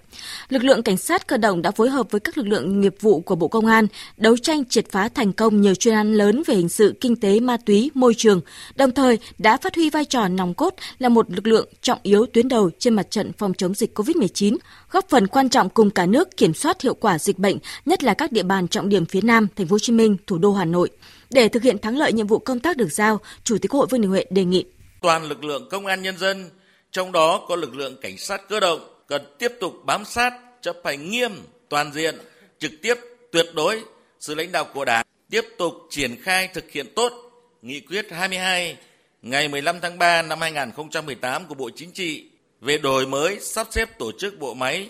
Lực 0.49 0.63
lượng 0.63 0.83
Cảnh 0.83 0.97
sát 0.97 1.27
Cơ 1.27 1.37
động 1.37 1.61
đã 1.61 1.71
phối 1.71 1.89
hợp 1.89 2.11
với 2.11 2.19
các 2.19 2.37
lực 2.37 2.47
lượng 2.47 2.81
nghiệp 2.81 2.95
vụ 3.01 3.19
của 3.19 3.35
Bộ 3.35 3.47
Công 3.47 3.65
an 3.65 3.87
đấu 4.17 4.37
tranh 4.37 4.65
triệt 4.65 4.85
phá 4.91 5.09
thành 5.09 5.33
công 5.33 5.61
nhiều 5.61 5.75
chuyên 5.75 5.93
án 5.93 6.13
lớn 6.13 6.43
về 6.47 6.55
hình 6.55 6.69
sự, 6.69 6.93
kinh 7.01 7.15
tế, 7.15 7.39
ma 7.51 7.57
túy, 7.65 7.91
môi 7.93 8.13
trường, 8.17 8.41
đồng 8.75 8.91
thời 8.91 9.19
đã 9.37 9.57
phát 9.57 9.75
huy 9.75 9.89
vai 9.89 10.05
trò 10.05 10.27
nòng 10.27 10.53
cốt 10.53 10.75
là 10.99 11.09
một 11.09 11.31
lực 11.31 11.47
lượng 11.47 11.69
trọng 11.81 11.99
yếu 12.03 12.25
tuyến 12.25 12.47
đầu 12.47 12.69
trên 12.79 12.93
mặt 12.93 13.11
trận 13.11 13.31
phòng 13.37 13.53
chống 13.53 13.73
dịch 13.73 13.97
COVID-19, 13.99 14.57
góp 14.91 15.09
phần 15.09 15.27
quan 15.27 15.49
trọng 15.49 15.69
cùng 15.69 15.89
cả 15.89 16.05
nước 16.05 16.37
kiểm 16.37 16.53
soát 16.53 16.81
hiệu 16.81 16.93
quả 16.93 17.19
dịch 17.19 17.39
bệnh, 17.39 17.57
nhất 17.85 18.03
là 18.03 18.13
các 18.13 18.31
địa 18.31 18.43
bàn 18.43 18.67
trọng 18.67 18.89
điểm 18.89 19.05
phía 19.05 19.21
Nam, 19.21 19.47
Thành 19.55 19.67
phố 19.67 19.73
Hồ 19.73 19.79
Chí 19.79 19.93
Minh, 19.93 20.17
thủ 20.27 20.37
đô 20.37 20.53
Hà 20.53 20.65
Nội. 20.65 20.89
Để 21.29 21.47
thực 21.47 21.63
hiện 21.63 21.77
thắng 21.77 21.97
lợi 21.97 22.13
nhiệm 22.13 22.27
vụ 22.27 22.39
công 22.39 22.59
tác 22.59 22.77
được 22.77 22.91
giao, 22.91 23.19
Chủ 23.43 23.57
tịch 23.57 23.71
Quốc 23.71 23.79
hội 23.79 23.87
Vương 23.87 24.01
Đình 24.01 24.09
Huệ 24.09 24.25
đề 24.29 24.45
nghị 24.45 24.65
toàn 25.01 25.23
lực 25.23 25.43
lượng 25.43 25.67
công 25.69 25.85
an 25.85 26.01
nhân 26.01 26.17
dân, 26.17 26.49
trong 26.91 27.11
đó 27.11 27.45
có 27.49 27.55
lực 27.55 27.75
lượng 27.75 27.95
cảnh 28.01 28.17
sát 28.17 28.41
cơ 28.49 28.59
động 28.59 28.79
cần 29.07 29.21
tiếp 29.39 29.51
tục 29.59 29.73
bám 29.85 30.05
sát, 30.05 30.33
chấp 30.61 30.75
hành 30.83 31.09
nghiêm, 31.09 31.31
toàn 31.69 31.93
diện, 31.93 32.15
trực 32.59 32.71
tiếp, 32.81 32.95
tuyệt 33.31 33.45
đối 33.55 33.81
sự 34.19 34.35
lãnh 34.35 34.51
đạo 34.51 34.65
của 34.73 34.85
Đảng, 34.85 35.05
tiếp 35.29 35.45
tục 35.57 35.73
triển 35.89 36.21
khai 36.21 36.49
thực 36.53 36.71
hiện 36.71 36.85
tốt 36.95 37.30
nghị 37.61 37.79
quyết 37.79 38.11
22 38.11 38.77
ngày 39.21 39.47
15 39.47 39.81
tháng 39.81 39.97
3 39.97 40.21
năm 40.21 40.41
2018 40.41 41.45
của 41.45 41.55
Bộ 41.55 41.69
Chính 41.75 41.91
trị 41.91 42.25
về 42.61 42.77
đổi 42.77 43.07
mới 43.07 43.39
sắp 43.39 43.67
xếp 43.71 43.97
tổ 43.97 44.11
chức 44.19 44.39
bộ 44.39 44.53
máy, 44.53 44.89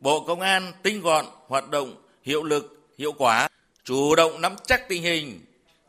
Bộ 0.00 0.20
Công 0.20 0.40
an 0.40 0.72
tinh 0.82 1.00
gọn, 1.00 1.26
hoạt 1.46 1.70
động 1.70 1.94
hiệu 2.22 2.42
lực, 2.42 2.90
hiệu 2.98 3.12
quả, 3.12 3.48
chủ 3.84 4.14
động 4.14 4.40
nắm 4.40 4.56
chắc 4.66 4.88
tình 4.88 5.02
hình, 5.02 5.40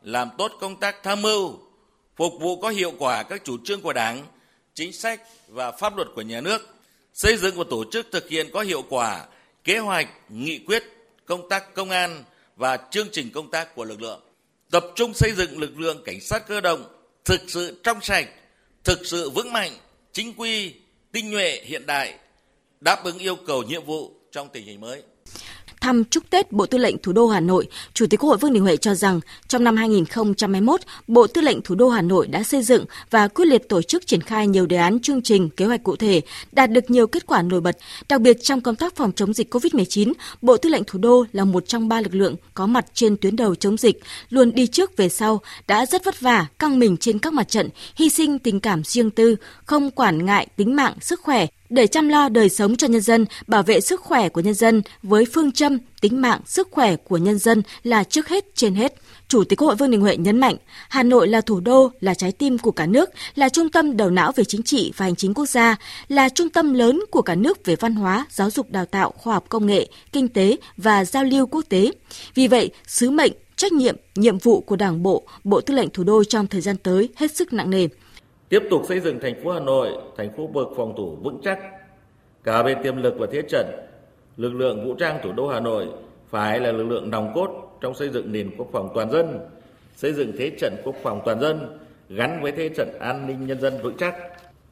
làm 0.02 0.28
tốt 0.38 0.52
công 0.60 0.80
tác 0.80 1.02
tham 1.02 1.22
mưu, 1.22 1.58
phục 2.16 2.32
vụ 2.40 2.60
có 2.60 2.68
hiệu 2.68 2.92
quả 2.98 3.22
các 3.22 3.44
chủ 3.44 3.56
trương 3.64 3.80
của 3.80 3.92
Đảng, 3.92 4.26
chính 4.74 4.92
sách 4.92 5.22
và 5.48 5.72
pháp 5.72 5.96
luật 5.96 6.08
của 6.14 6.22
nhà 6.22 6.40
nước, 6.40 6.68
xây 7.14 7.36
dựng 7.36 7.56
và 7.56 7.64
tổ 7.70 7.84
chức 7.90 8.06
thực 8.12 8.28
hiện 8.28 8.46
có 8.52 8.60
hiệu 8.60 8.82
quả 8.88 9.26
kế 9.64 9.78
hoạch, 9.78 10.08
nghị 10.28 10.58
quyết, 10.58 10.82
công 11.26 11.48
tác 11.48 11.74
công 11.74 11.90
an 11.90 12.24
và 12.56 12.76
chương 12.90 13.08
trình 13.12 13.30
công 13.34 13.50
tác 13.50 13.74
của 13.74 13.84
lực 13.84 14.02
lượng. 14.02 14.20
Tập 14.70 14.86
trung 14.94 15.14
xây 15.14 15.32
dựng 15.32 15.58
lực 15.58 15.78
lượng 15.78 16.02
cảnh 16.04 16.20
sát 16.20 16.46
cơ 16.46 16.60
động 16.60 16.84
thực 17.24 17.40
sự 17.46 17.80
trong 17.82 18.00
sạch, 18.00 18.28
thực 18.84 19.06
sự 19.06 19.30
vững 19.30 19.52
mạnh, 19.52 19.72
chính 20.12 20.34
quy, 20.34 20.74
tinh 21.12 21.30
nhuệ 21.30 21.60
hiện 21.64 21.86
đại, 21.86 22.18
đáp 22.80 23.04
ứng 23.04 23.18
yêu 23.18 23.36
cầu 23.36 23.62
nhiệm 23.62 23.84
vụ 23.84 24.12
trong 24.32 24.48
tình 24.52 24.66
hình 24.66 24.80
mới 24.80 25.02
thăm 25.80 26.04
chúc 26.04 26.30
Tết 26.30 26.52
Bộ 26.52 26.66
Tư 26.66 26.78
lệnh 26.78 26.98
Thủ 26.98 27.12
đô 27.12 27.26
Hà 27.26 27.40
Nội, 27.40 27.68
Chủ 27.94 28.06
tịch 28.06 28.20
Quốc 28.20 28.28
hội 28.28 28.38
Vương 28.38 28.52
Đình 28.52 28.62
Huệ 28.62 28.76
cho 28.76 28.94
rằng 28.94 29.20
trong 29.48 29.64
năm 29.64 29.76
2021, 29.76 30.80
Bộ 31.06 31.26
Tư 31.26 31.40
lệnh 31.40 31.62
Thủ 31.62 31.74
đô 31.74 31.88
Hà 31.88 32.02
Nội 32.02 32.26
đã 32.26 32.42
xây 32.42 32.62
dựng 32.62 32.84
và 33.10 33.28
quyết 33.28 33.44
liệt 33.44 33.68
tổ 33.68 33.82
chức 33.82 34.06
triển 34.06 34.20
khai 34.20 34.46
nhiều 34.46 34.66
đề 34.66 34.76
án 34.76 35.00
chương 35.00 35.22
trình, 35.22 35.50
kế 35.50 35.64
hoạch 35.64 35.82
cụ 35.82 35.96
thể, 35.96 36.20
đạt 36.52 36.70
được 36.70 36.90
nhiều 36.90 37.06
kết 37.06 37.26
quả 37.26 37.42
nổi 37.42 37.60
bật. 37.60 37.76
Đặc 38.08 38.20
biệt 38.20 38.36
trong 38.42 38.60
công 38.60 38.76
tác 38.76 38.96
phòng 38.96 39.12
chống 39.12 39.34
dịch 39.34 39.54
COVID-19, 39.54 40.12
Bộ 40.42 40.56
Tư 40.56 40.68
lệnh 40.68 40.84
Thủ 40.84 40.98
đô 40.98 41.24
là 41.32 41.44
một 41.44 41.68
trong 41.68 41.88
ba 41.88 42.00
lực 42.00 42.14
lượng 42.14 42.34
có 42.54 42.66
mặt 42.66 42.86
trên 42.94 43.16
tuyến 43.16 43.36
đầu 43.36 43.54
chống 43.54 43.76
dịch, 43.76 44.00
luôn 44.30 44.54
đi 44.54 44.66
trước 44.66 44.96
về 44.96 45.08
sau, 45.08 45.40
đã 45.66 45.86
rất 45.86 46.04
vất 46.04 46.20
vả, 46.20 46.46
căng 46.58 46.78
mình 46.78 46.96
trên 46.96 47.18
các 47.18 47.32
mặt 47.32 47.48
trận, 47.48 47.68
hy 47.96 48.08
sinh 48.08 48.38
tình 48.38 48.60
cảm 48.60 48.84
riêng 48.84 49.10
tư, 49.10 49.36
không 49.64 49.90
quản 49.90 50.26
ngại 50.26 50.46
tính 50.56 50.76
mạng, 50.76 50.94
sức 51.00 51.20
khỏe, 51.20 51.46
để 51.70 51.86
chăm 51.86 52.08
lo 52.08 52.28
đời 52.28 52.48
sống 52.48 52.76
cho 52.76 52.86
nhân 52.86 53.00
dân, 53.00 53.26
bảo 53.46 53.62
vệ 53.62 53.80
sức 53.80 54.00
khỏe 54.00 54.28
của 54.28 54.40
nhân 54.40 54.54
dân 54.54 54.82
với 55.02 55.24
phương 55.32 55.52
châm 55.52 55.78
tính 56.00 56.20
mạng, 56.20 56.40
sức 56.46 56.68
khỏe 56.70 56.96
của 56.96 57.16
nhân 57.16 57.38
dân 57.38 57.62
là 57.82 58.04
trước 58.04 58.28
hết 58.28 58.54
trên 58.54 58.74
hết. 58.74 58.94
Chủ 59.28 59.44
tịch 59.44 59.58
Quốc 59.58 59.66
hội 59.66 59.76
Vương 59.76 59.90
Đình 59.90 60.00
Huệ 60.00 60.16
nhấn 60.16 60.38
mạnh, 60.38 60.56
Hà 60.88 61.02
Nội 61.02 61.28
là 61.28 61.40
thủ 61.40 61.60
đô, 61.60 61.90
là 62.00 62.14
trái 62.14 62.32
tim 62.32 62.58
của 62.58 62.70
cả 62.70 62.86
nước, 62.86 63.10
là 63.34 63.48
trung 63.48 63.70
tâm 63.70 63.96
đầu 63.96 64.10
não 64.10 64.32
về 64.32 64.44
chính 64.44 64.62
trị 64.62 64.92
và 64.96 65.04
hành 65.04 65.16
chính 65.16 65.34
quốc 65.34 65.46
gia, 65.46 65.76
là 66.08 66.28
trung 66.28 66.50
tâm 66.50 66.74
lớn 66.74 67.00
của 67.10 67.22
cả 67.22 67.34
nước 67.34 67.64
về 67.64 67.76
văn 67.76 67.94
hóa, 67.94 68.26
giáo 68.30 68.50
dục 68.50 68.70
đào 68.70 68.84
tạo, 68.84 69.12
khoa 69.16 69.34
học 69.34 69.44
công 69.48 69.66
nghệ, 69.66 69.88
kinh 70.12 70.28
tế 70.28 70.56
và 70.76 71.04
giao 71.04 71.24
lưu 71.24 71.46
quốc 71.46 71.64
tế. 71.68 71.92
Vì 72.34 72.48
vậy, 72.48 72.70
sứ 72.86 73.10
mệnh, 73.10 73.32
trách 73.56 73.72
nhiệm, 73.72 73.96
nhiệm 74.14 74.38
vụ 74.38 74.60
của 74.60 74.76
Đảng 74.76 75.02
bộ, 75.02 75.22
Bộ 75.44 75.60
Tư 75.60 75.74
lệnh 75.74 75.90
Thủ 75.90 76.04
đô 76.04 76.24
trong 76.24 76.46
thời 76.46 76.60
gian 76.60 76.76
tới 76.76 77.08
hết 77.16 77.36
sức 77.36 77.52
nặng 77.52 77.70
nề 77.70 77.88
tiếp 78.48 78.62
tục 78.70 78.82
xây 78.88 79.00
dựng 79.00 79.18
thành 79.20 79.44
phố 79.44 79.50
Hà 79.50 79.60
Nội 79.60 79.88
thành 80.16 80.36
phố 80.36 80.46
vực 80.46 80.68
phòng 80.76 80.94
thủ 80.96 81.16
vững 81.22 81.40
chắc 81.44 81.58
cả 82.44 82.62
về 82.62 82.74
tiềm 82.82 82.96
lực 83.02 83.14
và 83.18 83.26
thế 83.32 83.42
trận. 83.42 83.66
Lực 84.36 84.54
lượng 84.54 84.84
vũ 84.84 84.94
trang 84.94 85.18
thủ 85.22 85.32
đô 85.32 85.48
Hà 85.48 85.60
Nội 85.60 85.86
phải 86.28 86.60
là 86.60 86.72
lực 86.72 86.84
lượng 86.84 87.10
nòng 87.10 87.32
cốt 87.34 87.78
trong 87.80 87.94
xây 87.94 88.08
dựng 88.08 88.32
nền 88.32 88.50
quốc 88.56 88.68
phòng 88.72 88.88
toàn 88.94 89.10
dân, 89.10 89.38
xây 89.96 90.12
dựng 90.12 90.32
thế 90.38 90.50
trận 90.50 90.76
quốc 90.84 90.94
phòng 91.02 91.20
toàn 91.24 91.40
dân 91.40 91.78
gắn 92.08 92.42
với 92.42 92.52
thế 92.52 92.68
trận 92.68 92.98
an 92.98 93.26
ninh 93.26 93.46
nhân 93.46 93.60
dân 93.60 93.74
vững 93.82 93.96
chắc, 93.96 94.14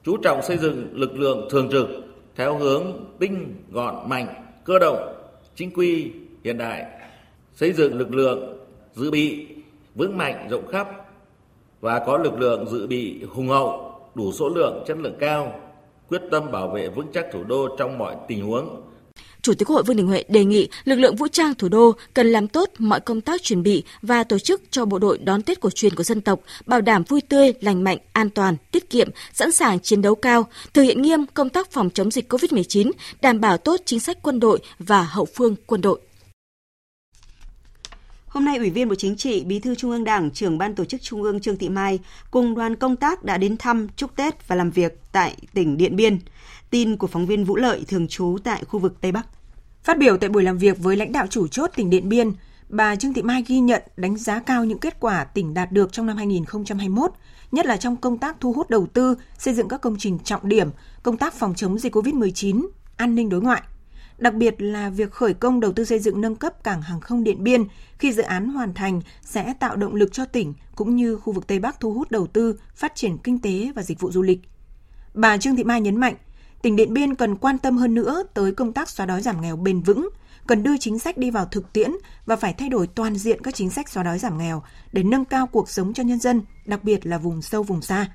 chú 0.05 0.17
trọng 0.17 0.43
xây 0.43 0.57
dựng 0.59 0.89
lực 0.93 1.19
lượng 1.19 1.49
thường 1.51 1.69
trực 1.71 1.89
theo 2.37 2.59
hướng 2.59 3.07
tinh, 3.19 3.55
gọn, 3.71 4.09
mạnh, 4.09 4.27
cơ 4.65 4.79
động, 4.79 5.15
chính 5.55 5.71
quy, 5.71 6.13
hiện 6.45 6.59
đại, 6.59 6.85
xây 7.55 7.73
dựng 7.73 7.99
lực 7.99 8.15
lượng 8.15 8.59
dự 8.95 9.11
bị 9.11 9.47
vững 9.95 10.19
mạnh, 10.19 10.47
rộng 10.51 10.67
khắp, 10.67 11.06
và 11.81 11.99
có 12.07 12.19
lực 12.19 12.39
lượng 12.39 12.67
dự 12.71 12.87
bị 12.87 13.23
hùng 13.31 13.49
hậu, 13.49 13.93
đủ 14.15 14.33
số 14.33 14.49
lượng, 14.49 14.85
chất 14.87 14.97
lượng 14.99 15.17
cao, 15.21 15.61
quyết 16.09 16.23
tâm 16.31 16.53
bảo 16.53 16.69
vệ 16.69 16.89
vững 16.89 17.07
chắc 17.15 17.25
thủ 17.33 17.45
đô 17.45 17.69
trong 17.79 17.99
mọi 17.99 18.17
tình 18.29 18.47
huống. 18.47 18.83
Chủ 19.43 19.55
tịch 19.55 19.69
Quốc 19.69 19.75
hội 19.75 19.83
Vương 19.83 19.97
Đình 19.97 20.07
Huệ 20.07 20.25
đề 20.29 20.45
nghị 20.45 20.69
lực 20.85 20.97
lượng 20.97 21.17
vũ 21.17 21.29
trang 21.29 21.55
thủ 21.55 21.69
đô 21.69 21.93
cần 22.15 22.27
làm 22.27 22.49
tốt 22.49 22.71
mọi 22.79 23.01
công 23.01 23.21
tác 23.21 23.43
chuẩn 23.43 23.63
bị 23.63 23.85
và 24.03 24.25
tổ 24.25 24.39
chức 24.39 24.63
cho 24.71 24.85
bộ 24.85 24.99
đội 24.99 25.19
đón 25.19 25.43
Tết 25.43 25.61
cổ 25.61 25.71
truyền 25.71 25.95
của 25.95 26.03
dân 26.03 26.21
tộc, 26.21 26.41
bảo 26.67 26.81
đảm 26.81 27.03
vui 27.03 27.21
tươi, 27.21 27.53
lành 27.61 27.85
mạnh, 27.85 27.99
an 28.13 28.31
toàn, 28.31 28.57
tiết 28.71 28.91
kiệm, 28.91 29.09
sẵn 29.33 29.53
sàng 29.53 29.81
chiến 29.81 30.03
đấu 30.03 30.15
cao, 30.15 30.47
thực 30.75 30.83
hiện 30.83 31.03
nghiêm 31.03 31.27
công 31.35 31.49
tác 31.49 31.71
phòng 31.71 31.91
chống 31.91 32.11
dịch 32.11 32.33
COVID-19, 32.33 32.91
đảm 33.21 33.41
bảo 33.41 33.59
tốt 33.59 33.81
chính 33.85 34.01
sách 34.01 34.19
quân 34.23 34.41
đội 34.41 34.59
và 34.79 35.03
hậu 35.03 35.25
phương 35.35 35.57
quân 35.67 35.81
đội. 35.81 36.01
Hôm 38.37 38.45
nay, 38.45 38.59
Ủy 38.59 38.71
viên 38.71 38.89
Bộ 38.89 38.95
Chính 38.95 39.17
trị, 39.17 39.45
Bí 39.45 39.59
thư 39.59 39.75
Trung 39.75 39.91
ương 39.91 40.05
Đảng, 40.05 40.31
trưởng 40.31 40.59
Ban 40.59 40.75
Tổ 40.75 40.85
chức 40.85 41.03
Trung 41.03 41.23
ương 41.23 41.41
Trương 41.41 41.57
Thị 41.57 41.69
Mai 41.69 41.99
cùng 42.31 42.55
đoàn 42.55 42.77
công 42.77 42.97
tác 42.97 43.25
đã 43.25 43.39
đến 43.39 43.57
thăm, 43.57 43.89
chúc 43.97 44.17
Tết 44.17 44.49
và 44.49 44.57
làm 44.57 44.71
việc 44.71 45.01
tại 45.13 45.37
tỉnh 45.55 45.77
Điện 45.77 45.97
Biên. 45.97 46.19
Tin 46.71 46.97
của 46.97 47.07
phóng 47.07 47.27
viên 47.27 47.45
Vũ 47.45 47.57
Lợi 47.57 47.85
thường 47.89 48.09
trú 48.09 48.39
tại 48.45 48.65
khu 48.69 48.81
vực 48.81 49.01
Tây 49.01 49.13
Bắc. 49.13 49.27
Phát 49.85 49.99
biểu 49.99 50.17
tại 50.17 50.31
buổi 50.31 50.43
làm 50.43 50.59
việc 50.59 50.79
với 50.79 50.97
lãnh 50.97 51.13
đạo 51.13 51.27
chủ 51.27 51.49
chốt 51.49 51.71
tỉnh 51.77 51.91
Điện 51.91 52.09
Biên, 52.09 52.33
bà 52.69 52.97
Trương 52.97 53.13
Thị 53.13 53.23
Mai 53.23 53.45
ghi 53.47 53.61
nhận 53.61 53.83
đánh 53.97 54.17
giá 54.17 54.41
cao 54.41 54.65
những 54.65 54.79
kết 54.79 55.01
quả 55.01 55.25
tỉnh 55.25 55.55
đạt 55.55 55.73
được 55.73 55.93
trong 55.93 56.07
năm 56.07 56.17
2021, 56.17 57.13
nhất 57.53 57.67
là 57.67 57.77
trong 57.77 57.97
công 57.97 58.19
tác 58.19 58.37
thu 58.41 58.53
hút 58.53 58.71
đầu 58.71 58.87
tư, 58.87 59.15
xây 59.39 59.55
dựng 59.55 59.69
các 59.69 59.81
công 59.81 59.97
trình 59.99 60.19
trọng 60.19 60.49
điểm, 60.49 60.71
công 61.03 61.17
tác 61.17 61.35
phòng 61.35 61.55
chống 61.55 61.79
dịch 61.79 61.97
COVID-19, 61.97 62.67
an 62.97 63.15
ninh 63.15 63.29
đối 63.29 63.41
ngoại– 63.41 63.63
đặc 64.19 64.35
biệt 64.35 64.55
là 64.59 64.91
việc 64.91 65.13
khởi 65.13 65.35
công 65.35 65.61
đầu 65.61 65.73
tư 65.73 65.85
xây 65.85 65.99
dựng 65.99 66.21
nâng 66.21 66.37
cấp 66.37 66.65
cảng 66.65 66.83
hàng 66.83 67.01
không 67.01 67.25
Điện 67.25 67.45
Biên 67.45 67.65
khi 67.99 68.13
dự 68.13 68.23
án 68.23 68.49
hoàn 68.49 68.75
thành 68.75 69.01
sẽ 69.23 69.55
tạo 69.61 69.77
động 69.77 69.95
lực 69.95 70.13
cho 70.13 70.25
tỉnh 70.25 70.55
cũng 70.75 70.97
như 70.97 71.17
khu 71.17 71.33
vực 71.33 71.47
Tây 71.47 71.59
Bắc 71.59 71.81
thu 71.81 71.93
hút 71.93 72.11
đầu 72.11 72.27
tư, 72.27 72.59
phát 72.75 72.93
triển 72.95 73.19
kinh 73.19 73.39
tế 73.39 73.73
và 73.75 73.83
dịch 73.83 74.01
vụ 74.01 74.11
du 74.11 74.23
lịch. 74.23 74.41
Bà 75.15 75.39
Trương 75.39 75.57
Thị 75.57 75.65
Mai 75.65 75.81
nhấn 75.81 75.97
mạnh, 75.97 76.15
tỉnh 76.63 76.77
Điện 76.77 76.95
Biên 76.95 77.15
cần 77.15 77.37
quan 77.37 77.59
tâm 77.59 77.77
hơn 77.77 77.95
nữa 77.95 78.23
tới 78.35 78.53
công 78.53 78.73
tác 78.73 78.89
xóa 78.89 79.07
đói 79.07 79.23
giảm 79.23 79.41
nghèo 79.41 79.57
bền 79.57 79.81
vững, 79.81 80.09
cần 80.47 80.63
đưa 80.63 80.77
chính 80.77 80.99
sách 80.99 81.19
đi 81.19 81.31
vào 81.31 81.47
thực 81.47 81.73
tiễn 81.73 81.91
và 82.27 82.37
phải 82.37 82.53
thay 82.53 82.69
đổi 82.69 82.87
toàn 82.87 83.17
diện 83.17 83.43
các 83.43 83.55
chính 83.55 83.71
sách 83.71 83.89
xóa 83.89 84.03
đói 84.03 84.19
giảm 84.19 84.39
nghèo 84.39 84.63
để 84.93 85.03
nâng 85.03 85.25
cao 85.25 85.47
cuộc 85.47 85.71
sống 85.71 85.93
cho 85.93 86.03
nhân 86.03 86.21
dân, 86.21 86.43
đặc 86.67 86.85
biệt 86.85 87.07
là 87.07 87.19
vùng 87.19 87.43
sâu 87.43 87.63
vùng 87.63 87.83
xa. 87.83 88.07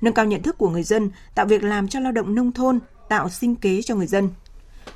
Nâng 0.00 0.14
cao 0.14 0.24
nhận 0.24 0.42
thức 0.42 0.58
của 0.58 0.70
người 0.70 0.82
dân, 0.82 1.10
tạo 1.34 1.46
việc 1.46 1.62
làm 1.62 1.88
cho 1.88 2.00
lao 2.00 2.12
động 2.12 2.34
nông 2.34 2.52
thôn, 2.52 2.78
tạo 3.08 3.28
sinh 3.28 3.56
kế 3.56 3.82
cho 3.82 3.94
người 3.94 4.06
dân– 4.06 4.28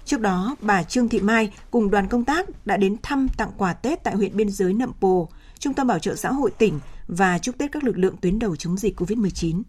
Trước 0.04 0.20
đó, 0.20 0.56
bà 0.60 0.82
Trương 0.82 1.08
Thị 1.08 1.20
Mai 1.20 1.52
cùng 1.70 1.90
đoàn 1.90 2.08
công 2.08 2.24
tác 2.24 2.66
đã 2.66 2.76
đến 2.76 2.96
thăm 3.02 3.28
tặng 3.36 3.50
quà 3.56 3.72
Tết 3.72 4.04
tại 4.04 4.14
huyện 4.14 4.36
biên 4.36 4.50
giới 4.50 4.72
Nậm 4.72 4.92
Pồ, 5.00 5.28
Trung 5.58 5.74
tâm 5.74 5.86
Bảo 5.86 5.98
trợ 5.98 6.14
xã 6.14 6.32
hội 6.32 6.50
tỉnh 6.50 6.80
và 7.08 7.38
chúc 7.38 7.58
Tết 7.58 7.72
các 7.72 7.84
lực 7.84 7.98
lượng 7.98 8.16
tuyến 8.16 8.38
đầu 8.38 8.56
chống 8.56 8.76
dịch 8.76 9.00
COVID-19. 9.00 9.62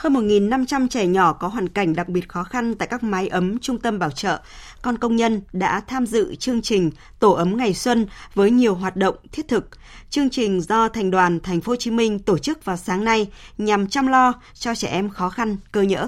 Hơn 0.00 0.12
1.500 0.12 0.88
trẻ 0.88 1.06
nhỏ 1.06 1.32
có 1.32 1.48
hoàn 1.48 1.68
cảnh 1.68 1.94
đặc 1.94 2.08
biệt 2.08 2.28
khó 2.28 2.44
khăn 2.44 2.74
tại 2.74 2.88
các 2.88 3.02
mái 3.02 3.28
ấm 3.28 3.58
trung 3.58 3.78
tâm 3.78 3.98
bảo 3.98 4.10
trợ, 4.10 4.40
con 4.82 4.98
công 4.98 5.16
nhân 5.16 5.42
đã 5.52 5.80
tham 5.80 6.06
dự 6.06 6.34
chương 6.34 6.62
trình 6.62 6.90
Tổ 7.18 7.32
ấm 7.32 7.56
ngày 7.56 7.74
xuân 7.74 8.06
với 8.34 8.50
nhiều 8.50 8.74
hoạt 8.74 8.96
động 8.96 9.16
thiết 9.32 9.48
thực. 9.48 9.68
Chương 10.10 10.30
trình 10.30 10.60
do 10.60 10.88
Thành 10.88 11.10
đoàn 11.10 11.40
Thành 11.40 11.60
phố 11.60 11.72
Hồ 11.72 11.76
Chí 11.76 11.90
Minh 11.90 12.18
tổ 12.18 12.38
chức 12.38 12.64
vào 12.64 12.76
sáng 12.76 13.04
nay 13.04 13.28
nhằm 13.58 13.86
chăm 13.88 14.06
lo 14.06 14.32
cho 14.54 14.74
trẻ 14.74 14.88
em 14.88 15.10
khó 15.10 15.28
khăn, 15.28 15.56
cơ 15.72 15.82
nhỡ 15.82 16.06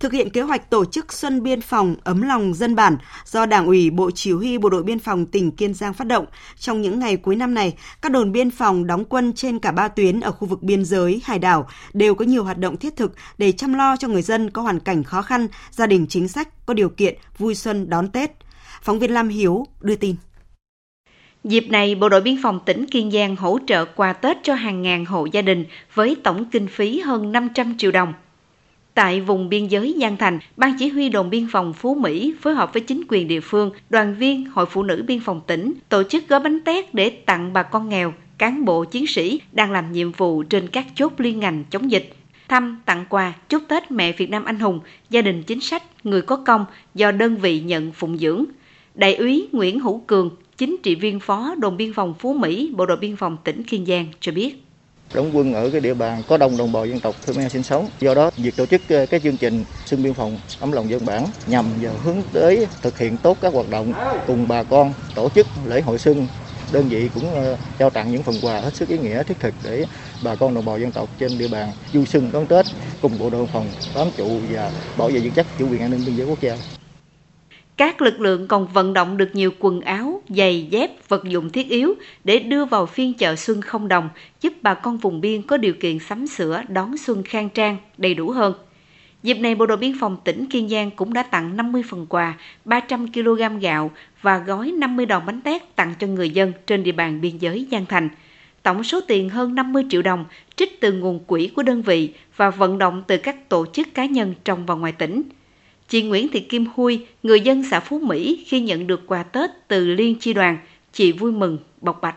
thực 0.00 0.12
hiện 0.12 0.30
kế 0.30 0.40
hoạch 0.40 0.70
tổ 0.70 0.84
chức 0.84 1.12
Xuân 1.12 1.42
Biên 1.42 1.60
phòng 1.60 1.96
ấm 2.04 2.22
lòng 2.22 2.54
dân 2.54 2.74
bản 2.74 2.96
do 3.24 3.46
Đảng 3.46 3.66
ủy 3.66 3.90
Bộ 3.90 4.10
Chỉ 4.10 4.32
huy 4.32 4.58
Bộ 4.58 4.68
đội 4.68 4.82
Biên 4.82 4.98
phòng 4.98 5.26
tỉnh 5.26 5.50
Kiên 5.50 5.74
Giang 5.74 5.94
phát 5.94 6.06
động. 6.06 6.26
Trong 6.58 6.82
những 6.82 6.98
ngày 6.98 7.16
cuối 7.16 7.36
năm 7.36 7.54
này, 7.54 7.74
các 8.02 8.12
đồn 8.12 8.32
biên 8.32 8.50
phòng 8.50 8.86
đóng 8.86 9.04
quân 9.04 9.32
trên 9.32 9.58
cả 9.58 9.72
ba 9.72 9.88
tuyến 9.88 10.20
ở 10.20 10.32
khu 10.32 10.48
vực 10.48 10.62
biên 10.62 10.84
giới, 10.84 11.20
hải 11.24 11.38
đảo 11.38 11.68
đều 11.92 12.14
có 12.14 12.24
nhiều 12.24 12.44
hoạt 12.44 12.58
động 12.58 12.76
thiết 12.76 12.96
thực 12.96 13.12
để 13.38 13.52
chăm 13.52 13.74
lo 13.74 13.96
cho 13.96 14.08
người 14.08 14.22
dân 14.22 14.50
có 14.50 14.62
hoàn 14.62 14.80
cảnh 14.80 15.04
khó 15.04 15.22
khăn, 15.22 15.48
gia 15.70 15.86
đình 15.86 16.06
chính 16.08 16.28
sách 16.28 16.66
có 16.66 16.74
điều 16.74 16.88
kiện 16.88 17.14
vui 17.38 17.54
xuân 17.54 17.90
đón 17.90 18.08
Tết. 18.08 18.30
Phóng 18.82 18.98
viên 18.98 19.14
Lam 19.14 19.28
Hiếu 19.28 19.66
đưa 19.80 19.96
tin. 19.96 20.16
Dịp 21.44 21.66
này, 21.70 21.94
Bộ 21.94 22.08
đội 22.08 22.20
Biên 22.20 22.42
phòng 22.42 22.60
tỉnh 22.66 22.86
Kiên 22.86 23.10
Giang 23.10 23.36
hỗ 23.36 23.58
trợ 23.66 23.84
quà 23.84 24.12
Tết 24.12 24.36
cho 24.42 24.54
hàng 24.54 24.82
ngàn 24.82 25.04
hộ 25.04 25.26
gia 25.32 25.42
đình 25.42 25.64
với 25.94 26.16
tổng 26.24 26.44
kinh 26.44 26.66
phí 26.66 27.00
hơn 27.00 27.32
500 27.32 27.74
triệu 27.78 27.90
đồng. 27.90 28.12
Tại 29.00 29.20
vùng 29.20 29.48
biên 29.48 29.66
giới 29.66 29.96
Giang 30.00 30.16
Thành, 30.16 30.38
Ban 30.56 30.76
Chỉ 30.78 30.88
huy 30.88 31.08
đồn 31.08 31.30
biên 31.30 31.46
phòng 31.52 31.72
Phú 31.72 31.94
Mỹ 31.94 32.34
phối 32.40 32.54
hợp 32.54 32.72
với 32.72 32.82
chính 32.82 33.02
quyền 33.08 33.28
địa 33.28 33.40
phương, 33.40 33.70
đoàn 33.90 34.14
viên, 34.14 34.46
Hội 34.46 34.66
Phụ 34.66 34.82
nữ 34.82 35.04
Biên 35.06 35.20
phòng 35.20 35.40
tỉnh 35.46 35.74
tổ 35.88 36.02
chức 36.02 36.28
gói 36.28 36.40
bánh 36.40 36.60
tét 36.64 36.94
để 36.94 37.10
tặng 37.10 37.52
bà 37.52 37.62
con 37.62 37.88
nghèo, 37.88 38.14
cán 38.38 38.64
bộ 38.64 38.84
chiến 38.84 39.06
sĩ 39.06 39.40
đang 39.52 39.72
làm 39.72 39.92
nhiệm 39.92 40.12
vụ 40.12 40.42
trên 40.42 40.68
các 40.68 40.86
chốt 40.94 41.12
liên 41.18 41.40
ngành 41.40 41.64
chống 41.70 41.90
dịch, 41.90 42.14
thăm, 42.48 42.80
tặng 42.86 43.04
quà, 43.08 43.32
chúc 43.48 43.62
Tết 43.68 43.90
mẹ 43.90 44.12
Việt 44.12 44.30
Nam 44.30 44.44
anh 44.44 44.58
hùng, 44.58 44.80
gia 45.10 45.22
đình 45.22 45.42
chính 45.42 45.60
sách, 45.60 45.82
người 46.04 46.22
có 46.22 46.36
công 46.36 46.64
do 46.94 47.12
đơn 47.12 47.36
vị 47.36 47.60
nhận 47.60 47.92
phụng 47.92 48.18
dưỡng. 48.18 48.44
Đại 48.94 49.14
úy 49.14 49.48
Nguyễn 49.52 49.80
Hữu 49.80 50.02
Cường, 50.06 50.30
chính 50.56 50.76
trị 50.82 50.94
viên 50.94 51.20
phó 51.20 51.54
đồn 51.58 51.76
biên 51.76 51.92
phòng 51.92 52.14
Phú 52.18 52.34
Mỹ, 52.34 52.72
Bộ 52.76 52.86
đội 52.86 52.96
biên 52.96 53.16
phòng 53.16 53.36
tỉnh 53.44 53.62
Kiên 53.62 53.86
Giang 53.86 54.06
cho 54.20 54.32
biết 54.32 54.64
đóng 55.14 55.30
quân 55.34 55.54
ở 55.54 55.70
cái 55.70 55.80
địa 55.80 55.94
bàn 55.94 56.22
có 56.28 56.36
đông 56.36 56.56
đồng 56.56 56.72
bào 56.72 56.86
dân 56.86 57.00
tộc 57.00 57.14
Khmer 57.26 57.52
sinh 57.52 57.62
sống. 57.62 57.88
Do 58.00 58.14
đó, 58.14 58.30
việc 58.36 58.56
tổ 58.56 58.66
chức 58.66 58.80
ờ, 58.88 59.06
cái 59.06 59.20
chương 59.20 59.36
trình 59.36 59.64
xuân 59.86 60.02
biên 60.02 60.14
phòng 60.14 60.38
ấm 60.60 60.72
lòng 60.72 60.90
dân 60.90 61.06
bản 61.06 61.26
nhằm 61.46 61.66
vào 61.82 61.92
hướng 62.04 62.16
tới 62.32 62.66
thực 62.82 62.98
hiện 62.98 63.16
tốt 63.16 63.36
các 63.40 63.52
hoạt 63.54 63.70
động 63.70 63.92
cùng 64.26 64.48
bà 64.48 64.62
con 64.62 64.92
tổ 65.14 65.28
chức 65.28 65.46
lễ 65.66 65.80
hội 65.80 65.98
xuân 65.98 66.26
đơn 66.72 66.88
vị 66.88 67.08
cũng 67.14 67.34
ờ, 67.34 67.56
trao 67.78 67.90
tặng 67.90 68.12
những 68.12 68.22
phần 68.22 68.38
quà 68.42 68.60
hết 68.60 68.74
sức 68.74 68.88
ý 68.88 68.98
nghĩa 68.98 69.22
thiết 69.22 69.40
thực 69.40 69.54
để 69.64 69.86
bà 70.24 70.34
con 70.34 70.54
đồng 70.54 70.64
bào 70.64 70.78
dân 70.78 70.92
tộc 70.92 71.08
trên 71.18 71.38
địa 71.38 71.48
bàn 71.48 71.72
vui 71.92 72.06
xuân 72.06 72.30
đón 72.32 72.46
Tết 72.46 72.66
cùng 73.02 73.18
bộ 73.18 73.30
đội 73.30 73.46
phòng 73.46 73.66
bám 73.94 74.08
trụ 74.16 74.28
và 74.50 74.70
bảo 74.96 75.08
vệ 75.08 75.20
vững 75.20 75.32
chắc 75.32 75.46
chủ 75.58 75.68
quyền 75.70 75.80
an 75.80 75.90
ninh 75.90 76.04
biên 76.06 76.16
giới 76.16 76.26
quốc 76.26 76.40
gia. 76.40 76.79
Các 77.80 78.02
lực 78.02 78.20
lượng 78.20 78.46
còn 78.46 78.66
vận 78.66 78.92
động 78.92 79.16
được 79.16 79.34
nhiều 79.34 79.50
quần 79.58 79.80
áo, 79.80 80.22
giày, 80.28 80.66
dép, 80.70 81.08
vật 81.08 81.24
dụng 81.24 81.50
thiết 81.50 81.68
yếu 81.68 81.94
để 82.24 82.38
đưa 82.38 82.64
vào 82.64 82.86
phiên 82.86 83.14
chợ 83.14 83.36
xuân 83.36 83.60
không 83.60 83.88
đồng, 83.88 84.08
giúp 84.40 84.52
bà 84.62 84.74
con 84.74 84.96
vùng 84.96 85.20
biên 85.20 85.42
có 85.42 85.56
điều 85.56 85.74
kiện 85.74 85.98
sắm 85.98 86.26
sửa 86.26 86.62
đón 86.68 86.96
xuân 86.96 87.22
khang 87.22 87.48
trang, 87.48 87.76
đầy 87.98 88.14
đủ 88.14 88.30
hơn. 88.30 88.54
Dịp 89.22 89.34
này, 89.34 89.54
Bộ 89.54 89.66
đội 89.66 89.76
Biên 89.76 89.92
phòng 90.00 90.16
tỉnh 90.24 90.46
Kiên 90.46 90.68
Giang 90.68 90.90
cũng 90.90 91.12
đã 91.12 91.22
tặng 91.22 91.56
50 91.56 91.82
phần 91.88 92.06
quà, 92.06 92.38
300 92.64 93.12
kg 93.12 93.58
gạo 93.60 93.90
và 94.22 94.38
gói 94.38 94.72
50 94.72 95.06
đòn 95.06 95.22
bánh 95.26 95.40
tét 95.40 95.76
tặng 95.76 95.94
cho 95.98 96.06
người 96.06 96.30
dân 96.30 96.52
trên 96.66 96.82
địa 96.82 96.92
bàn 96.92 97.20
biên 97.20 97.38
giới 97.38 97.66
Giang 97.70 97.86
Thành. 97.86 98.08
Tổng 98.62 98.84
số 98.84 99.00
tiền 99.00 99.28
hơn 99.28 99.54
50 99.54 99.84
triệu 99.90 100.02
đồng 100.02 100.24
trích 100.56 100.80
từ 100.80 100.92
nguồn 100.92 101.24
quỹ 101.24 101.46
của 101.56 101.62
đơn 101.62 101.82
vị 101.82 102.14
và 102.36 102.50
vận 102.50 102.78
động 102.78 103.02
từ 103.06 103.16
các 103.16 103.48
tổ 103.48 103.66
chức 103.72 103.94
cá 103.94 104.04
nhân 104.04 104.34
trong 104.44 104.66
và 104.66 104.74
ngoài 104.74 104.92
tỉnh. 104.92 105.22
Chị 105.90 106.02
Nguyễn 106.02 106.28
Thị 106.28 106.40
Kim 106.40 106.66
Hui, 106.74 107.06
người 107.22 107.40
dân 107.40 107.64
xã 107.70 107.80
Phú 107.80 107.98
Mỹ 107.98 108.44
khi 108.46 108.60
nhận 108.60 108.86
được 108.86 109.06
quà 109.06 109.22
Tết 109.22 109.50
từ 109.68 109.86
Liên 109.86 110.18
Chi 110.20 110.32
đoàn, 110.32 110.58
chị 110.92 111.12
vui 111.12 111.32
mừng, 111.32 111.58
bộc 111.80 112.00
bạch. 112.00 112.14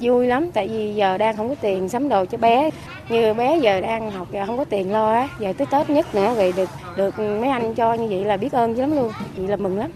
Vui 0.00 0.26
lắm, 0.26 0.50
tại 0.54 0.68
vì 0.68 0.92
giờ 0.94 1.18
đang 1.18 1.36
không 1.36 1.48
có 1.48 1.54
tiền 1.54 1.88
sắm 1.88 2.08
đồ 2.08 2.24
cho 2.24 2.38
bé. 2.38 2.70
Như 3.08 3.34
bé 3.34 3.58
giờ 3.58 3.80
đang 3.80 4.10
học 4.10 4.28
giờ 4.32 4.46
không 4.46 4.56
có 4.56 4.64
tiền 4.64 4.92
lo 4.92 5.12
á, 5.12 5.28
giờ 5.40 5.52
tới 5.52 5.66
Tết 5.70 5.90
nhất 5.90 6.14
nữa 6.14 6.34
rồi 6.36 6.52
được 6.56 6.68
được 6.96 7.18
mấy 7.18 7.48
anh 7.48 7.74
cho 7.74 7.94
như 7.94 8.06
vậy 8.10 8.24
là 8.24 8.36
biết 8.36 8.52
ơn 8.52 8.78
lắm 8.78 8.96
luôn, 8.96 9.12
chị 9.36 9.46
là 9.46 9.56
mừng 9.56 9.78
lắm. 9.78 9.90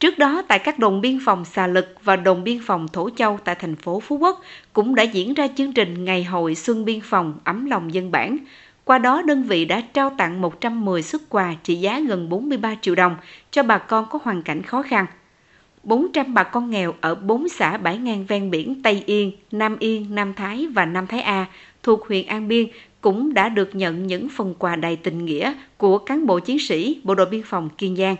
Trước 0.00 0.18
đó, 0.18 0.42
tại 0.48 0.58
các 0.58 0.78
đồn 0.78 1.00
biên 1.00 1.18
phòng 1.24 1.44
Xà 1.44 1.66
Lực 1.66 1.94
và 2.02 2.16
đồn 2.16 2.44
biên 2.44 2.58
phòng 2.66 2.88
Thổ 2.92 3.10
Châu 3.10 3.38
tại 3.44 3.54
thành 3.54 3.76
phố 3.76 4.00
Phú 4.00 4.18
Quốc 4.18 4.40
cũng 4.72 4.94
đã 4.94 5.02
diễn 5.02 5.34
ra 5.34 5.48
chương 5.56 5.72
trình 5.72 6.04
Ngày 6.04 6.24
hội 6.24 6.54
Xuân 6.54 6.84
Biên 6.84 7.00
phòng 7.00 7.38
ấm 7.44 7.66
lòng 7.66 7.94
dân 7.94 8.10
bản, 8.10 8.36
qua 8.90 8.98
đó, 8.98 9.22
đơn 9.22 9.42
vị 9.42 9.64
đã 9.64 9.80
trao 9.80 10.10
tặng 10.10 10.40
110 10.40 11.02
xuất 11.02 11.22
quà 11.28 11.54
trị 11.62 11.74
giá 11.74 12.00
gần 12.00 12.28
43 12.28 12.74
triệu 12.80 12.94
đồng 12.94 13.16
cho 13.50 13.62
bà 13.62 13.78
con 13.78 14.06
có 14.10 14.18
hoàn 14.22 14.42
cảnh 14.42 14.62
khó 14.62 14.82
khăn. 14.82 15.06
400 15.82 16.34
bà 16.34 16.42
con 16.42 16.70
nghèo 16.70 16.94
ở 17.00 17.14
4 17.14 17.48
xã 17.48 17.76
bãi 17.76 17.98
ngang 17.98 18.24
ven 18.28 18.50
biển 18.50 18.82
Tây 18.82 19.02
Yên, 19.06 19.32
Nam 19.52 19.76
Yên, 19.78 20.14
Nam 20.14 20.34
Thái 20.34 20.66
và 20.66 20.84
Nam 20.84 21.06
Thái 21.06 21.20
A 21.20 21.46
thuộc 21.82 22.08
huyện 22.08 22.26
An 22.26 22.48
Biên 22.48 22.66
cũng 23.00 23.34
đã 23.34 23.48
được 23.48 23.74
nhận 23.74 24.06
những 24.06 24.28
phần 24.28 24.54
quà 24.58 24.76
đầy 24.76 24.96
tình 24.96 25.24
nghĩa 25.24 25.54
của 25.76 25.98
cán 25.98 26.26
bộ 26.26 26.38
chiến 26.38 26.58
sĩ 26.58 27.00
Bộ 27.04 27.14
đội 27.14 27.26
Biên 27.26 27.42
phòng 27.42 27.68
Kiên 27.78 27.96
Giang. 27.96 28.16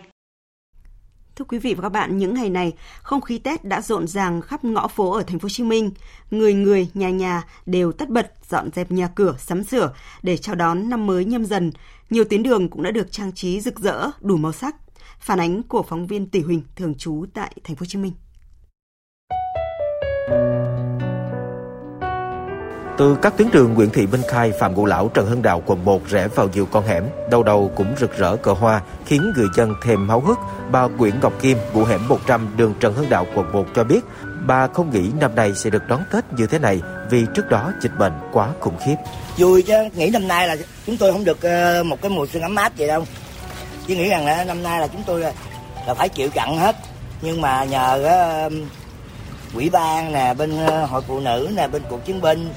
Thưa 1.35 1.45
quý 1.45 1.59
vị 1.59 1.73
và 1.73 1.81
các 1.81 1.89
bạn, 1.89 2.17
những 2.17 2.33
ngày 2.33 2.49
này, 2.49 2.73
không 3.01 3.21
khí 3.21 3.37
Tết 3.37 3.65
đã 3.65 3.81
rộn 3.81 4.07
ràng 4.07 4.41
khắp 4.41 4.63
ngõ 4.63 4.87
phố 4.87 5.11
ở 5.11 5.23
thành 5.23 5.39
phố 5.39 5.45
Hồ 5.45 5.49
Chí 5.49 5.63
Minh. 5.63 5.91
Người 6.31 6.53
người, 6.53 6.87
nhà 6.93 7.09
nhà 7.09 7.43
đều 7.65 7.91
tất 7.91 8.09
bật 8.09 8.33
dọn 8.49 8.69
dẹp 8.73 8.91
nhà 8.91 9.07
cửa, 9.07 9.35
sắm 9.39 9.63
sửa 9.63 9.93
để 10.23 10.37
chào 10.37 10.55
đón 10.55 10.89
năm 10.89 11.07
mới 11.07 11.25
nhâm 11.25 11.45
dần. 11.45 11.71
Nhiều 12.09 12.23
tuyến 12.23 12.43
đường 12.43 12.69
cũng 12.69 12.83
đã 12.83 12.91
được 12.91 13.11
trang 13.11 13.31
trí 13.33 13.61
rực 13.61 13.79
rỡ, 13.79 14.09
đủ 14.21 14.37
màu 14.37 14.51
sắc. 14.51 14.75
Phản 15.19 15.39
ánh 15.39 15.63
của 15.63 15.83
phóng 15.83 16.07
viên 16.07 16.29
Tỷ 16.29 16.41
Huỳnh 16.41 16.61
thường 16.75 16.95
trú 16.95 17.25
tại 17.33 17.55
thành 17.63 17.75
phố 17.75 17.79
Hồ 17.79 17.85
Chí 17.85 17.97
Minh. 17.97 18.13
Từ 22.97 23.17
các 23.21 23.33
tuyến 23.37 23.51
đường 23.51 23.73
Nguyễn 23.73 23.89
Thị 23.89 24.07
Minh 24.07 24.21
Khai, 24.27 24.51
Phạm 24.59 24.73
Ngũ 24.73 24.85
Lão, 24.85 25.11
Trần 25.13 25.25
Hưng 25.25 25.41
Đạo, 25.41 25.63
quận 25.65 25.85
1 25.85 26.01
rẽ 26.07 26.27
vào 26.27 26.49
nhiều 26.53 26.65
con 26.71 26.87
hẻm, 26.87 27.03
đầu 27.29 27.43
đầu 27.43 27.71
cũng 27.75 27.95
rực 27.99 28.17
rỡ 28.17 28.35
cờ 28.35 28.53
hoa, 28.53 28.81
khiến 29.05 29.33
người 29.35 29.47
dân 29.55 29.73
thêm 29.83 30.09
háo 30.09 30.19
hức. 30.19 30.37
Bà 30.71 30.87
Nguyễn 30.87 31.19
Ngọc 31.21 31.33
Kim, 31.41 31.57
ngụ 31.73 31.83
hẻm 31.83 32.07
100 32.07 32.47
đường 32.57 32.73
Trần 32.79 32.93
Hưng 32.93 33.09
Đạo, 33.09 33.25
quận 33.35 33.51
1 33.51 33.65
cho 33.75 33.83
biết, 33.83 33.99
bà 34.47 34.67
không 34.67 34.89
nghĩ 34.89 35.11
năm 35.19 35.35
nay 35.35 35.51
sẽ 35.55 35.69
được 35.69 35.87
đón 35.87 36.03
Tết 36.11 36.23
như 36.37 36.47
thế 36.47 36.59
này 36.59 36.81
vì 37.09 37.25
trước 37.35 37.49
đó 37.49 37.71
dịch 37.81 37.91
bệnh 37.99 38.13
quá 38.31 38.49
khủng 38.59 38.77
khiếp. 38.85 38.95
Vui 39.37 39.61
chứ, 39.61 39.73
nghĩ 39.95 40.09
năm 40.09 40.27
nay 40.27 40.47
là 40.47 40.55
chúng 40.85 40.97
tôi 40.97 41.11
không 41.11 41.25
được 41.25 41.41
ờ, 41.41 41.83
một 41.83 42.01
cái 42.01 42.11
mùa 42.11 42.25
xuân 42.33 42.43
ấm 42.43 42.55
áp 42.55 42.73
vậy 42.77 42.87
đâu. 42.87 43.05
Chứ 43.87 43.95
nghĩ 43.95 44.09
rằng 44.09 44.25
là 44.25 44.43
năm 44.43 44.63
nay 44.63 44.79
là 44.79 44.87
chúng 44.87 45.03
tôi 45.05 45.19
là 45.87 45.93
phải 45.93 46.09
chịu 46.09 46.29
chặn 46.29 46.57
hết. 46.57 46.75
Nhưng 47.21 47.41
mà 47.41 47.63
nhờ 47.63 48.03
ờ, 48.03 48.49
quỹ 49.55 49.69
ban 49.69 50.13
nè, 50.13 50.33
bên 50.33 50.65
ờ, 50.65 50.85
hội 50.85 51.01
phụ 51.07 51.19
nữ 51.19 51.49
nè, 51.55 51.67
bên 51.67 51.81
cuộc 51.89 52.05
chiến 52.05 52.21
binh 52.21 52.49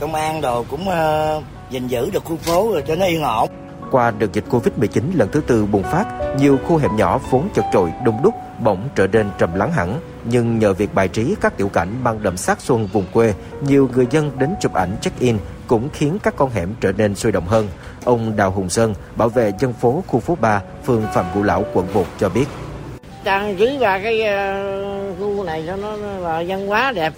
công 0.00 0.14
an 0.14 0.40
đồ 0.40 0.64
cũng 0.70 0.88
uh, 0.88 1.44
gìn 1.70 1.88
giữ 1.88 2.10
được 2.10 2.24
khu 2.24 2.36
phố 2.36 2.70
rồi 2.72 2.82
cho 2.86 2.94
nó 2.94 3.06
yên 3.06 3.22
ổn. 3.22 3.48
Qua 3.90 4.10
đợt 4.10 4.32
dịch 4.32 4.44
Covid-19 4.50 5.02
lần 5.14 5.28
thứ 5.32 5.40
tư 5.46 5.66
bùng 5.66 5.82
phát, 5.82 6.04
nhiều 6.38 6.58
khu 6.66 6.76
hẻm 6.76 6.96
nhỏ 6.96 7.20
vốn 7.30 7.48
chật 7.54 7.64
trội, 7.72 7.92
đông 8.04 8.22
đúc 8.22 8.34
bỗng 8.58 8.88
trở 8.94 9.06
nên 9.06 9.26
trầm 9.38 9.54
lắng 9.54 9.72
hẳn. 9.72 10.00
Nhưng 10.24 10.58
nhờ 10.58 10.72
việc 10.72 10.94
bài 10.94 11.08
trí 11.08 11.34
các 11.40 11.56
tiểu 11.56 11.68
cảnh 11.68 12.04
mang 12.04 12.22
đậm 12.22 12.36
sắc 12.36 12.60
xuân 12.60 12.86
vùng 12.92 13.04
quê, 13.12 13.34
nhiều 13.60 13.90
người 13.94 14.06
dân 14.10 14.30
đến 14.38 14.54
chụp 14.60 14.74
ảnh 14.74 14.96
check-in 15.00 15.38
cũng 15.66 15.88
khiến 15.92 16.18
các 16.22 16.34
con 16.36 16.50
hẻm 16.50 16.74
trở 16.80 16.92
nên 16.92 17.14
sôi 17.14 17.32
động 17.32 17.46
hơn. 17.46 17.68
Ông 18.04 18.36
Đào 18.36 18.50
Hùng 18.50 18.68
Sơn, 18.68 18.94
bảo 19.16 19.28
vệ 19.28 19.52
dân 19.58 19.72
phố 19.72 20.02
khu 20.06 20.20
phố 20.20 20.36
3, 20.40 20.62
phường 20.84 21.02
Phạm 21.14 21.24
Ngũ 21.34 21.42
Lão, 21.42 21.64
quận 21.74 21.86
1 21.94 22.04
cho 22.18 22.28
biết. 22.28 22.46
Trang 23.24 23.56
trí 23.56 23.76
và 23.80 23.98
cái 23.98 24.20
uh, 24.20 25.18
khu 25.18 25.44
này 25.44 25.64
cho 25.66 25.76
nó 25.76 25.96
là 25.96 26.44
văn 26.48 26.66
hóa 26.66 26.92
đẹp 26.92 27.12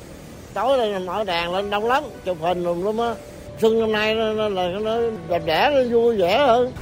tối 0.58 0.78
lên 0.78 1.06
mở 1.06 1.24
đèn 1.24 1.52
lên 1.52 1.70
đông 1.70 1.86
lắm 1.86 2.04
chụp 2.24 2.36
hình 2.40 2.64
luôn 2.64 2.86
lắm 2.86 2.98
á 2.98 3.14
xuân 3.60 3.80
năm 3.80 3.92
nay 3.92 4.14
nó, 4.14 4.32
nó, 4.32 4.48
là 4.48 4.68
nó 4.82 4.96
đẹp 5.28 5.42
đẽ 5.44 5.70
nó 5.74 5.96
vui 5.98 6.16
vẻ 6.16 6.38
hơn 6.46 6.72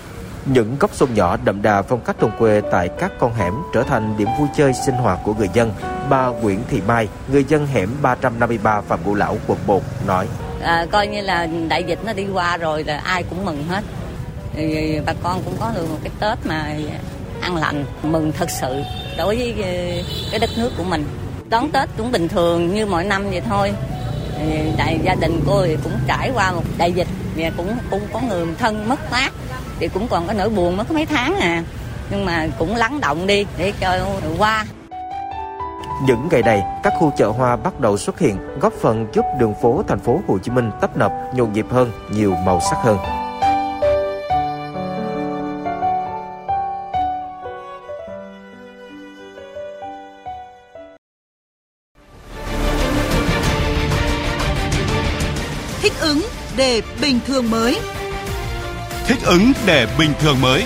những 0.46 0.76
góc 0.80 0.94
xuân 0.94 1.14
nhỏ 1.14 1.36
đậm 1.44 1.62
đà 1.62 1.82
phong 1.82 2.00
cách 2.00 2.16
thôn 2.20 2.30
quê 2.38 2.62
tại 2.72 2.88
các 2.98 3.12
con 3.18 3.34
hẻm 3.34 3.54
trở 3.74 3.82
thành 3.82 4.16
điểm 4.18 4.28
vui 4.38 4.48
chơi 4.56 4.72
sinh 4.72 4.94
hoạt 4.94 5.18
của 5.24 5.34
người 5.34 5.48
dân. 5.54 5.72
Bà 6.10 6.26
Nguyễn 6.26 6.60
Thị 6.70 6.80
Mai, 6.86 7.08
người 7.32 7.44
dân 7.44 7.66
hẻm 7.66 7.88
353 8.02 8.80
Phạm 8.80 8.98
Ngũ 9.04 9.14
Lão, 9.14 9.38
quận 9.46 9.58
1 9.66 9.82
nói. 10.06 10.26
À, 10.62 10.86
coi 10.90 11.06
như 11.06 11.20
là 11.20 11.48
đại 11.68 11.84
dịch 11.84 11.98
nó 12.04 12.12
đi 12.12 12.26
qua 12.32 12.56
rồi 12.56 12.84
là 12.84 12.98
ai 12.98 13.22
cũng 13.22 13.44
mừng 13.44 13.64
hết. 13.68 13.84
Thì 14.54 14.98
bà 15.06 15.12
con 15.22 15.42
cũng 15.44 15.54
có 15.60 15.72
được 15.74 15.90
một 15.90 15.98
cái 16.02 16.12
Tết 16.20 16.46
mà 16.46 16.74
ăn 17.40 17.56
lành, 17.56 17.84
mừng 18.02 18.32
thật 18.32 18.50
sự 18.50 18.82
đối 19.18 19.36
với 19.36 19.54
cái 20.30 20.38
đất 20.40 20.50
nước 20.56 20.70
của 20.78 20.84
mình 20.84 21.04
đón 21.48 21.70
Tết 21.70 21.88
cũng 21.98 22.12
bình 22.12 22.28
thường 22.28 22.74
như 22.74 22.86
mọi 22.86 23.04
năm 23.04 23.30
vậy 23.30 23.40
thôi. 23.40 23.72
Đại 24.76 25.00
gia 25.02 25.14
đình 25.14 25.40
cô 25.46 25.64
thì 25.66 25.76
cũng 25.84 25.92
trải 26.06 26.30
qua 26.34 26.52
một 26.52 26.62
đại 26.78 26.92
dịch 26.92 27.08
và 27.36 27.50
cũng 27.56 27.76
cũng 27.90 28.02
có 28.12 28.20
người 28.28 28.46
thân 28.58 28.88
mất 28.88 29.12
mát. 29.12 29.32
Thì 29.78 29.88
cũng 29.88 30.08
còn 30.08 30.26
có 30.26 30.32
nỗi 30.32 30.48
buồn 30.48 30.76
mất 30.76 30.90
mấy 30.90 31.06
tháng 31.06 31.36
à. 31.36 31.62
Nhưng 32.10 32.24
mà 32.24 32.46
cũng 32.58 32.76
lắng 32.76 33.00
động 33.00 33.26
đi 33.26 33.46
để 33.58 33.72
cho 33.80 33.98
qua. 34.38 34.64
Những 36.06 36.28
ngày 36.30 36.42
này, 36.42 36.62
các 36.82 36.92
khu 36.98 37.12
chợ 37.16 37.28
hoa 37.28 37.56
bắt 37.56 37.80
đầu 37.80 37.98
xuất 37.98 38.18
hiện, 38.18 38.36
góp 38.60 38.72
phần 38.72 39.06
giúp 39.12 39.24
đường 39.38 39.54
phố 39.62 39.82
thành 39.88 39.98
phố 39.98 40.20
Hồ 40.28 40.38
Chí 40.38 40.50
Minh 40.50 40.70
tấp 40.80 40.96
nập, 40.96 41.12
nhộn 41.34 41.52
nhịp 41.52 41.66
hơn, 41.70 41.92
nhiều 42.10 42.34
màu 42.46 42.60
sắc 42.70 42.76
hơn. 42.82 42.98
Để 56.76 56.82
bình 57.02 57.18
thường 57.26 57.50
mới. 57.50 57.78
Thích 59.06 59.18
ứng 59.26 59.52
để 59.66 59.88
bình 59.98 60.10
thường 60.20 60.40
mới. 60.40 60.64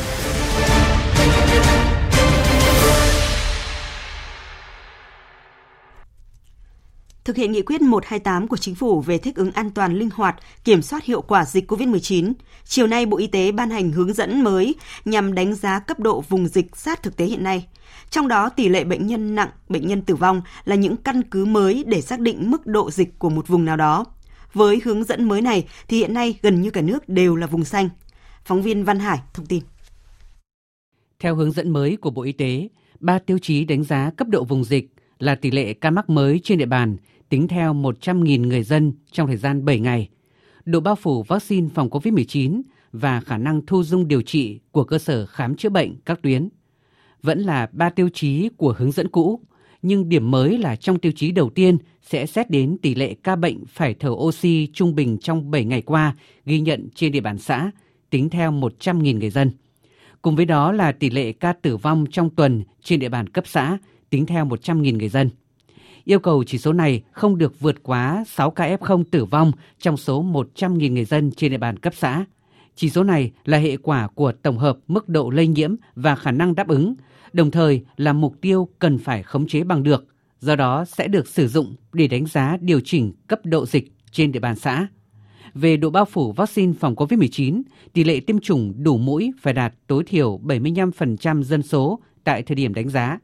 Thực 7.25 7.37
hiện 7.37 7.53
nghị 7.53 7.63
quyết 7.63 7.83
128 7.83 8.49
của 8.49 8.57
Chính 8.57 8.75
phủ 8.75 9.01
về 9.01 9.19
thích 9.19 9.37
ứng 9.37 9.53
an 9.53 9.71
toàn 9.71 9.95
linh 9.95 10.11
hoạt, 10.15 10.37
kiểm 10.65 10.83
soát 10.83 11.05
hiệu 11.05 11.23
quả 11.23 11.45
dịch 11.45 11.73
COVID-19, 11.73 12.33
chiều 12.65 12.87
nay 12.87 13.07
Bộ 13.07 13.19
Y 13.19 13.27
tế 13.27 13.53
ban 13.53 13.71
hành 13.71 13.93
hướng 13.93 14.13
dẫn 14.13 14.43
mới 14.45 14.75
nhằm 15.05 15.35
đánh 15.35 15.55
giá 15.55 15.79
cấp 15.79 16.01
độ 16.01 16.21
vùng 16.29 16.49
dịch 16.49 16.77
sát 16.77 17.03
thực 17.03 17.17
tế 17.17 17.25
hiện 17.25 17.45
nay. 17.45 17.67
Trong 18.11 18.29
đó, 18.29 18.49
tỷ 18.49 18.69
lệ 18.69 18.85
bệnh 18.85 19.07
nhân 19.07 19.35
nặng, 19.35 19.51
bệnh 19.69 19.87
nhân 19.87 20.03
tử 20.03 20.15
vong 20.15 20.43
là 20.65 20.77
những 20.77 20.97
căn 20.97 21.23
cứ 21.23 21.45
mới 21.45 21.85
để 21.87 22.01
xác 22.01 22.21
định 22.21 22.51
mức 22.51 22.67
độ 22.67 22.91
dịch 22.91 23.19
của 23.19 23.31
một 23.31 23.49
vùng 23.49 23.65
nào 23.65 23.77
đó. 23.77 24.05
Với 24.53 24.81
hướng 24.85 25.05
dẫn 25.05 25.29
mới 25.29 25.43
này 25.43 25.67
thì 25.89 25.99
hiện 25.99 26.15
nay 26.15 26.39
gần 26.43 26.63
như 26.63 26.71
cả 26.71 26.81
nước 26.81 27.09
đều 27.09 27.37
là 27.37 27.47
vùng 27.47 27.65
xanh. 27.65 27.89
Phóng 28.45 28.63
viên 28.63 28.85
Văn 28.85 28.99
Hải 28.99 29.19
thông 29.35 29.47
tin. 29.47 29.63
Theo 31.19 31.35
hướng 31.35 31.53
dẫn 31.53 31.71
mới 31.71 31.97
của 31.97 32.11
Bộ 32.11 32.23
Y 32.23 32.33
tế, 32.33 32.69
ba 33.01 33.19
tiêu 33.19 33.39
chí 33.39 33.65
đánh 33.65 33.85
giá 33.85 34.11
cấp 34.17 34.29
độ 34.29 34.45
vùng 34.45 34.65
dịch 34.65 34.95
là 35.19 35.35
tỷ 35.35 35.51
lệ 35.51 35.73
ca 35.73 35.91
mắc 35.91 36.11
mới 36.11 36.41
trên 36.45 36.59
địa 36.59 36.67
bàn, 36.67 36.97
tính 37.29 37.49
theo 37.49 37.75
100.000 37.75 38.47
người 38.47 38.63
dân 38.63 38.93
trong 39.13 39.27
thời 39.27 39.37
gian 39.37 39.65
7 39.65 39.81
ngày. 39.81 40.09
Độ 40.65 40.81
bao 40.81 40.97
phủ 40.97 41.23
vaccine 41.23 41.69
phòng 41.75 41.89
COVID-19 41.89 42.63
và 42.93 43.21
khả 43.21 43.39
năng 43.39 43.67
thu 43.67 43.83
dung 43.83 44.09
điều 44.09 44.23
trị 44.23 44.61
của 44.71 44.85
cơ 44.85 44.99
sở 44.99 45.27
khám 45.27 45.57
chữa 45.57 45.69
bệnh 45.69 46.01
các 46.05 46.23
tuyến. 46.23 46.49
Vẫn 47.23 47.41
là 47.41 47.69
ba 47.73 47.91
tiêu 47.91 48.09
chí 48.15 48.49
của 48.57 48.75
hướng 48.79 48.93
dẫn 48.93 49.09
cũ, 49.09 49.41
nhưng 49.83 50.09
điểm 50.09 50.31
mới 50.31 50.59
là 50.59 50.77
trong 50.77 50.99
tiêu 50.99 51.13
chí 51.17 51.33
đầu 51.33 51.51
tiên 51.51 51.79
sẽ 52.03 52.27
xét 52.27 52.51
đến 52.51 52.77
tỷ 52.83 52.95
lệ 52.95 53.15
ca 53.23 53.37
bệnh 53.37 53.65
phải 53.67 53.95
thở 53.95 54.11
oxy 54.11 54.69
trung 54.73 54.95
bình 54.95 55.19
trong 55.19 55.51
7 55.51 55.65
ngày 55.65 55.83
qua 55.83 56.15
ghi 56.47 56.61
nhận 56.61 56.89
trên 56.95 57.13
địa 57.13 57.21
bàn 57.21 57.39
xã, 57.39 57.71
tính 58.11 58.31
theo 58.31 58.53
100.000 58.53 59.19
người 59.19 59.31
dân. 59.31 59.51
Cùng 60.23 60.37
với 60.37 60.45
đó 60.45 60.73
là 60.73 60.93
tỷ 60.93 61.11
lệ 61.11 61.33
ca 61.33 61.53
tử 61.53 61.77
vong 61.77 62.07
trong 62.11 62.31
tuần 62.31 62.63
trên 62.83 63.01
địa 63.01 63.09
bàn 63.09 63.29
cấp 63.29 63.45
xã, 63.47 63.79
tính 64.11 64.27
theo 64.27 64.47
100.000 64.47 64.99
người 64.99 65.09
dân. 65.09 65.31
Yêu 66.05 66.19
cầu 66.19 66.45
chỉ 66.45 66.59
số 66.59 66.73
này 66.73 67.03
không 67.13 67.39
được 67.39 67.61
vượt 67.61 67.83
quá 67.83 68.25
6 68.29 68.51
ca 68.51 68.77
F0 68.77 69.05
tử 69.11 69.25
vong 69.25 69.53
trong 69.79 69.97
số 69.97 70.25
100.000 70.25 70.93
người 70.93 71.05
dân 71.05 71.31
trên 71.31 71.51
địa 71.51 71.59
bàn 71.59 71.79
cấp 71.79 71.95
xã. 71.97 72.25
Chỉ 72.77 72.91
số 72.91 73.05
này 73.05 73.31
là 73.45 73.59
hệ 73.59 73.77
quả 73.77 74.09
của 74.09 74.33
tổng 74.33 74.59
hợp 74.59 74.79
mức 74.89 75.09
độ 75.09 75.31
lây 75.31 75.47
nhiễm 75.47 75.75
và 75.95 76.15
khả 76.15 76.31
năng 76.31 76.55
đáp 76.55 76.69
ứng, 76.69 76.95
đồng 77.33 77.51
thời 77.51 77.85
là 77.97 78.13
mục 78.13 78.41
tiêu 78.41 78.69
cần 78.79 78.99
phải 78.99 79.23
khống 79.23 79.47
chế 79.47 79.63
bằng 79.63 79.83
được, 79.83 80.07
do 80.41 80.57
đó 80.57 80.85
sẽ 80.85 81.09
được 81.09 81.29
sử 81.29 81.49
dụng 81.49 81.75
để 81.93 82.07
đánh 82.07 82.27
giá 82.27 82.57
điều 82.61 82.81
chỉnh 82.85 83.13
cấp 83.27 83.41
độ 83.45 83.67
dịch 83.67 83.93
trên 84.13 84.33
địa 84.33 84.41
bàn 84.41 84.57
xã. 84.57 84.87
Về 85.55 85.77
độ 85.77 85.91
bao 85.91 86.05
phủ 86.05 86.33
vaccine 86.33 86.73
phòng 86.81 86.95
COVID-19, 86.95 87.63
tỷ 87.93 88.05
lệ 88.05 88.21
tiêm 88.21 88.41
chủng 88.41 88.83
đủ 88.83 88.99
mũi 88.99 89.33
phải 89.41 89.53
đạt 89.53 89.75
tối 89.87 90.05
thiểu 90.05 90.41
75% 90.45 91.43
dân 91.43 91.63
số 91.63 92.01
tại 92.25 92.43
thời 92.43 92.55
điểm 92.55 92.75
đánh 92.75 92.89
giá. 92.89 93.19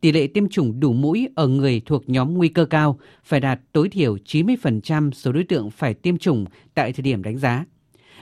Tỷ 0.00 0.12
lệ 0.12 0.26
tiêm 0.26 0.48
chủng 0.48 0.80
đủ 0.80 0.92
mũi 0.92 1.28
ở 1.34 1.48
người 1.48 1.82
thuộc 1.86 2.08
nhóm 2.08 2.34
nguy 2.34 2.48
cơ 2.48 2.64
cao 2.64 2.98
phải 3.24 3.40
đạt 3.40 3.60
tối 3.72 3.88
thiểu 3.88 4.16
90% 4.24 5.10
số 5.10 5.32
đối 5.32 5.44
tượng 5.44 5.70
phải 5.70 5.94
tiêm 5.94 6.18
chủng 6.18 6.44
tại 6.74 6.92
thời 6.92 7.02
điểm 7.02 7.22
đánh 7.22 7.38
giá. 7.38 7.64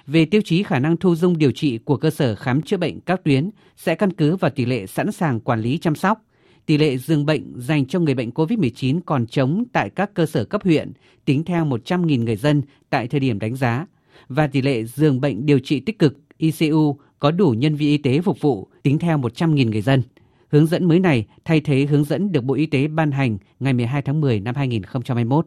Về 0.07 0.25
tiêu 0.25 0.41
chí 0.45 0.63
khả 0.63 0.79
năng 0.79 0.97
thu 0.97 1.15
dung 1.15 1.39
điều 1.39 1.51
trị 1.51 1.79
của 1.79 1.97
cơ 1.97 2.11
sở 2.11 2.35
khám 2.35 2.63
chữa 2.63 2.77
bệnh 2.77 3.01
các 3.01 3.25
tuyến 3.25 3.51
sẽ 3.77 3.95
căn 3.95 4.13
cứ 4.13 4.37
vào 4.37 4.51
tỷ 4.51 4.65
lệ 4.65 4.87
sẵn 4.87 5.13
sàng 5.13 5.41
quản 5.41 5.61
lý 5.61 5.79
chăm 5.79 5.95
sóc, 5.95 6.25
tỷ 6.67 6.79
lệ 6.79 6.97
giường 6.97 7.27
bệnh 7.27 7.53
dành 7.57 7.87
cho 7.87 8.01
người 8.01 8.15
bệnh 8.15 8.31
COVID-19 8.31 9.01
còn 9.07 9.27
trống 9.27 9.65
tại 9.73 9.91
các 9.91 10.15
cơ 10.15 10.27
sở 10.27 10.45
cấp 10.45 10.63
huyện 10.65 10.93
tính 11.25 11.45
theo 11.45 11.65
100.000 11.65 12.25
người 12.25 12.37
dân 12.37 12.63
tại 12.91 13.09
thời 13.09 13.21
điểm 13.21 13.39
đánh 13.39 13.57
giá. 13.57 13.87
Và 14.29 14.47
tỷ 14.47 14.63
lệ 14.63 14.85
giường 14.85 15.21
bệnh 15.21 15.47
điều 15.47 15.59
trị 15.59 15.81
tích 15.81 15.99
cực 15.99 16.19
ICU 16.39 16.97
có 17.19 17.31
đủ 17.31 17.55
nhân 17.59 17.75
viên 17.75 17.89
y 17.89 17.99
tế 17.99 18.21
phục 18.21 18.41
vụ 18.41 18.69
tính 18.83 18.99
theo 18.99 19.19
100.000 19.19 19.71
người 19.71 19.83
dân. 19.83 20.03
Hướng 20.49 20.67
dẫn 20.67 20.89
mới 20.89 21.01
này 21.01 21.27
thay 21.45 21.61
thế 21.61 21.87
hướng 21.87 22.05
dẫn 22.05 22.33
được 22.33 22.45
Bộ 22.45 22.55
Y 22.55 22.67
tế 22.67 22.89
ban 22.89 23.11
hành 23.11 23.39
ngày 23.61 23.73
12 23.73 24.03
tháng 24.03 24.21
10 24.21 24.41
năm 24.41 24.55
2021 24.55 25.47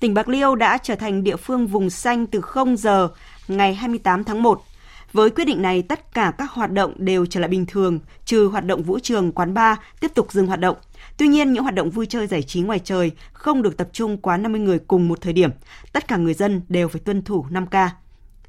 tỉnh 0.00 0.14
Bạc 0.14 0.28
Liêu 0.28 0.54
đã 0.54 0.78
trở 0.78 0.94
thành 0.94 1.24
địa 1.24 1.36
phương 1.36 1.66
vùng 1.66 1.90
xanh 1.90 2.26
từ 2.26 2.40
0 2.40 2.76
giờ 2.76 3.08
ngày 3.48 3.74
28 3.74 4.24
tháng 4.24 4.42
1. 4.42 4.64
Với 5.12 5.30
quyết 5.30 5.44
định 5.44 5.62
này, 5.62 5.82
tất 5.82 6.14
cả 6.14 6.32
các 6.38 6.50
hoạt 6.50 6.72
động 6.72 6.94
đều 6.96 7.26
trở 7.26 7.40
lại 7.40 7.48
bình 7.48 7.66
thường, 7.66 7.98
trừ 8.24 8.44
hoạt 8.46 8.66
động 8.66 8.82
vũ 8.82 8.98
trường, 8.98 9.32
quán 9.32 9.54
bar 9.54 9.78
tiếp 10.00 10.10
tục 10.14 10.32
dừng 10.32 10.46
hoạt 10.46 10.60
động. 10.60 10.76
Tuy 11.16 11.28
nhiên, 11.28 11.52
những 11.52 11.62
hoạt 11.62 11.74
động 11.74 11.90
vui 11.90 12.06
chơi 12.06 12.26
giải 12.26 12.42
trí 12.42 12.60
ngoài 12.60 12.78
trời 12.78 13.10
không 13.32 13.62
được 13.62 13.76
tập 13.76 13.88
trung 13.92 14.16
quá 14.16 14.36
50 14.36 14.60
người 14.60 14.78
cùng 14.78 15.08
một 15.08 15.20
thời 15.20 15.32
điểm. 15.32 15.50
Tất 15.92 16.08
cả 16.08 16.16
người 16.16 16.34
dân 16.34 16.62
đều 16.68 16.88
phải 16.88 17.00
tuân 17.04 17.22
thủ 17.22 17.46
5K. 17.50 17.88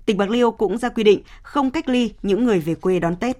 Tỉnh 0.06 0.18
Bạc 0.18 0.30
Liêu 0.30 0.52
cũng 0.52 0.78
ra 0.78 0.90
quy 0.90 1.04
định 1.04 1.22
không 1.42 1.72
cách 1.72 1.90
ly 1.90 2.12
những 2.24 2.46
người 2.46 2.60
về 2.60 2.76
quê 2.76 3.00
đón 3.00 3.16
Tết. 3.16 3.38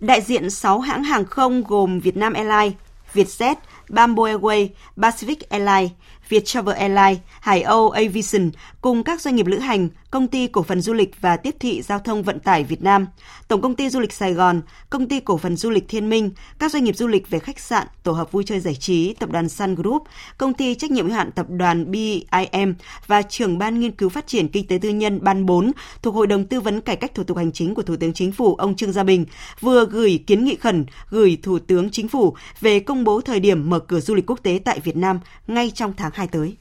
Đại 0.00 0.20
diện 0.20 0.50
6 0.50 0.80
hãng 0.80 1.04
hàng 1.04 1.24
không 1.24 1.64
gồm 1.64 2.00
Vietnam 2.00 2.32
Airlines, 2.32 2.74
Vietjet, 3.14 3.54
Bamboo 3.88 4.22
Airways, 4.22 4.68
Pacific 4.96 5.36
Airlines, 5.48 5.90
Viettravel 6.32 6.76
Airlines, 6.76 7.18
Hải 7.40 7.62
Âu 7.62 7.90
Aviation 7.90 8.50
cùng 8.80 9.04
các 9.04 9.20
doanh 9.20 9.36
nghiệp 9.36 9.46
lữ 9.46 9.58
hành, 9.58 9.88
công 10.10 10.28
ty 10.28 10.46
cổ 10.46 10.62
phần 10.62 10.80
du 10.80 10.92
lịch 10.92 11.20
và 11.20 11.36
tiếp 11.36 11.56
thị 11.60 11.82
giao 11.82 11.98
thông 11.98 12.22
vận 12.22 12.40
tải 12.40 12.64
Việt 12.64 12.82
Nam, 12.82 13.06
Tổng 13.48 13.60
công 13.60 13.74
ty 13.74 13.88
du 13.88 14.00
lịch 14.00 14.12
Sài 14.12 14.34
Gòn, 14.34 14.60
công 14.90 15.08
ty 15.08 15.20
cổ 15.20 15.36
phần 15.36 15.56
du 15.56 15.70
lịch 15.70 15.88
Thiên 15.88 16.08
Minh, 16.08 16.30
các 16.58 16.72
doanh 16.72 16.84
nghiệp 16.84 16.96
du 16.96 17.06
lịch 17.06 17.30
về 17.30 17.38
khách 17.38 17.60
sạn, 17.60 17.86
tổ 18.02 18.12
hợp 18.12 18.32
vui 18.32 18.44
chơi 18.44 18.60
giải 18.60 18.74
trí, 18.74 19.14
tập 19.14 19.30
đoàn 19.30 19.48
Sun 19.48 19.74
Group, 19.74 20.02
công 20.38 20.54
ty 20.54 20.74
trách 20.74 20.90
nhiệm 20.90 21.06
hữu 21.06 21.14
hạn 21.14 21.30
tập 21.32 21.46
đoàn 21.48 21.90
BIM 21.90 22.74
và 23.06 23.22
trưởng 23.22 23.58
ban 23.58 23.80
nghiên 23.80 23.90
cứu 23.90 24.08
phát 24.08 24.26
triển 24.26 24.48
kinh 24.48 24.66
tế 24.66 24.78
tư 24.82 24.88
nhân 24.88 25.18
ban 25.22 25.46
4 25.46 25.72
thuộc 26.02 26.14
Hội 26.14 26.26
đồng 26.26 26.44
tư 26.44 26.60
vấn 26.60 26.80
cải 26.80 26.96
cách 26.96 27.14
thủ 27.14 27.24
tục 27.24 27.36
hành 27.36 27.52
chính 27.52 27.74
của 27.74 27.82
Thủ 27.82 27.96
tướng 27.96 28.12
Chính 28.12 28.32
phủ 28.32 28.54
ông 28.54 28.76
Trương 28.76 28.92
Gia 28.92 29.02
Bình 29.02 29.26
vừa 29.60 29.86
gửi 29.86 30.24
kiến 30.26 30.44
nghị 30.44 30.56
khẩn 30.56 30.84
gửi 31.10 31.38
Thủ 31.42 31.58
tướng 31.58 31.90
Chính 31.90 32.08
phủ 32.08 32.36
về 32.60 32.80
công 32.80 33.04
bố 33.04 33.20
thời 33.20 33.40
điểm 33.40 33.70
mở 33.70 33.78
cửa 33.78 34.00
du 34.00 34.14
lịch 34.14 34.30
quốc 34.30 34.42
tế 34.42 34.60
tại 34.64 34.80
Việt 34.80 34.96
Nam 34.96 35.20
ngay 35.46 35.72
trong 35.74 35.92
tháng 35.96 36.10
2 36.14 36.21
tới. 36.26 36.56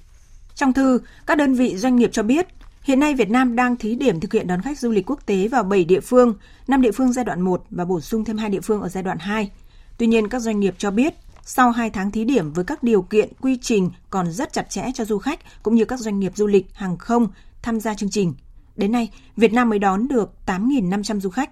Trong 0.56 0.74
thư, 0.74 1.00
các 1.28 1.38
đơn 1.38 1.54
vị 1.54 1.78
doanh 1.78 1.96
nghiệp 1.96 2.10
cho 2.14 2.24
biết, 2.24 2.48
hiện 2.84 3.00
nay 3.00 3.14
Việt 3.14 3.30
Nam 3.30 3.56
đang 3.56 3.76
thí 3.76 3.96
điểm 3.96 4.20
thực 4.20 4.34
hiện 4.34 4.48
đón 4.48 4.62
khách 4.62 4.80
du 4.80 4.92
lịch 4.92 5.10
quốc 5.10 5.26
tế 5.26 5.48
vào 5.48 5.64
7 5.64 5.86
địa 5.86 6.00
phương, 6.00 6.34
5 6.68 6.82
địa 6.82 6.92
phương 6.92 7.14
giai 7.14 7.26
đoạn 7.26 7.42
1 7.42 7.64
và 7.70 7.86
bổ 7.86 8.02
sung 8.02 8.26
thêm 8.26 8.38
2 8.38 8.50
địa 8.50 8.62
phương 8.62 8.82
ở 8.82 8.90
giai 8.90 9.04
đoạn 9.04 9.20
2. 9.20 9.52
Tuy 9.98 10.08
nhiên, 10.08 10.28
các 10.28 10.40
doanh 10.40 10.60
nghiệp 10.60 10.76
cho 10.78 10.92
biết, 10.92 11.14
sau 11.46 11.72
2 11.72 11.90
tháng 11.90 12.12
thí 12.12 12.24
điểm 12.24 12.54
với 12.54 12.66
các 12.66 12.84
điều 12.84 13.02
kiện 13.02 13.30
quy 13.42 13.58
trình 13.62 13.92
còn 14.10 14.32
rất 14.32 14.54
chặt 14.54 14.70
chẽ 14.70 14.92
cho 14.94 15.06
du 15.06 15.18
khách 15.18 15.64
cũng 15.64 15.76
như 15.76 15.86
các 15.86 16.00
doanh 16.00 16.20
nghiệp 16.20 16.32
du 16.36 16.48
lịch, 16.48 16.66
hàng 16.74 16.98
không 16.98 17.28
tham 17.62 17.80
gia 17.80 17.94
chương 17.94 18.10
trình. 18.10 18.34
Đến 18.76 18.92
nay, 18.92 19.10
Việt 19.38 19.54
Nam 19.54 19.70
mới 19.70 19.80
đón 19.80 20.08
được 20.08 20.34
8.500 20.46 21.20
du 21.20 21.30
khách. 21.30 21.50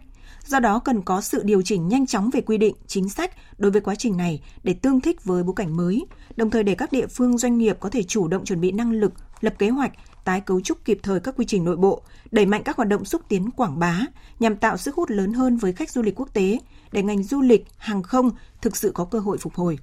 Do 0.49 0.59
đó 0.59 0.79
cần 0.79 1.01
có 1.01 1.21
sự 1.21 1.43
điều 1.43 1.61
chỉnh 1.61 1.87
nhanh 1.87 2.05
chóng 2.05 2.29
về 2.29 2.41
quy 2.41 2.57
định, 2.57 2.75
chính 2.87 3.09
sách 3.09 3.31
đối 3.57 3.71
với 3.71 3.81
quá 3.81 3.95
trình 3.95 4.17
này 4.17 4.41
để 4.63 4.73
tương 4.73 5.01
thích 5.01 5.25
với 5.25 5.43
bối 5.43 5.53
cảnh 5.55 5.77
mới, 5.77 6.05
đồng 6.35 6.49
thời 6.49 6.63
để 6.63 6.75
các 6.75 6.91
địa 6.91 7.07
phương 7.07 7.37
doanh 7.37 7.57
nghiệp 7.57 7.77
có 7.79 7.89
thể 7.89 8.03
chủ 8.03 8.27
động 8.27 8.45
chuẩn 8.45 8.61
bị 8.61 8.71
năng 8.71 8.91
lực, 8.91 9.13
lập 9.41 9.53
kế 9.59 9.69
hoạch, 9.69 9.91
tái 10.25 10.41
cấu 10.41 10.61
trúc 10.61 10.85
kịp 10.85 10.99
thời 11.03 11.19
các 11.19 11.35
quy 11.37 11.45
trình 11.45 11.65
nội 11.65 11.75
bộ, 11.75 12.01
đẩy 12.31 12.45
mạnh 12.45 12.61
các 12.65 12.77
hoạt 12.77 12.89
động 12.89 13.05
xúc 13.05 13.21
tiến 13.29 13.51
quảng 13.51 13.79
bá 13.79 13.99
nhằm 14.39 14.55
tạo 14.55 14.77
sức 14.77 14.95
hút 14.95 15.09
lớn 15.09 15.33
hơn 15.33 15.57
với 15.57 15.73
khách 15.73 15.91
du 15.91 16.01
lịch 16.01 16.19
quốc 16.19 16.33
tế 16.33 16.59
để 16.91 17.03
ngành 17.03 17.23
du 17.23 17.41
lịch, 17.41 17.65
hàng 17.77 18.03
không 18.03 18.29
thực 18.61 18.77
sự 18.77 18.91
có 18.91 19.05
cơ 19.05 19.19
hội 19.19 19.37
phục 19.37 19.55
hồi. 19.55 19.79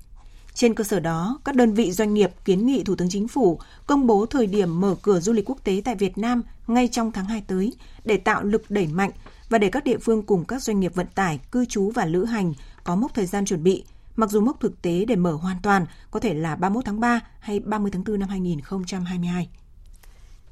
Trên 0.54 0.74
cơ 0.74 0.84
sở 0.84 1.00
đó, 1.00 1.38
các 1.44 1.54
đơn 1.54 1.74
vị 1.74 1.92
doanh 1.92 2.14
nghiệp 2.14 2.30
kiến 2.44 2.66
nghị 2.66 2.84
Thủ 2.84 2.96
tướng 2.96 3.08
Chính 3.08 3.28
phủ 3.28 3.58
công 3.86 4.06
bố 4.06 4.26
thời 4.26 4.46
điểm 4.46 4.80
mở 4.80 4.94
cửa 5.02 5.20
du 5.20 5.32
lịch 5.32 5.50
quốc 5.50 5.64
tế 5.64 5.82
tại 5.84 5.94
Việt 5.94 6.18
Nam 6.18 6.42
ngay 6.66 6.88
trong 6.88 7.12
tháng 7.12 7.24
2 7.24 7.42
tới 7.46 7.72
để 8.04 8.16
tạo 8.16 8.44
lực 8.44 8.70
đẩy 8.70 8.86
mạnh 8.86 9.10
và 9.48 9.58
để 9.58 9.68
các 9.68 9.84
địa 9.84 9.98
phương 9.98 10.22
cùng 10.22 10.44
các 10.44 10.62
doanh 10.62 10.80
nghiệp 10.80 10.94
vận 10.94 11.06
tải, 11.14 11.40
cư 11.52 11.64
trú 11.64 11.90
và 11.90 12.04
lữ 12.04 12.24
hành 12.24 12.52
có 12.84 12.96
mốc 12.96 13.14
thời 13.14 13.26
gian 13.26 13.44
chuẩn 13.44 13.62
bị, 13.62 13.84
mặc 14.16 14.30
dù 14.30 14.40
mốc 14.40 14.60
thực 14.60 14.82
tế 14.82 15.04
để 15.04 15.16
mở 15.16 15.32
hoàn 15.32 15.56
toàn 15.62 15.86
có 16.10 16.20
thể 16.20 16.34
là 16.34 16.56
31 16.56 16.84
tháng 16.84 17.00
3 17.00 17.20
hay 17.40 17.60
30 17.60 17.90
tháng 17.90 18.04
4 18.04 18.20
năm 18.20 18.28
2022. 18.28 19.48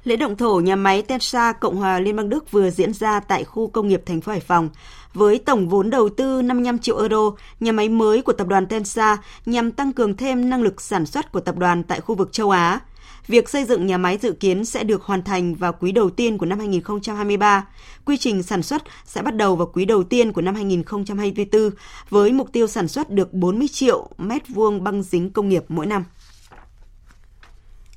Lễ 0.05 0.17
động 0.17 0.37
thổ 0.37 0.61
nhà 0.61 0.77
máy 0.77 1.03
Tesla 1.03 1.53
Cộng 1.53 1.77
hòa 1.77 1.99
Liên 1.99 2.17
bang 2.17 2.29
Đức 2.29 2.51
vừa 2.51 2.71
diễn 2.71 2.93
ra 2.93 3.21
tại 3.21 3.45
khu 3.45 3.67
công 3.67 3.89
nghiệp 3.89 4.03
thành 4.07 4.21
phố 4.21 4.33
Hải 4.33 4.41
Phòng. 4.41 4.71
Với 5.15 5.39
tổng 5.39 5.69
vốn 5.69 5.91
đầu 5.91 6.09
tư 6.09 6.43
55 6.43 6.79
triệu 6.79 6.99
euro, 6.99 7.31
nhà 7.61 7.73
máy 7.73 7.89
mới 7.89 8.23
của 8.23 8.33
tập 8.33 8.47
đoàn 8.47 8.67
Tesla 8.67 9.17
nhằm 9.47 9.73
tăng 9.73 9.93
cường 9.93 10.17
thêm 10.17 10.51
năng 10.51 10.63
lực 10.63 10.81
sản 10.81 11.07
xuất 11.07 11.33
của 11.33 11.41
tập 11.41 11.59
đoàn 11.59 11.83
tại 11.83 12.01
khu 12.01 12.15
vực 12.15 12.33
châu 12.33 12.51
Á. 12.51 12.81
Việc 13.27 13.49
xây 13.49 13.65
dựng 13.65 13.87
nhà 13.87 13.99
máy 13.99 14.19
dự 14.23 14.33
kiến 14.33 14.65
sẽ 14.65 14.85
được 14.85 15.03
hoàn 15.03 15.23
thành 15.23 15.55
vào 15.55 15.73
quý 15.81 15.93
đầu 15.93 16.11
tiên 16.11 16.39
của 16.39 16.47
năm 16.47 16.59
2023. 16.59 17.67
Quy 18.05 18.17
trình 18.17 18.43
sản 18.43 18.63
xuất 18.63 18.83
sẽ 19.05 19.23
bắt 19.23 19.37
đầu 19.37 19.57
vào 19.57 19.71
quý 19.73 19.85
đầu 19.85 20.05
tiên 20.05 20.33
của 20.33 20.43
năm 20.43 20.55
2024 20.55 21.71
với 22.11 22.33
mục 22.33 22.53
tiêu 22.53 22.67
sản 22.67 22.89
xuất 22.89 23.11
được 23.11 23.33
40 23.33 23.69
triệu 23.69 24.09
mét 24.19 24.49
vuông 24.49 24.85
băng 24.85 25.03
dính 25.03 25.31
công 25.31 25.49
nghiệp 25.49 25.65
mỗi 25.69 25.87
năm. 25.87 26.05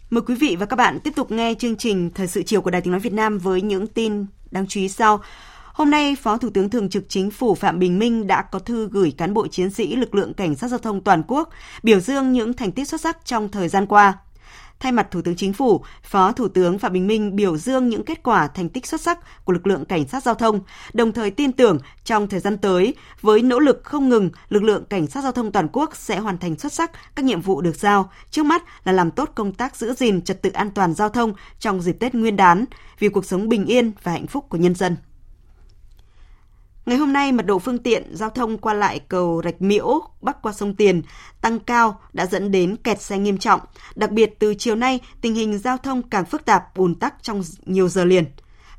Mời 0.10 0.22
quý 0.22 0.36
vị 0.36 0.56
và 0.60 0.66
các 0.66 0.76
bạn 0.76 1.00
tiếp 1.04 1.16
tục 1.16 1.32
nghe 1.32 1.54
chương 1.60 1.76
trình 1.76 2.12
Thời 2.16 2.28
sự 2.28 2.44
chiều 2.44 2.62
của 2.62 2.72
Đài 2.72 2.82
Tiếng 2.82 2.92
Nói 2.92 3.00
Việt 3.00 3.14
Nam 3.14 3.38
với 3.38 3.62
những 3.62 3.88
tin 3.88 4.26
đáng 4.52 4.68
chú 4.68 4.80
ý 4.80 4.90
sau. 4.90 5.20
Hôm 5.74 5.90
nay, 5.90 6.16
Phó 6.22 6.38
Thủ 6.38 6.50
tướng 6.50 6.70
Thường 6.70 6.90
trực 6.90 7.04
Chính 7.10 7.32
phủ 7.32 7.56
Phạm 7.56 7.80
Bình 7.80 8.00
Minh 8.00 8.28
đã 8.28 8.42
có 8.42 8.60
thư 8.60 8.90
gửi 8.92 9.14
cán 9.18 9.34
bộ 9.34 9.48
chiến 9.48 9.70
sĩ 9.70 9.96
lực 9.96 10.16
lượng 10.16 10.34
cảnh 10.34 10.56
sát 10.56 10.68
giao 10.68 10.80
thông 10.80 11.02
toàn 11.02 11.24
quốc 11.28 11.50
biểu 11.84 12.00
dương 12.00 12.32
những 12.32 12.54
thành 12.54 12.72
tích 12.72 12.88
xuất 12.88 13.02
sắc 13.02 13.26
trong 13.26 13.50
thời 13.50 13.70
gian 13.70 13.86
qua. 13.86 14.14
Thay 14.80 14.92
mặt 14.92 15.08
Thủ 15.12 15.22
tướng 15.22 15.36
Chính 15.36 15.54
phủ, 15.54 15.84
Phó 16.04 16.32
Thủ 16.32 16.48
tướng 16.48 16.80
Phạm 16.80 16.94
Bình 16.94 17.08
Minh 17.08 17.36
biểu 17.36 17.58
dương 17.58 17.90
những 17.90 18.04
kết 18.04 18.24
quả 18.24 18.48
thành 18.48 18.70
tích 18.70 18.86
xuất 18.86 19.02
sắc 19.02 19.46
của 19.46 19.54
lực 19.54 19.68
lượng 19.68 19.86
cảnh 19.86 20.08
sát 20.08 20.24
giao 20.24 20.36
thông, 20.36 20.60
đồng 20.94 21.12
thời 21.12 21.32
tin 21.32 21.52
tưởng 21.52 21.78
trong 22.04 22.28
thời 22.28 22.40
gian 22.40 22.58
tới, 22.58 22.94
với 23.22 23.42
nỗ 23.42 23.60
lực 23.60 23.82
không 23.84 24.10
ngừng, 24.10 24.30
lực 24.50 24.64
lượng 24.64 24.86
cảnh 24.86 25.08
sát 25.08 25.24
giao 25.24 25.32
thông 25.32 25.52
toàn 25.52 25.68
quốc 25.74 25.96
sẽ 25.96 26.20
hoàn 26.20 26.38
thành 26.38 26.56
xuất 26.56 26.74
sắc 26.74 26.92
các 27.16 27.26
nhiệm 27.26 27.42
vụ 27.42 27.62
được 27.62 27.76
giao. 27.76 28.12
Trước 28.32 28.44
mắt 28.44 28.64
là 28.84 28.92
làm 28.92 29.12
tốt 29.12 29.32
công 29.36 29.54
tác 29.54 29.76
giữ 29.76 29.94
gìn 29.94 30.22
trật 30.22 30.42
tự 30.42 30.50
an 30.50 30.72
toàn 30.72 30.94
giao 30.94 31.10
thông 31.10 31.34
trong 31.60 31.82
dịp 31.82 31.98
Tết 32.00 32.16
Nguyên 32.16 32.36
đán, 32.36 32.66
vì 33.00 33.10
cuộc 33.10 33.26
sống 33.26 33.50
bình 33.50 33.66
yên 33.66 33.92
và 34.04 34.12
hạnh 34.12 34.28
phúc 34.28 34.46
của 34.50 34.58
nhân 34.58 34.76
dân. 34.76 34.96
Ngày 36.88 36.98
hôm 36.98 37.14
nay, 37.14 37.32
mật 37.32 37.46
độ 37.46 37.60
phương 37.60 37.78
tiện 37.78 38.04
giao 38.14 38.30
thông 38.30 38.58
qua 38.58 38.74
lại 38.74 39.00
cầu 39.08 39.42
Rạch 39.44 39.62
Miễu 39.62 40.02
bắc 40.22 40.42
qua 40.42 40.54
sông 40.54 40.76
Tiền 40.76 41.02
tăng 41.42 41.60
cao 41.60 42.00
đã 42.14 42.26
dẫn 42.26 42.52
đến 42.52 42.76
kẹt 42.84 43.02
xe 43.02 43.18
nghiêm 43.18 43.38
trọng. 43.38 43.60
Đặc 43.96 44.12
biệt 44.12 44.40
từ 44.40 44.54
chiều 44.58 44.76
nay, 44.76 45.00
tình 45.22 45.36
hình 45.36 45.58
giao 45.58 45.78
thông 45.78 46.02
càng 46.02 46.26
phức 46.26 46.46
tạp, 46.46 46.76
ùn 46.76 46.96
tắc 46.96 47.16
trong 47.22 47.42
nhiều 47.66 47.88
giờ 47.90 48.06
liền. 48.06 48.26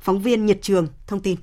Phóng 0.01 0.19
viên 0.21 0.45
Nhật 0.45 0.57
Trường 0.61 0.87
thông 1.07 1.19
tin. 1.19 1.35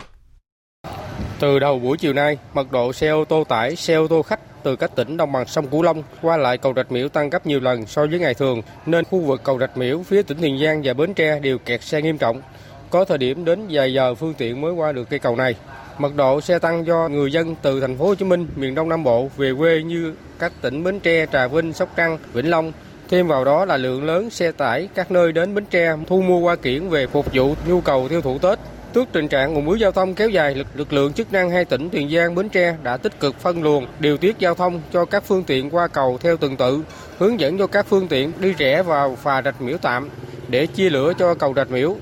Từ 1.40 1.59
đầu 1.59 1.79
buổi 1.79 1.96
chiều 1.96 2.12
nay, 2.12 2.38
mật 2.55 2.72
độ 2.72 2.92
xe 2.92 3.09
ô 3.09 3.24
tô 3.24 3.44
tải, 3.44 3.76
xe 3.76 3.94
ô 3.94 4.09
tô 4.09 4.22
khách 4.22 4.40
từ 4.62 4.76
các 4.76 4.96
tỉnh 4.96 5.16
đồng 5.16 5.33
bằng 5.33 5.46
sông 5.46 5.66
Cửu 5.66 5.83
Long 5.83 6.02
qua 6.22 6.37
lại 6.37 6.59
cầu 6.59 6.72
Rạch 6.76 6.92
Miễu 6.92 7.09
tăng 7.09 7.31
gấp 7.31 7.46
nhiều 7.46 7.61
lần 7.61 7.87
so 7.87 8.07
với 8.07 8.18
ngày 8.18 8.35
thường, 8.35 8.62
nên 8.87 9.05
khu 9.05 9.20
vực 9.20 9.40
cầu 9.44 9.59
Rạch 9.59 9.76
Miễu 9.76 10.02
phía 10.02 10.22
tỉnh 10.22 10.38
Tiền 10.40 10.59
Giang 10.64 10.81
và 10.85 10.94
Bến 10.94 11.14
Tre 11.14 11.40
đều 11.40 11.59
kẹt 11.59 11.83
xe 11.83 12.02
nghiêm 12.02 12.18
trọng. 12.18 12.42
Có 12.90 13.05
thời 13.05 13.18
điểm 13.18 13.44
đến 13.44 13.66
vài 13.70 13.92
giờ 13.92 14.14
phương 14.14 14.35
tiện 14.35 14.61
mới 14.61 14.72
qua 14.72 14.92
được 14.92 15.11
cây 15.11 15.18
cầu 15.18 15.37
này. 15.37 15.55
Mật 15.98 16.16
độ 16.16 16.40
xe 16.40 16.59
tăng 16.59 16.87
do 16.87 17.09
người 17.09 17.32
dân 17.32 17.54
từ 17.62 17.80
thành 17.80 17.98
phố 17.98 18.06
Hồ 18.06 18.14
Chí 18.14 18.24
Minh, 18.24 18.46
miền 18.56 18.74
Đông 18.74 18.88
Nam 18.88 19.04
Bộ 19.04 19.30
về 19.37 19.52
quê 19.59 19.82
như 19.82 20.14
các 20.38 20.52
tỉnh 20.61 20.85
Bến 20.85 21.00
Tre, 21.00 21.26
Trà 21.32 21.46
Vinh, 21.46 21.72
Sóc 21.72 21.88
Trăng, 21.96 22.18
Vĩnh 22.32 22.50
Long. 22.50 22.72
Thêm 23.09 23.28
vào 23.28 23.44
đó 23.44 23.64
là 23.64 23.76
lượng 23.76 24.04
lớn 24.04 24.30
xe 24.30 24.52
tải 24.52 24.88
các 24.94 25.11
nơi 25.11 25.32
đến 25.32 25.54
Bến 25.54 25.64
Tre 25.70 25.92
thu 26.06 26.22
mua 26.22 26.38
qua 26.38 26.56
kiển 26.56 26.88
về 26.88 27.06
phục 27.06 27.35
vụ 27.35 27.54
nhu 27.68 27.80
cầu 27.80 28.09
tiêu 28.09 28.22
thụ 28.22 28.38
Tết. 28.38 28.59
Trước 28.94 29.09
tình 29.12 29.28
trạng 29.28 29.54
ùn 29.54 29.66
ứ 29.66 29.74
giao 29.74 29.92
thông 29.92 30.14
kéo 30.14 30.28
dài, 30.28 30.54
lực, 30.54 30.66
lực 30.74 30.92
lượng 30.92 31.12
chức 31.12 31.32
năng 31.32 31.50
hai 31.50 31.64
tỉnh 31.64 31.90
Tiền 31.90 32.11
Giang, 32.11 32.35
Bến 32.35 32.48
Tre 32.48 32.76
đã 32.82 32.96
tích 32.96 33.20
cực 33.20 33.40
phân 33.40 33.62
luồng, 33.62 33.87
điều 34.00 34.16
tiết 34.16 34.38
giao 34.38 34.54
thông 34.54 34.80
cho 34.92 35.04
các 35.04 35.24
phương 35.24 35.44
tiện 35.44 35.70
qua 35.70 35.88
cầu 35.88 36.18
theo 36.20 36.37
từng 36.37 36.56
tự, 36.56 36.80
hướng 37.18 37.40
dẫn 37.40 37.59
cho 37.59 37.66
các 37.66 37.87
phương 37.88 38.09
tiện 38.09 38.32
đi 38.40 38.52
rẽ 38.52 38.82
vào 38.82 39.16
phà 39.22 39.42
Rạch 39.42 39.61
Miễu 39.61 39.76
tạm 39.82 40.09
để 40.48 40.66
chia 40.66 40.90
lửa 40.90 41.12
cho 41.18 41.35
cầu 41.35 41.54
Rạch 41.56 41.70
Miễu. 41.70 41.96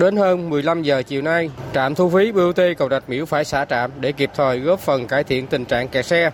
Đến 0.00 0.16
hơn 0.16 0.50
15 0.50 0.82
giờ 0.82 1.02
chiều 1.06 1.22
nay, 1.22 1.50
trạm 1.74 1.94
thu 1.94 2.10
phí 2.10 2.32
BOT 2.32 2.60
cầu 2.78 2.88
Rạch 2.88 3.02
Miễu 3.08 3.26
phải 3.26 3.44
xả 3.44 3.64
trạm 3.64 3.90
để 4.00 4.12
kịp 4.12 4.30
thời 4.34 4.58
góp 4.58 4.78
phần 4.78 5.06
cải 5.06 5.24
thiện 5.24 5.46
tình 5.46 5.64
trạng 5.64 5.88
kẹt 5.88 6.04
xe. 6.04 6.30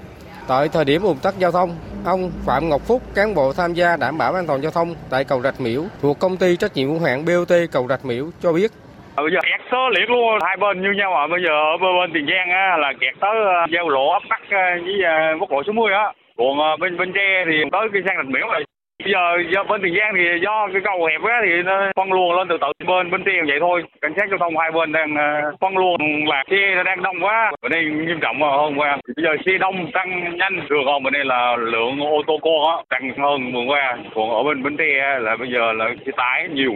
Tại 0.48 0.68
thời 0.72 0.84
điểm 0.84 1.02
ùn 1.02 1.16
tắc 1.22 1.38
giao 1.38 1.52
thông, 1.52 1.70
ông 2.04 2.30
Phạm 2.46 2.68
Ngọc 2.68 2.80
Phúc, 2.88 3.02
cán 3.14 3.34
bộ 3.34 3.52
tham 3.52 3.74
gia 3.74 3.96
đảm 3.96 4.18
bảo 4.18 4.34
an 4.34 4.46
toàn 4.46 4.62
giao 4.62 4.70
thông 4.70 4.94
tại 5.10 5.24
cầu 5.24 5.40
Rạch 5.40 5.60
Miễu 5.60 5.82
thuộc 6.02 6.18
công 6.18 6.36
ty 6.36 6.56
trách 6.56 6.74
nhiệm 6.74 6.88
hữu 6.88 7.00
hạn 7.00 7.24
BOT 7.24 7.52
cầu 7.72 7.86
Rạch 7.88 8.04
Miễu 8.04 8.24
cho 8.42 8.52
biết. 8.52 8.70
Bây 9.16 9.30
giờ 9.32 9.40
kẹt 9.42 9.60
số 9.70 9.88
liệt 9.88 10.10
luôn 10.10 10.38
hai 10.46 10.56
bên 10.56 10.82
như 10.82 10.92
nhau 10.96 11.14
à. 11.14 11.26
Bây 11.26 11.40
giờ 11.44 11.50
ở 11.50 11.76
bên 11.76 12.10
tiền 12.14 12.26
giang 12.26 12.50
á 12.50 12.76
là 12.76 12.92
kẹt 13.00 13.14
tới 13.20 13.36
ờ, 13.44 13.66
giao 13.74 13.88
lộ 13.88 14.08
ấp 14.08 14.22
bắc 14.30 14.40
ờ, 14.50 14.58
với 14.84 14.96
ờ, 15.04 15.16
quốc 15.40 15.50
lộ 15.52 15.62
số 15.66 15.72
10 15.72 15.92
á. 15.92 16.12
Còn 16.36 16.80
bên 16.80 16.96
bên 16.96 17.12
tre 17.12 17.44
thì 17.46 17.56
tới 17.72 17.88
cái 17.92 18.02
sang 18.06 18.16
rạch 18.16 18.26
miễu 18.26 18.46
rồi 18.46 18.64
bây 19.04 19.12
giờ, 19.12 19.50
do 19.54 19.64
bên 19.64 19.82
tiền 19.82 19.94
giang 19.98 20.12
thì 20.16 20.24
do 20.42 20.68
cái 20.72 20.82
cầu 20.84 21.06
hẹp 21.06 21.22
á 21.22 21.40
thì 21.44 21.62
nó 21.62 21.90
phân 21.96 22.12
luồng 22.12 22.36
lên 22.36 22.48
từ 22.48 22.56
từ 22.60 22.86
bên 22.86 23.10
bên 23.10 23.24
tiền 23.24 23.46
vậy 23.46 23.58
thôi. 23.60 23.82
Cảnh 24.00 24.12
sát 24.16 24.26
giao 24.30 24.38
thông 24.38 24.56
hai 24.58 24.70
bên 24.70 24.92
đang 24.92 25.16
ờ, 25.16 25.52
phân 25.60 25.76
luồng 25.76 26.26
là 26.26 26.44
xe 26.50 26.74
nó 26.76 26.82
đang 26.82 27.02
đông 27.02 27.16
quá. 27.20 27.52
Bên 27.62 27.72
đây 27.72 27.84
nghiêm 27.84 28.20
trọng 28.20 28.42
hơn 28.42 28.78
qua. 28.78 28.98
Bây 29.16 29.24
giờ 29.24 29.36
xe 29.46 29.58
đông, 29.58 29.90
tăng 29.92 30.36
nhanh. 30.36 30.56
Được 30.70 30.82
còn 30.86 31.02
bên 31.02 31.12
đây 31.12 31.24
là 31.24 31.56
lượng 31.56 32.00
ô 32.00 32.22
tô 32.26 32.38
con 32.42 32.76
á, 32.76 32.76
tăng 32.88 33.12
hơn 33.18 33.52
vừa 33.52 33.64
qua. 33.66 33.96
Còn 34.14 34.30
ở 34.30 34.42
bên 34.42 34.62
bên 34.62 34.76
tre 34.76 35.18
là 35.18 35.36
bây 35.36 35.48
giờ 35.52 35.72
là 35.72 35.84
xe 36.06 36.12
tải 36.16 36.48
nhiều. 36.48 36.72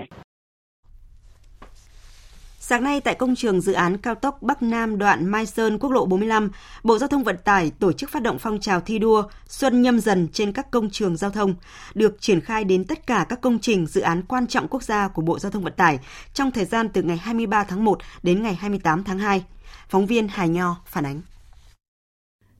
Sáng 2.73 2.85
nay 2.85 3.01
tại 3.01 3.15
công 3.15 3.35
trường 3.35 3.61
dự 3.61 3.73
án 3.73 3.97
cao 3.97 4.15
tốc 4.15 4.43
Bắc 4.43 4.63
Nam 4.63 4.99
đoạn 4.99 5.27
Mai 5.27 5.47
Sơn 5.47 5.79
quốc 5.79 5.91
lộ 5.91 6.07
45, 6.07 6.51
Bộ 6.83 6.99
Giao 6.99 7.09
thông 7.09 7.25
Vận 7.25 7.37
tải 7.45 7.71
tổ 7.79 7.93
chức 7.93 8.11
phát 8.11 8.23
động 8.23 8.39
phong 8.39 8.61
trào 8.61 8.81
thi 8.81 8.99
đua 8.99 9.23
Xuân 9.49 9.83
nhâm 9.83 10.01
dần 10.01 10.29
trên 10.33 10.53
các 10.53 10.71
công 10.71 10.91
trường 10.91 11.17
giao 11.17 11.31
thông, 11.31 11.55
được 11.95 12.17
triển 12.21 12.41
khai 12.41 12.65
đến 12.65 12.85
tất 12.85 13.07
cả 13.07 13.27
các 13.29 13.41
công 13.41 13.59
trình 13.59 13.87
dự 13.87 14.01
án 14.01 14.23
quan 14.23 14.47
trọng 14.47 14.69
quốc 14.69 14.83
gia 14.83 15.09
của 15.09 15.23
Bộ 15.23 15.39
Giao 15.39 15.53
thông 15.53 15.63
Vận 15.63 15.73
tải 15.77 15.99
trong 16.35 16.51
thời 16.51 16.65
gian 16.65 16.89
từ 16.89 17.03
ngày 17.03 17.17
23 17.17 17.65
tháng 17.65 17.85
1 17.85 17.99
đến 18.23 18.43
ngày 18.43 18.55
28 18.55 19.05
tháng 19.05 19.19
2. 19.19 19.45
Phóng 19.89 20.07
viên 20.07 20.29
Hải 20.29 20.49
Nho 20.49 20.77
phản 20.87 21.07
ánh. 21.07 21.21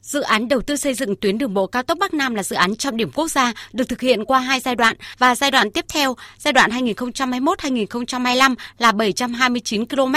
Dự 0.03 0.21
án 0.21 0.49
đầu 0.49 0.61
tư 0.61 0.77
xây 0.77 0.95
dựng 0.95 1.17
tuyến 1.17 1.39
đường 1.39 1.55
bộ 1.55 1.67
cao 1.67 1.83
tốc 1.83 1.99
Bắc 1.99 2.15
Nam 2.15 2.35
là 2.35 2.43
dự 2.43 2.57
án 2.57 2.77
trọng 2.77 2.97
điểm 2.97 3.11
quốc 3.15 3.29
gia 3.29 3.53
được 3.73 3.89
thực 3.89 4.01
hiện 4.01 4.25
qua 4.25 4.39
hai 4.39 4.61
giai 4.61 4.77
đoạn 4.77 4.97
và 5.19 5.35
giai 5.35 5.51
đoạn 5.51 5.71
tiếp 5.71 5.85
theo, 5.89 6.17
giai 6.39 6.53
đoạn 6.53 6.71
2021-2025 6.71 8.55
là 8.79 8.93
729 8.93 9.87
km. 9.87 10.15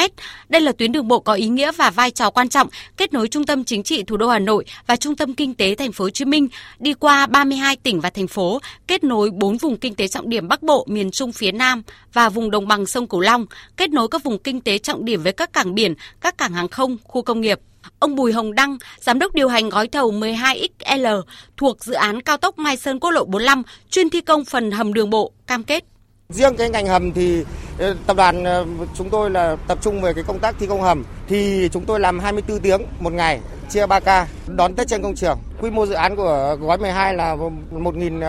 Đây 0.49 0.61
là 0.61 0.71
tuyến 0.71 0.91
đường 0.91 1.07
bộ 1.07 1.19
có 1.19 1.33
ý 1.33 1.47
nghĩa 1.47 1.71
và 1.71 1.89
vai 1.89 2.11
trò 2.11 2.29
quan 2.29 2.49
trọng 2.49 2.67
kết 2.97 3.13
nối 3.13 3.27
trung 3.27 3.45
tâm 3.45 3.63
chính 3.63 3.83
trị 3.83 4.03
thủ 4.03 4.17
đô 4.17 4.27
Hà 4.27 4.39
Nội 4.39 4.65
và 4.87 4.95
trung 4.95 5.15
tâm 5.15 5.33
kinh 5.33 5.53
tế 5.53 5.75
thành 5.75 5.91
phố 5.91 6.05
Hồ 6.05 6.09
Chí 6.09 6.25
Minh, 6.25 6.47
đi 6.79 6.93
qua 6.93 7.25
32 7.25 7.75
tỉnh 7.75 7.99
và 7.99 8.09
thành 8.09 8.27
phố, 8.27 8.61
kết 8.87 9.03
nối 9.03 9.31
4 9.31 9.57
vùng 9.57 9.77
kinh 9.77 9.95
tế 9.95 10.07
trọng 10.07 10.29
điểm 10.29 10.47
Bắc 10.47 10.63
Bộ, 10.63 10.85
miền 10.89 11.11
Trung 11.11 11.31
phía 11.31 11.51
Nam 11.51 11.83
và 12.13 12.29
vùng 12.29 12.51
đồng 12.51 12.67
bằng 12.67 12.85
sông 12.85 13.07
Cửu 13.07 13.19
Long, 13.19 13.45
kết 13.77 13.89
nối 13.89 14.07
các 14.07 14.23
vùng 14.23 14.39
kinh 14.39 14.61
tế 14.61 14.77
trọng 14.77 15.05
điểm 15.05 15.23
với 15.23 15.33
các 15.33 15.53
cảng 15.53 15.75
biển, 15.75 15.93
các 16.21 16.37
cảng 16.37 16.53
hàng 16.53 16.67
không, 16.67 16.97
khu 17.03 17.21
công 17.21 17.41
nghiệp. 17.41 17.59
Ông 17.99 18.15
Bùi 18.15 18.33
Hồng 18.33 18.55
Đăng, 18.55 18.77
giám 18.99 19.19
đốc 19.19 19.33
điều 19.33 19.47
hành 19.47 19.69
gói 19.69 19.87
thầu 19.87 20.11
12XL 20.11 21.21
thuộc 21.57 21.83
dự 21.83 21.93
án 21.93 22.21
cao 22.21 22.37
tốc 22.37 22.57
Mai 22.57 22.77
Sơn 22.77 22.99
Quốc 22.99 23.11
lộ 23.11 23.25
45, 23.25 23.63
chuyên 23.89 24.09
thi 24.09 24.21
công 24.21 24.45
phần 24.45 24.71
hầm 24.71 24.93
đường 24.93 25.09
bộ, 25.09 25.31
cam 25.47 25.63
kết. 25.63 25.83
Riêng 26.29 26.55
cái 26.57 26.69
ngành 26.69 26.87
hầm 26.87 27.13
thì 27.13 27.43
ờ, 27.79 27.95
tập 28.07 28.17
đoàn 28.17 28.43
ờ, 28.43 28.65
chúng 28.97 29.09
tôi 29.09 29.29
là 29.29 29.57
tập 29.67 29.77
trung 29.81 30.01
về 30.01 30.13
cái 30.13 30.23
công 30.27 30.39
tác 30.39 30.55
thi 30.59 30.67
công 30.67 30.81
hầm 30.81 31.03
thì 31.27 31.69
chúng 31.71 31.85
tôi 31.85 31.99
làm 31.99 32.19
24 32.19 32.59
tiếng 32.59 32.81
một 32.99 33.13
ngày 33.13 33.39
chia 33.69 33.85
3 33.85 33.99
ca 33.99 34.27
đón 34.47 34.75
Tết 34.75 34.87
trên 34.87 35.01
công 35.03 35.15
trường. 35.15 35.37
Quy 35.61 35.69
mô 35.69 35.85
dự 35.85 35.93
án 35.93 36.15
của 36.15 36.57
gói 36.59 36.77
12 36.77 37.13
là 37.13 37.35
1.100 37.35 38.21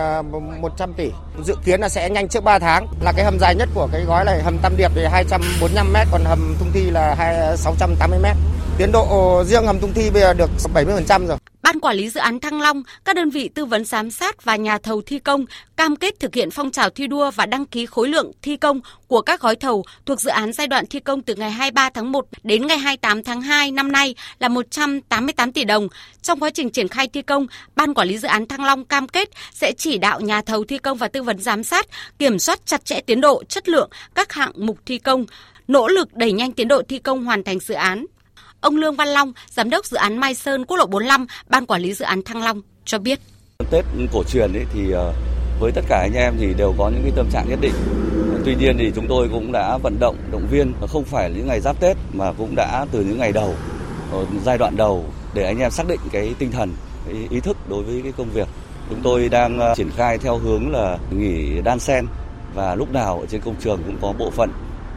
ờ, 0.79 0.87
tỷ. 0.97 1.11
Dự 1.43 1.55
kiến 1.65 1.81
là 1.81 1.89
sẽ 1.89 2.09
nhanh 2.09 2.27
trước 2.27 2.43
3 2.43 2.59
tháng. 2.59 2.87
Là 3.01 3.11
cái 3.15 3.25
hầm 3.25 3.37
dài 3.39 3.55
nhất 3.55 3.69
của 3.73 3.87
cái 3.91 4.03
gói 4.07 4.25
này 4.25 4.41
hầm 4.43 4.57
Tam 4.61 4.77
Điệp 4.77 4.91
thì 4.95 5.05
245 5.05 5.93
m 5.93 5.95
còn 6.11 6.21
hầm 6.25 6.55
Thung 6.59 6.71
Thi 6.73 6.89
là 6.89 7.55
680 7.57 8.19
m. 8.19 8.37
Tiến 8.77 8.91
độ 8.91 9.43
riêng 9.45 9.65
hầm 9.65 9.79
Tung 9.79 9.93
Thi 9.93 10.09
bây 10.13 10.21
giờ 10.21 10.33
được 10.33 10.49
70% 10.73 11.27
rồi. 11.27 11.37
Ban 11.61 11.79
quản 11.79 11.95
lý 11.95 12.09
dự 12.09 12.19
án 12.19 12.39
Thăng 12.39 12.61
Long, 12.61 12.83
các 13.05 13.15
đơn 13.15 13.29
vị 13.29 13.49
tư 13.49 13.65
vấn 13.65 13.85
giám 13.85 14.11
sát 14.11 14.43
và 14.43 14.55
nhà 14.55 14.77
thầu 14.77 15.01
thi 15.01 15.19
công 15.19 15.45
cam 15.75 15.95
kết 15.95 16.19
thực 16.19 16.35
hiện 16.35 16.51
phong 16.51 16.71
trào 16.71 16.89
thi 16.89 17.07
đua 17.07 17.31
và 17.31 17.45
đăng 17.45 17.65
ký 17.65 17.85
khối 17.85 18.09
lượng 18.09 18.31
thi 18.41 18.57
công 18.57 18.81
của 19.07 19.21
các 19.21 19.41
gói 19.41 19.55
thầu 19.55 19.83
thuộc 20.05 20.21
dự 20.21 20.29
án 20.29 20.53
giai 20.53 20.67
đoạn 20.67 20.85
thi 20.85 20.99
công 20.99 21.21
từ 21.21 21.35
ngày 21.35 21.51
23 21.51 21.89
tháng 21.89 22.11
1 22.11 22.25
đến 22.43 22.67
ngày 22.67 22.77
28 22.77 23.23
tháng 23.23 23.41
2 23.41 23.71
năm 23.71 23.91
nay 23.91 24.15
là 24.39 24.47
188 24.47 25.51
tỷ 25.51 25.63
đồng. 25.63 25.87
Trong 26.21 26.39
quá 26.39 26.49
trình 26.49 26.69
triển 26.69 26.87
khai 26.87 27.07
thi 27.07 27.21
công, 27.21 27.47
Ban 27.75 27.93
quản 27.93 28.07
lý 28.07 28.17
dự 28.17 28.27
án 28.27 28.47
Thăng 28.47 28.65
Long 28.65 28.85
cam 28.85 29.07
kết 29.07 29.29
sẽ 29.53 29.73
chỉ 29.77 29.97
đạo 29.97 30.21
nhà 30.21 30.41
thầu 30.41 30.63
thi 30.63 30.77
công 30.77 30.97
và 30.97 31.07
tư 31.07 31.23
vấn 31.23 31.39
giám 31.39 31.63
sát 31.63 31.85
kiểm 32.19 32.39
soát 32.39 32.59
chặt 32.65 32.85
chẽ 32.85 33.01
tiến 33.01 33.21
độ, 33.21 33.43
chất 33.43 33.69
lượng 33.69 33.89
các 34.15 34.31
hạng 34.31 34.51
mục 34.55 34.77
thi 34.85 34.97
công, 34.97 35.25
nỗ 35.67 35.87
lực 35.87 36.13
đẩy 36.13 36.31
nhanh 36.31 36.51
tiến 36.51 36.67
độ 36.67 36.81
thi 36.89 36.99
công 36.99 37.25
hoàn 37.25 37.43
thành 37.43 37.59
dự 37.59 37.73
án. 37.73 38.05
Ông 38.61 38.75
Lương 38.75 38.95
Văn 38.95 39.07
Long, 39.07 39.33
giám 39.49 39.69
đốc 39.69 39.85
dự 39.85 39.97
án 39.97 40.17
Mai 40.17 40.35
Sơn 40.35 40.65
quốc 40.65 40.77
lộ 40.77 40.85
45, 40.85 41.25
ban 41.49 41.65
quản 41.65 41.81
lý 41.81 41.93
dự 41.93 42.05
án 42.05 42.21
Thăng 42.21 42.43
Long 42.43 42.61
cho 42.85 42.99
biết. 42.99 43.19
Tết 43.71 43.85
cổ 44.13 44.23
truyền 44.23 44.53
ấy 44.53 44.65
thì 44.73 44.91
ờ, 44.91 45.13
với 45.59 45.71
tất 45.71 45.81
cả 45.89 45.99
anh 45.99 46.13
em 46.13 46.33
thì 46.39 46.53
đều 46.57 46.73
có 46.77 46.89
những 46.89 47.01
cái 47.03 47.11
tâm 47.15 47.29
trạng 47.31 47.49
nhất 47.49 47.59
định. 47.61 47.73
Tuy 48.45 48.55
nhiên 48.55 48.75
thì 48.77 48.91
chúng 48.95 49.07
tôi 49.09 49.29
cũng 49.31 49.51
đã 49.51 49.77
vận 49.77 49.99
động, 49.99 50.15
động 50.31 50.47
viên 50.51 50.73
không 50.87 51.03
phải 51.03 51.31
những 51.35 51.47
ngày 51.47 51.59
giáp 51.59 51.79
Tết 51.79 51.97
mà 52.13 52.31
cũng 52.37 52.55
đã 52.55 52.85
từ 52.91 53.01
những 53.01 53.17
ngày 53.17 53.31
đầu, 53.31 53.55
ờ, 54.11 54.25
giai 54.45 54.57
đoạn 54.57 54.77
đầu 54.77 55.05
để 55.33 55.43
anh 55.45 55.59
em 55.59 55.71
xác 55.71 55.87
định 55.87 55.99
cái 56.11 56.35
tinh 56.39 56.51
thần, 56.51 56.73
cái 57.05 57.27
ý 57.29 57.39
thức 57.39 57.57
đối 57.69 57.83
với 57.83 58.01
cái 58.03 58.11
công 58.17 58.29
việc. 58.29 58.47
Chúng 58.89 59.01
tôi 59.03 59.29
đang 59.29 59.59
ờ, 59.59 59.73
triển 59.77 59.89
khai 59.97 60.17
theo 60.17 60.37
hướng 60.37 60.71
là 60.71 60.97
nghỉ 61.11 61.61
đan 61.61 61.79
sen 61.79 62.05
và 62.53 62.75
lúc 62.75 62.93
nào 62.93 63.19
ở 63.19 63.25
trên 63.25 63.41
công 63.41 63.55
trường 63.55 63.79
cũng 63.85 63.97
có 64.01 64.13
bộ 64.19 64.29
phận 64.31 64.49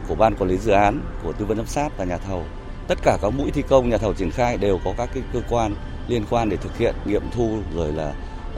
của 0.07 0.15
ban 0.15 0.35
quản 0.35 0.49
lý 0.49 0.57
dự 0.57 0.71
án, 0.71 1.01
của 1.23 1.33
tư 1.33 1.45
vấn 1.45 1.57
giám 1.57 1.67
sát 1.67 1.97
và 1.97 2.05
nhà 2.05 2.17
thầu 2.17 2.45
tất 2.87 2.97
cả 3.03 3.17
các 3.21 3.29
mũi 3.29 3.51
thi 3.51 3.63
công 3.69 3.89
nhà 3.89 3.97
thầu 3.97 4.13
triển 4.13 4.31
khai 4.31 4.57
đều 4.57 4.79
có 4.85 4.93
các 4.97 5.09
cái 5.13 5.23
cơ 5.33 5.41
quan 5.49 5.75
liên 6.07 6.25
quan 6.29 6.49
để 6.49 6.57
thực 6.57 6.77
hiện 6.77 6.95
nghiệm 7.05 7.23
thu 7.31 7.59
rồi 7.75 7.93
là 7.93 8.13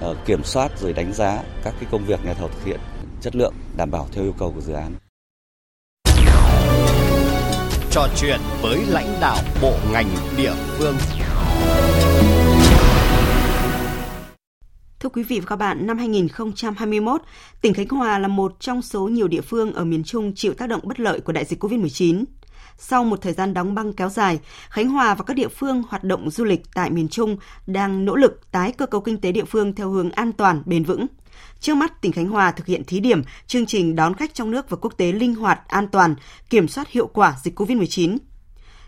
uh, 0.09 0.17
kiểm 0.25 0.43
soát 0.43 0.79
rồi 0.79 0.93
đánh 0.93 1.13
giá 1.13 1.43
các 1.63 1.73
cái 1.79 1.89
công 1.91 2.05
việc 2.05 2.25
nhà 2.25 2.33
thầu 2.33 2.47
thực 2.47 2.65
hiện 2.65 2.79
chất 3.21 3.35
lượng 3.35 3.53
đảm 3.77 3.91
bảo 3.91 4.07
theo 4.11 4.23
yêu 4.23 4.33
cầu 4.39 4.51
của 4.55 4.61
dự 4.61 4.73
án. 4.73 4.93
Trò 7.91 8.07
chuyện 8.15 8.39
với 8.61 8.85
lãnh 8.87 9.17
đạo 9.21 9.37
bộ 9.61 9.73
ngành 9.91 10.07
địa 10.37 10.53
phương. 10.67 10.95
Thưa 14.99 15.09
quý 15.09 15.23
vị 15.23 15.39
và 15.39 15.45
các 15.45 15.55
bạn, 15.55 15.87
năm 15.87 15.97
2021, 15.97 17.21
tỉnh 17.61 17.73
Khánh 17.73 17.87
Hòa 17.87 18.19
là 18.19 18.27
một 18.27 18.55
trong 18.59 18.81
số 18.81 19.07
nhiều 19.07 19.27
địa 19.27 19.41
phương 19.41 19.73
ở 19.73 19.85
miền 19.85 20.03
Trung 20.03 20.31
chịu 20.35 20.53
tác 20.53 20.69
động 20.69 20.81
bất 20.83 20.99
lợi 20.99 21.19
của 21.19 21.33
đại 21.33 21.45
dịch 21.45 21.63
COVID-19. 21.63 22.23
Sau 22.77 23.03
một 23.03 23.21
thời 23.21 23.33
gian 23.33 23.53
đóng 23.53 23.75
băng 23.75 23.93
kéo 23.93 24.09
dài, 24.09 24.39
Khánh 24.69 24.89
Hòa 24.89 25.15
và 25.15 25.23
các 25.23 25.33
địa 25.33 25.47
phương 25.47 25.83
hoạt 25.89 26.03
động 26.03 26.29
du 26.29 26.43
lịch 26.43 26.61
tại 26.73 26.89
miền 26.89 27.07
Trung 27.07 27.37
đang 27.67 28.05
nỗ 28.05 28.15
lực 28.15 28.51
tái 28.51 28.71
cơ 28.71 28.85
cấu 28.85 29.01
kinh 29.01 29.17
tế 29.17 29.31
địa 29.31 29.45
phương 29.45 29.75
theo 29.75 29.89
hướng 29.89 30.11
an 30.11 30.31
toàn, 30.31 30.63
bền 30.65 30.83
vững. 30.83 31.07
Trước 31.59 31.75
mắt, 31.75 32.01
tỉnh 32.01 32.11
Khánh 32.11 32.27
Hòa 32.27 32.51
thực 32.51 32.65
hiện 32.65 32.83
thí 32.83 32.99
điểm 32.99 33.21
chương 33.47 33.65
trình 33.65 33.95
đón 33.95 34.13
khách 34.13 34.33
trong 34.33 34.51
nước 34.51 34.69
và 34.69 34.77
quốc 34.81 34.93
tế 34.97 35.11
linh 35.11 35.35
hoạt, 35.35 35.67
an 35.67 35.87
toàn, 35.87 36.15
kiểm 36.49 36.67
soát 36.67 36.89
hiệu 36.89 37.07
quả 37.07 37.35
dịch 37.43 37.59
COVID-19. 37.59 38.17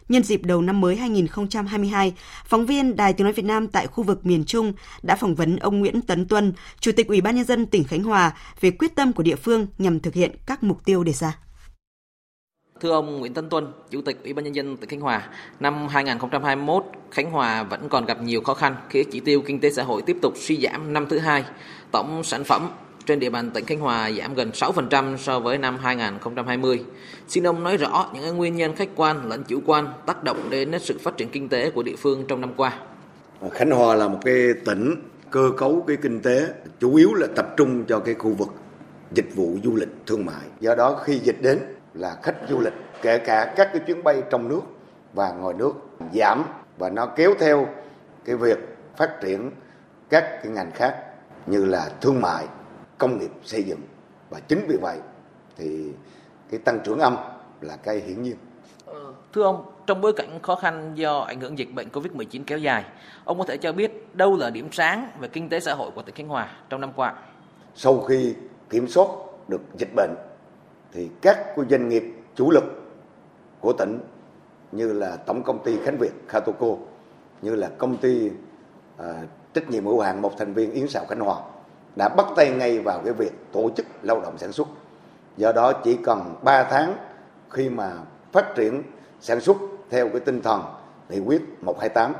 Nhân 0.09 0.23
dịp 0.23 0.43
đầu 0.43 0.61
năm 0.61 0.81
mới 0.81 0.95
2022, 0.95 2.13
phóng 2.45 2.65
viên 2.65 2.95
Đài 2.95 3.13
Tiếng 3.13 3.25
Nói 3.25 3.33
Việt 3.33 3.45
Nam 3.45 3.67
tại 3.67 3.87
khu 3.87 4.03
vực 4.03 4.25
miền 4.25 4.45
Trung 4.45 4.73
đã 5.03 5.15
phỏng 5.15 5.35
vấn 5.35 5.55
ông 5.55 5.79
Nguyễn 5.79 6.01
Tấn 6.01 6.27
Tuân, 6.27 6.53
Chủ 6.79 6.91
tịch 6.91 7.07
Ủy 7.07 7.21
ban 7.21 7.35
Nhân 7.35 7.45
dân 7.45 7.65
tỉnh 7.65 7.83
Khánh 7.83 8.03
Hòa 8.03 8.33
về 8.61 8.71
quyết 8.71 8.95
tâm 8.95 9.13
của 9.13 9.23
địa 9.23 9.35
phương 9.35 9.67
nhằm 9.77 9.99
thực 9.99 10.13
hiện 10.13 10.31
các 10.45 10.63
mục 10.63 10.85
tiêu 10.85 11.03
đề 11.03 11.13
ra. 11.13 11.37
Thưa 12.85 12.91
ông 12.91 13.19
Nguyễn 13.19 13.33
Tân 13.33 13.49
Tuân, 13.49 13.67
Chủ 13.89 14.01
tịch 14.01 14.17
Ủy 14.23 14.33
ban 14.33 14.45
Nhân 14.45 14.55
dân 14.55 14.77
tỉnh 14.77 14.89
Khánh 14.89 14.99
Hòa, 14.99 15.27
năm 15.59 15.87
2021, 15.87 16.83
Khánh 17.11 17.31
Hòa 17.31 17.63
vẫn 17.63 17.89
còn 17.89 18.05
gặp 18.05 18.21
nhiều 18.21 18.41
khó 18.41 18.53
khăn 18.53 18.75
khi 18.89 19.03
chỉ 19.11 19.19
tiêu 19.19 19.41
kinh 19.41 19.59
tế 19.59 19.69
xã 19.71 19.83
hội 19.83 20.01
tiếp 20.01 20.17
tục 20.21 20.33
suy 20.37 20.57
giảm 20.57 20.93
năm 20.93 21.05
thứ 21.09 21.17
hai. 21.17 21.43
Tổng 21.91 22.23
sản 22.23 22.43
phẩm 22.43 22.69
trên 23.05 23.19
địa 23.19 23.29
bàn 23.29 23.51
tỉnh 23.51 23.65
Khánh 23.65 23.79
Hòa 23.79 24.11
giảm 24.11 24.33
gần 24.33 24.51
6% 24.53 25.17
so 25.17 25.39
với 25.39 25.57
năm 25.57 25.77
2020. 25.77 26.83
Xin 27.27 27.47
ông 27.47 27.63
nói 27.63 27.77
rõ 27.77 28.09
những 28.13 28.37
nguyên 28.37 28.55
nhân 28.55 28.75
khách 28.75 28.89
quan 28.95 29.29
lẫn 29.29 29.43
chủ 29.43 29.59
quan 29.65 29.87
tác 30.05 30.23
động 30.23 30.49
đến 30.49 30.71
sự 30.79 30.97
phát 31.03 31.17
triển 31.17 31.29
kinh 31.29 31.49
tế 31.49 31.69
của 31.69 31.83
địa 31.83 31.95
phương 31.95 32.25
trong 32.27 32.41
năm 32.41 32.53
qua. 32.57 32.79
Khánh 33.51 33.71
Hòa 33.71 33.95
là 33.95 34.07
một 34.07 34.19
cái 34.25 34.35
tỉnh 34.65 34.95
cơ 35.31 35.51
cấu 35.57 35.83
cái 35.87 35.97
kinh 36.01 36.19
tế 36.19 36.47
chủ 36.79 36.95
yếu 36.95 37.13
là 37.13 37.27
tập 37.35 37.45
trung 37.57 37.83
cho 37.87 37.99
cái 37.99 38.15
khu 38.15 38.29
vực 38.29 38.49
dịch 39.13 39.35
vụ 39.35 39.57
du 39.63 39.75
lịch 39.75 39.89
thương 40.05 40.25
mại. 40.25 40.45
Do 40.59 40.75
đó 40.75 40.99
khi 41.05 41.19
dịch 41.23 41.41
đến 41.41 41.59
là 41.95 42.17
khách 42.23 42.35
du 42.49 42.59
lịch 42.59 42.73
kể 43.01 43.17
cả 43.17 43.53
các 43.55 43.69
cái 43.73 43.81
chuyến 43.87 44.03
bay 44.03 44.23
trong 44.29 44.49
nước 44.49 44.61
và 45.13 45.31
ngoài 45.31 45.55
nước 45.57 45.73
giảm 46.13 46.43
và 46.77 46.89
nó 46.89 47.05
kéo 47.05 47.33
theo 47.39 47.67
cái 48.25 48.35
việc 48.35 48.57
phát 48.95 49.21
triển 49.21 49.51
các 50.09 50.23
cái 50.43 50.51
ngành 50.51 50.71
khác 50.71 51.03
như 51.45 51.65
là 51.65 51.89
thương 52.01 52.21
mại, 52.21 52.47
công 52.97 53.19
nghiệp 53.19 53.31
xây 53.43 53.63
dựng 53.63 53.79
và 54.29 54.39
chính 54.39 54.65
vì 54.67 54.77
vậy 54.81 54.97
thì 55.57 55.91
cái 56.51 56.59
tăng 56.59 56.79
trưởng 56.83 56.99
âm 56.99 57.17
là 57.61 57.75
cái 57.75 57.99
hiển 57.99 58.23
nhiên. 58.23 58.35
Ờ, 58.85 59.13
thưa 59.33 59.43
ông, 59.43 59.65
trong 59.87 60.01
bối 60.01 60.13
cảnh 60.13 60.39
khó 60.43 60.55
khăn 60.55 60.91
do 60.95 61.19
ảnh 61.19 61.41
hưởng 61.41 61.57
dịch 61.59 61.73
bệnh 61.73 61.87
Covid-19 61.89 62.43
kéo 62.47 62.57
dài, 62.57 62.85
ông 63.25 63.37
có 63.37 63.43
thể 63.47 63.57
cho 63.57 63.71
biết 63.71 64.15
đâu 64.15 64.37
là 64.37 64.49
điểm 64.49 64.69
sáng 64.71 65.09
về 65.19 65.27
kinh 65.27 65.49
tế 65.49 65.59
xã 65.59 65.73
hội 65.73 65.91
của 65.95 66.01
tỉnh 66.01 66.15
Khánh 66.15 66.27
Hòa 66.27 66.49
trong 66.69 66.81
năm 66.81 66.91
qua? 66.95 67.13
Sau 67.75 67.99
khi 67.99 68.35
kiểm 68.69 68.87
soát 68.87 69.07
được 69.47 69.61
dịch 69.77 69.89
bệnh 69.95 70.15
thì 70.95 71.09
các 71.21 71.37
doanh 71.69 71.89
nghiệp 71.89 72.03
chủ 72.35 72.51
lực 72.51 72.63
của 73.59 73.73
tỉnh 73.73 73.99
như 74.71 74.93
là 74.93 75.15
Tổng 75.15 75.43
công 75.43 75.63
ty 75.63 75.77
Khánh 75.83 75.97
Việt 75.97 76.11
Khatoco, 76.27 76.67
như 77.41 77.55
là 77.55 77.69
công 77.77 77.97
ty 77.97 78.31
à, 78.97 79.21
trách 79.53 79.69
nhiệm 79.69 79.85
hữu 79.85 79.99
hạn 79.99 80.21
một 80.21 80.31
thành 80.37 80.53
viên 80.53 80.71
Yến 80.71 80.87
Sào 80.87 81.05
Khánh 81.05 81.19
Hòa 81.19 81.41
đã 81.95 82.09
bắt 82.09 82.25
tay 82.35 82.51
ngay 82.51 82.79
vào 82.79 83.01
cái 83.05 83.13
việc 83.13 83.33
tổ 83.51 83.69
chức 83.69 83.85
lao 84.01 84.21
động 84.21 84.37
sản 84.37 84.51
xuất. 84.51 84.67
Do 85.37 85.51
đó 85.51 85.73
chỉ 85.73 85.97
cần 86.03 86.35
3 86.43 86.63
tháng 86.63 86.97
khi 87.49 87.69
mà 87.69 87.91
phát 88.31 88.55
triển 88.55 88.83
sản 89.21 89.39
xuất 89.39 89.57
theo 89.89 90.09
cái 90.09 90.19
tinh 90.19 90.41
thần 90.41 90.61
nghị 91.09 91.19
quyết 91.19 91.41
128 91.61 92.13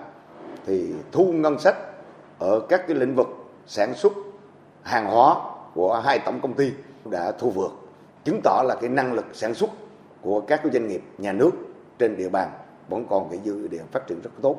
thì 0.66 0.94
thu 1.12 1.32
ngân 1.34 1.60
sách 1.60 1.76
ở 2.40 2.60
các 2.70 2.88
cái 2.88 2.98
lĩnh 2.98 3.16
vực 3.16 3.28
sản 3.68 3.94
xuất 3.94 4.14
hàng 4.82 5.06
hóa 5.06 5.36
của 5.74 6.02
hai 6.06 6.20
tổng 6.20 6.40
công 6.42 6.54
ty 6.54 6.72
đã 7.06 7.32
thu 7.32 7.52
vượt 7.52 7.85
chứng 8.26 8.42
tỏ 8.44 8.64
là 8.66 8.76
cái 8.82 8.90
năng 8.90 9.14
lực 9.14 9.26
sản 9.34 9.54
xuất 9.54 9.70
của 10.22 10.42
các 10.42 10.60
cái 10.64 10.72
doanh 10.72 10.88
nghiệp 10.88 11.02
nhà 11.18 11.32
nước 11.32 11.52
trên 12.00 12.18
địa 12.18 12.30
bàn 12.30 12.50
vẫn 12.90 13.06
còn 13.10 13.30
cái 13.30 13.40
dư 13.46 13.68
địa 13.68 13.82
phát 13.92 14.08
triển 14.08 14.22
rất 14.22 14.30
tốt. 14.42 14.58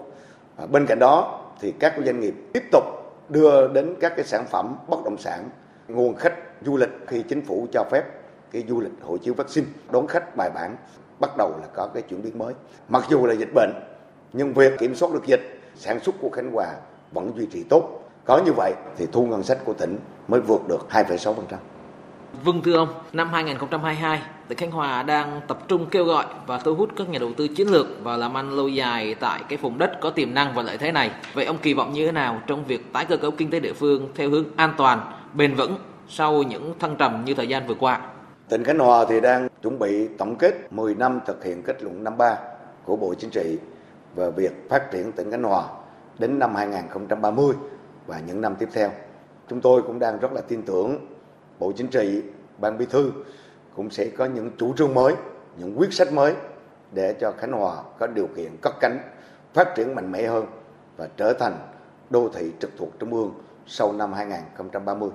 À, 0.57 0.67
bên 0.67 0.87
cạnh 0.87 0.99
đó 0.99 1.41
thì 1.61 1.73
các 1.79 1.93
cái 1.97 2.05
doanh 2.07 2.21
nghiệp 2.21 2.35
tiếp 2.53 2.63
tục 2.73 2.85
đưa 3.29 3.69
đến 3.69 3.95
các 4.01 4.13
cái 4.17 4.25
sản 4.25 4.47
phẩm 4.47 4.77
bất 4.89 5.05
động 5.05 5.19
sản 5.19 5.49
nguồn 5.89 6.15
khách 6.15 6.35
du 6.63 6.77
lịch 6.77 6.91
khi 7.07 7.23
chính 7.23 7.45
phủ 7.45 7.67
cho 7.73 7.85
phép 7.91 8.05
cái 8.51 8.65
du 8.69 8.81
lịch 8.81 8.93
hộ 9.03 9.17
chiếu 9.17 9.35
vaccine 9.35 9.67
đón 9.91 10.07
khách 10.07 10.37
bài 10.37 10.51
bản 10.55 10.77
bắt 11.21 11.31
đầu 11.39 11.53
là 11.61 11.67
có 11.75 11.89
cái 11.95 12.03
chuyển 12.03 12.23
biến 12.23 12.39
mới. 12.39 12.55
Mặc 12.89 13.05
dù 13.09 13.27
là 13.27 13.35
dịch 13.35 13.55
bệnh 13.55 13.71
nhưng 14.33 14.53
việc 14.53 14.79
kiểm 14.79 14.95
soát 14.95 15.13
được 15.13 15.27
dịch 15.27 15.61
sản 15.77 16.01
xuất 16.01 16.15
của 16.21 16.31
Khánh 16.31 16.53
Hòa 16.53 16.75
vẫn 17.13 17.33
duy 17.37 17.47
trì 17.47 17.63
tốt. 17.63 18.01
Có 18.25 18.43
như 18.45 18.53
vậy 18.53 18.75
thì 18.97 19.07
thu 19.13 19.27
ngân 19.27 19.43
sách 19.43 19.59
của 19.65 19.73
tỉnh 19.73 19.99
mới 20.29 20.41
vượt 20.41 20.69
được 20.69 20.87
2,6%. 20.91 21.35
Vâng 22.45 22.63
thưa 22.63 22.77
ông, 22.77 22.89
năm 23.13 23.29
2022, 23.33 24.23
tỉnh 24.49 24.59
Khánh 24.59 24.71
Hòa 24.71 25.03
đang 25.03 25.41
tập 25.49 25.59
trung 25.69 25.87
kêu 25.91 26.05
gọi 26.05 26.25
và 26.47 26.59
thu 26.59 26.75
hút 26.75 26.91
các 26.97 27.09
nhà 27.09 27.19
đầu 27.19 27.33
tư 27.37 27.49
chiến 27.49 27.69
lược 27.69 27.87
và 28.03 28.17
làm 28.17 28.37
ăn 28.37 28.51
lâu 28.51 28.69
dài 28.69 29.15
tại 29.21 29.41
cái 29.49 29.59
vùng 29.59 29.79
đất 29.79 29.93
có 30.01 30.11
tiềm 30.11 30.35
năng 30.35 30.55
và 30.55 30.63
lợi 30.63 30.79
thế 30.79 30.93
này. 30.93 31.11
Vậy 31.35 31.45
ông 31.45 31.59
kỳ 31.63 31.75
vọng 31.75 31.93
như 31.93 32.07
thế 32.07 32.13
nào 32.13 32.43
trong 32.47 32.65
việc 32.65 32.93
tái 32.93 33.05
cơ 33.05 33.17
cấu 33.17 33.31
kinh 33.31 33.51
tế 33.51 33.61
địa 33.61 33.73
phương 33.73 34.09
theo 34.15 34.31
hướng 34.31 34.45
an 34.57 34.75
toàn, 34.77 35.01
bền 35.35 35.55
vững 35.55 35.77
sau 36.09 36.43
những 36.43 36.75
thăng 36.79 36.97
trầm 36.97 37.25
như 37.25 37.35
thời 37.35 37.49
gian 37.49 37.67
vừa 37.67 37.75
qua? 37.75 38.01
Tỉnh 38.49 38.65
Khánh 38.65 38.79
Hòa 38.79 39.05
thì 39.09 39.21
đang 39.21 39.49
chuẩn 39.63 39.79
bị 39.79 40.09
tổng 40.19 40.37
kết 40.37 40.73
10 40.73 40.95
năm 40.95 41.21
thực 41.27 41.45
hiện 41.45 41.63
kết 41.63 41.83
luận 41.83 42.05
53 42.05 42.37
của 42.85 42.97
Bộ 42.97 43.15
Chính 43.19 43.31
trị 43.31 43.59
về 44.15 44.31
việc 44.31 44.69
phát 44.71 44.91
triển 44.93 45.13
tỉnh 45.13 45.31
Khánh 45.31 45.43
Hòa 45.43 45.63
đến 46.19 46.39
năm 46.39 46.55
2030 46.55 47.55
và 48.07 48.21
những 48.27 48.41
năm 48.41 48.55
tiếp 48.59 48.69
theo. 48.73 48.91
Chúng 49.51 49.61
tôi 49.61 49.83
cũng 49.83 49.99
đang 49.99 50.19
rất 50.19 50.33
là 50.33 50.41
tin 50.41 50.63
tưởng 50.63 50.99
Bộ 51.59 51.73
Chính 51.77 51.89
trị, 51.89 52.23
Ban 52.59 52.79
Bí 52.79 52.87
thư 52.87 53.13
cũng 53.77 53.91
sẽ 53.91 54.09
có 54.19 54.25
những 54.25 54.51
chủ 54.59 54.75
trương 54.77 54.95
mới, 54.95 55.15
những 55.59 55.79
quyết 55.79 55.93
sách 55.93 56.13
mới 56.13 56.35
để 56.93 57.15
cho 57.21 57.33
Khánh 57.33 57.53
Hòa 57.53 57.77
có 57.99 58.07
điều 58.07 58.29
kiện 58.37 58.57
cất 58.63 58.75
cánh, 58.81 58.99
phát 59.55 59.75
triển 59.75 59.95
mạnh 59.95 60.13
mẽ 60.13 60.27
hơn 60.27 60.47
và 60.97 61.09
trở 61.17 61.33
thành 61.33 61.59
đô 62.11 62.29
thị 62.29 62.53
trực 62.61 62.71
thuộc 62.79 62.89
Trung 62.99 63.15
ương 63.15 63.35
sau 63.67 63.93
năm 63.93 64.13
2030. 64.13 65.11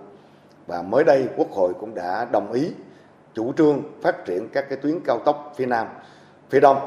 Và 0.68 0.82
mới 0.82 1.04
đây 1.04 1.28
Quốc 1.38 1.52
hội 1.52 1.74
cũng 1.80 1.96
đã 1.96 2.28
đồng 2.32 2.52
ý 2.52 2.72
chủ 3.34 3.54
trương 3.54 3.82
phát 4.02 4.26
triển 4.26 4.50
các 4.54 4.66
cái 4.70 4.78
tuyến 4.78 5.00
cao 5.06 5.20
tốc 5.20 5.54
phía 5.56 5.66
Nam, 5.66 5.88
phía 6.50 6.60
Đông. 6.60 6.78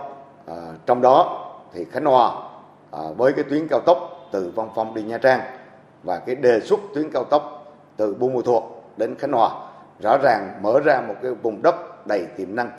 À, 0.47 0.57
trong 0.87 1.03
đó 1.03 1.41
thì 1.73 1.85
Khánh 1.85 2.05
Hòa 2.05 2.49
à, 2.91 3.01
với 3.17 3.33
cái 3.33 3.45
tuyến 3.45 3.69
cao 3.69 3.81
tốc 3.87 4.29
từ 4.33 4.53
Văn 4.55 4.69
Phong 4.75 4.95
đi 4.95 5.03
Nha 5.03 5.19
Trang 5.19 5.41
và 6.03 6.19
cái 6.19 6.35
đề 6.35 6.61
xuất 6.61 6.81
tuyến 6.95 7.11
cao 7.11 7.25
tốc 7.25 7.75
từ 7.97 8.15
Buôn 8.15 8.35
Ma 8.35 8.41
Thuột 8.45 8.63
đến 8.97 9.15
Khánh 9.19 9.33
Hòa 9.33 9.51
rõ 10.01 10.19
ràng 10.23 10.59
mở 10.63 10.81
ra 10.85 11.01
một 11.09 11.15
cái 11.23 11.33
vùng 11.33 11.63
đất 11.63 12.07
đầy 12.07 12.27
tiềm 12.37 12.57
năng 12.57 12.71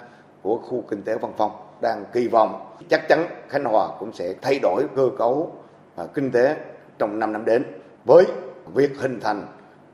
của 0.41 0.57
khu 0.57 0.84
kinh 0.89 1.03
tế 1.03 1.18
Văn 1.18 1.34
Phong 1.38 1.51
đang 1.82 2.05
kỳ 2.13 2.28
vọng 2.28 2.76
chắc 2.89 3.07
chắn 3.09 3.28
Khánh 3.49 3.63
Hòa 3.63 3.88
cũng 3.99 4.13
sẽ 4.13 4.34
thay 4.41 4.59
đổi 4.61 4.84
cơ 4.95 5.09
cấu 5.18 5.51
à, 5.95 6.03
kinh 6.13 6.32
tế 6.32 6.55
trong 6.97 7.20
5 7.20 7.34
năm 7.34 7.45
đến. 7.45 7.63
Với 8.05 8.26
việc 8.74 8.91
hình 8.99 9.20
thành 9.20 9.47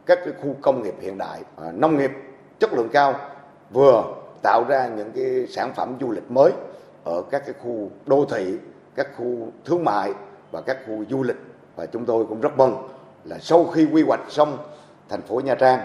các 0.06 0.20
cái 0.26 0.34
khu 0.44 0.56
công 0.62 0.84
nghiệp 0.84 0.96
hiện 1.02 1.18
đại, 1.18 1.42
à, 1.58 1.72
nông 1.74 1.98
nghiệp 1.98 2.12
chất 2.60 2.74
lượng 2.74 2.90
cao 2.94 3.16
vừa 3.72 4.04
tạo 4.42 4.64
ra 4.68 4.88
những 4.88 5.12
cái 5.12 5.48
sản 5.48 5.74
phẩm 5.76 5.96
du 6.02 6.12
lịch 6.12 6.32
mới 6.32 6.52
ở 7.04 7.24
các 7.32 7.42
cái 7.46 7.56
khu 7.64 7.90
đô 8.06 8.26
thị, 8.26 8.58
các 8.96 9.08
khu 9.18 9.48
thương 9.66 9.84
mại 9.84 10.14
và 10.52 10.62
các 10.62 10.78
khu 10.88 11.06
du 11.10 11.24
lịch. 11.24 11.38
Và 11.76 11.86
chúng 11.86 12.06
tôi 12.06 12.26
cũng 12.26 12.42
rất 12.42 12.58
mừng 12.58 12.88
là 13.24 13.38
sau 13.40 13.66
khi 13.66 13.88
quy 13.94 14.04
hoạch 14.04 14.22
xong 14.30 14.58
thành 15.10 15.22
phố 15.22 15.40
Nha 15.40 15.56
Trang, 15.56 15.80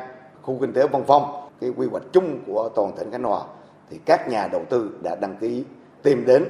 khu 0.47 0.59
kinh 0.61 0.73
tế 0.73 0.87
Văn 0.87 1.05
Phong, 1.07 1.49
cái 1.61 1.71
quy 1.77 1.87
hoạch 1.87 2.03
chung 2.13 2.39
của 2.47 2.69
toàn 2.75 2.93
tỉnh 2.97 3.11
Khánh 3.11 3.23
Hòa 3.23 3.43
thì 3.91 4.01
các 4.05 4.29
nhà 4.29 4.49
đầu 4.53 4.63
tư 4.71 4.91
đã 5.03 5.15
đăng 5.15 5.37
ký 5.37 5.65
tìm 6.03 6.25
đến 6.27 6.45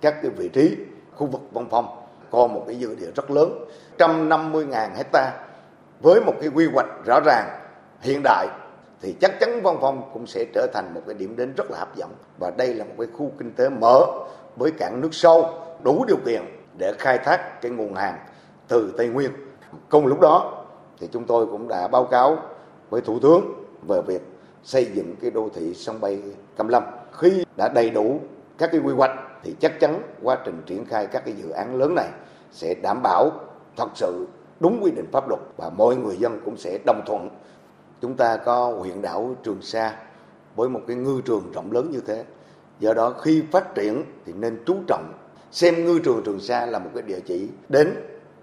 các 0.00 0.14
cái 0.22 0.30
vị 0.30 0.48
trí 0.48 0.76
khu 1.16 1.26
vực 1.26 1.40
Văn 1.52 1.66
Phong 1.70 1.86
có 2.30 2.46
một 2.46 2.64
cái 2.66 2.76
dư 2.76 2.94
địa 2.94 3.10
rất 3.16 3.30
lớn 3.30 3.64
150.000 3.98 4.94
hecta 4.96 5.32
với 6.02 6.20
một 6.20 6.32
cái 6.40 6.50
quy 6.54 6.66
hoạch 6.74 6.86
rõ 7.06 7.20
ràng 7.24 7.48
hiện 8.00 8.20
đại 8.24 8.48
thì 9.00 9.14
chắc 9.20 9.40
chắn 9.40 9.60
Văn 9.62 9.76
Phong 9.80 10.10
cũng 10.12 10.26
sẽ 10.26 10.44
trở 10.54 10.66
thành 10.72 10.94
một 10.94 11.00
cái 11.06 11.14
điểm 11.14 11.36
đến 11.36 11.52
rất 11.56 11.70
là 11.70 11.78
hấp 11.78 11.96
dẫn 11.96 12.10
và 12.38 12.50
đây 12.56 12.74
là 12.74 12.84
một 12.84 12.94
cái 12.98 13.06
khu 13.18 13.32
kinh 13.38 13.52
tế 13.52 13.68
mở 13.68 14.06
với 14.56 14.70
cảng 14.70 15.00
nước 15.00 15.14
sâu 15.14 15.50
đủ 15.82 16.04
điều 16.08 16.18
kiện 16.26 16.42
để 16.78 16.92
khai 16.98 17.18
thác 17.18 17.60
cái 17.62 17.70
nguồn 17.70 17.94
hàng 17.94 18.18
từ 18.68 18.94
Tây 18.98 19.08
Nguyên. 19.08 19.30
Cùng 19.88 20.06
lúc 20.06 20.20
đó 20.20 20.64
thì 21.00 21.08
chúng 21.12 21.24
tôi 21.24 21.46
cũng 21.46 21.68
đã 21.68 21.88
báo 21.88 22.04
cáo 22.04 22.38
với 22.92 23.00
Thủ 23.00 23.18
tướng 23.18 23.64
về 23.88 24.00
việc 24.06 24.22
xây 24.62 24.84
dựng 24.94 25.14
cái 25.20 25.30
đô 25.30 25.48
thị 25.54 25.74
sân 25.74 26.00
bay 26.00 26.22
Cam 26.56 26.68
Lâm. 26.68 26.82
Khi 27.12 27.44
đã 27.56 27.68
đầy 27.68 27.90
đủ 27.90 28.20
các 28.58 28.70
cái 28.72 28.80
quy 28.84 28.92
hoạch 28.92 29.10
thì 29.42 29.54
chắc 29.60 29.80
chắn 29.80 30.02
quá 30.22 30.38
trình 30.44 30.62
triển 30.66 30.84
khai 30.84 31.06
các 31.06 31.24
cái 31.24 31.34
dự 31.34 31.50
án 31.50 31.76
lớn 31.76 31.94
này 31.94 32.08
sẽ 32.50 32.74
đảm 32.82 33.02
bảo 33.02 33.30
thật 33.76 33.88
sự 33.94 34.26
đúng 34.60 34.80
quy 34.82 34.90
định 34.90 35.06
pháp 35.12 35.28
luật 35.28 35.40
và 35.56 35.70
mọi 35.70 35.96
người 35.96 36.16
dân 36.16 36.40
cũng 36.44 36.56
sẽ 36.56 36.78
đồng 36.86 37.02
thuận. 37.06 37.28
Chúng 38.00 38.16
ta 38.16 38.36
có 38.36 38.66
huyện 38.78 39.02
đảo 39.02 39.34
Trường 39.42 39.62
Sa 39.62 39.96
với 40.56 40.68
một 40.68 40.80
cái 40.86 40.96
ngư 40.96 41.20
trường 41.24 41.52
rộng 41.54 41.72
lớn 41.72 41.90
như 41.90 42.00
thế. 42.06 42.24
Do 42.80 42.94
đó 42.94 43.10
khi 43.10 43.42
phát 43.52 43.74
triển 43.74 44.04
thì 44.26 44.32
nên 44.32 44.62
chú 44.66 44.76
trọng 44.86 45.12
xem 45.50 45.84
ngư 45.84 45.98
trường 46.04 46.22
Trường 46.24 46.40
Sa 46.40 46.66
là 46.66 46.78
một 46.78 46.90
cái 46.94 47.02
địa 47.02 47.20
chỉ 47.26 47.48
đến 47.68 47.94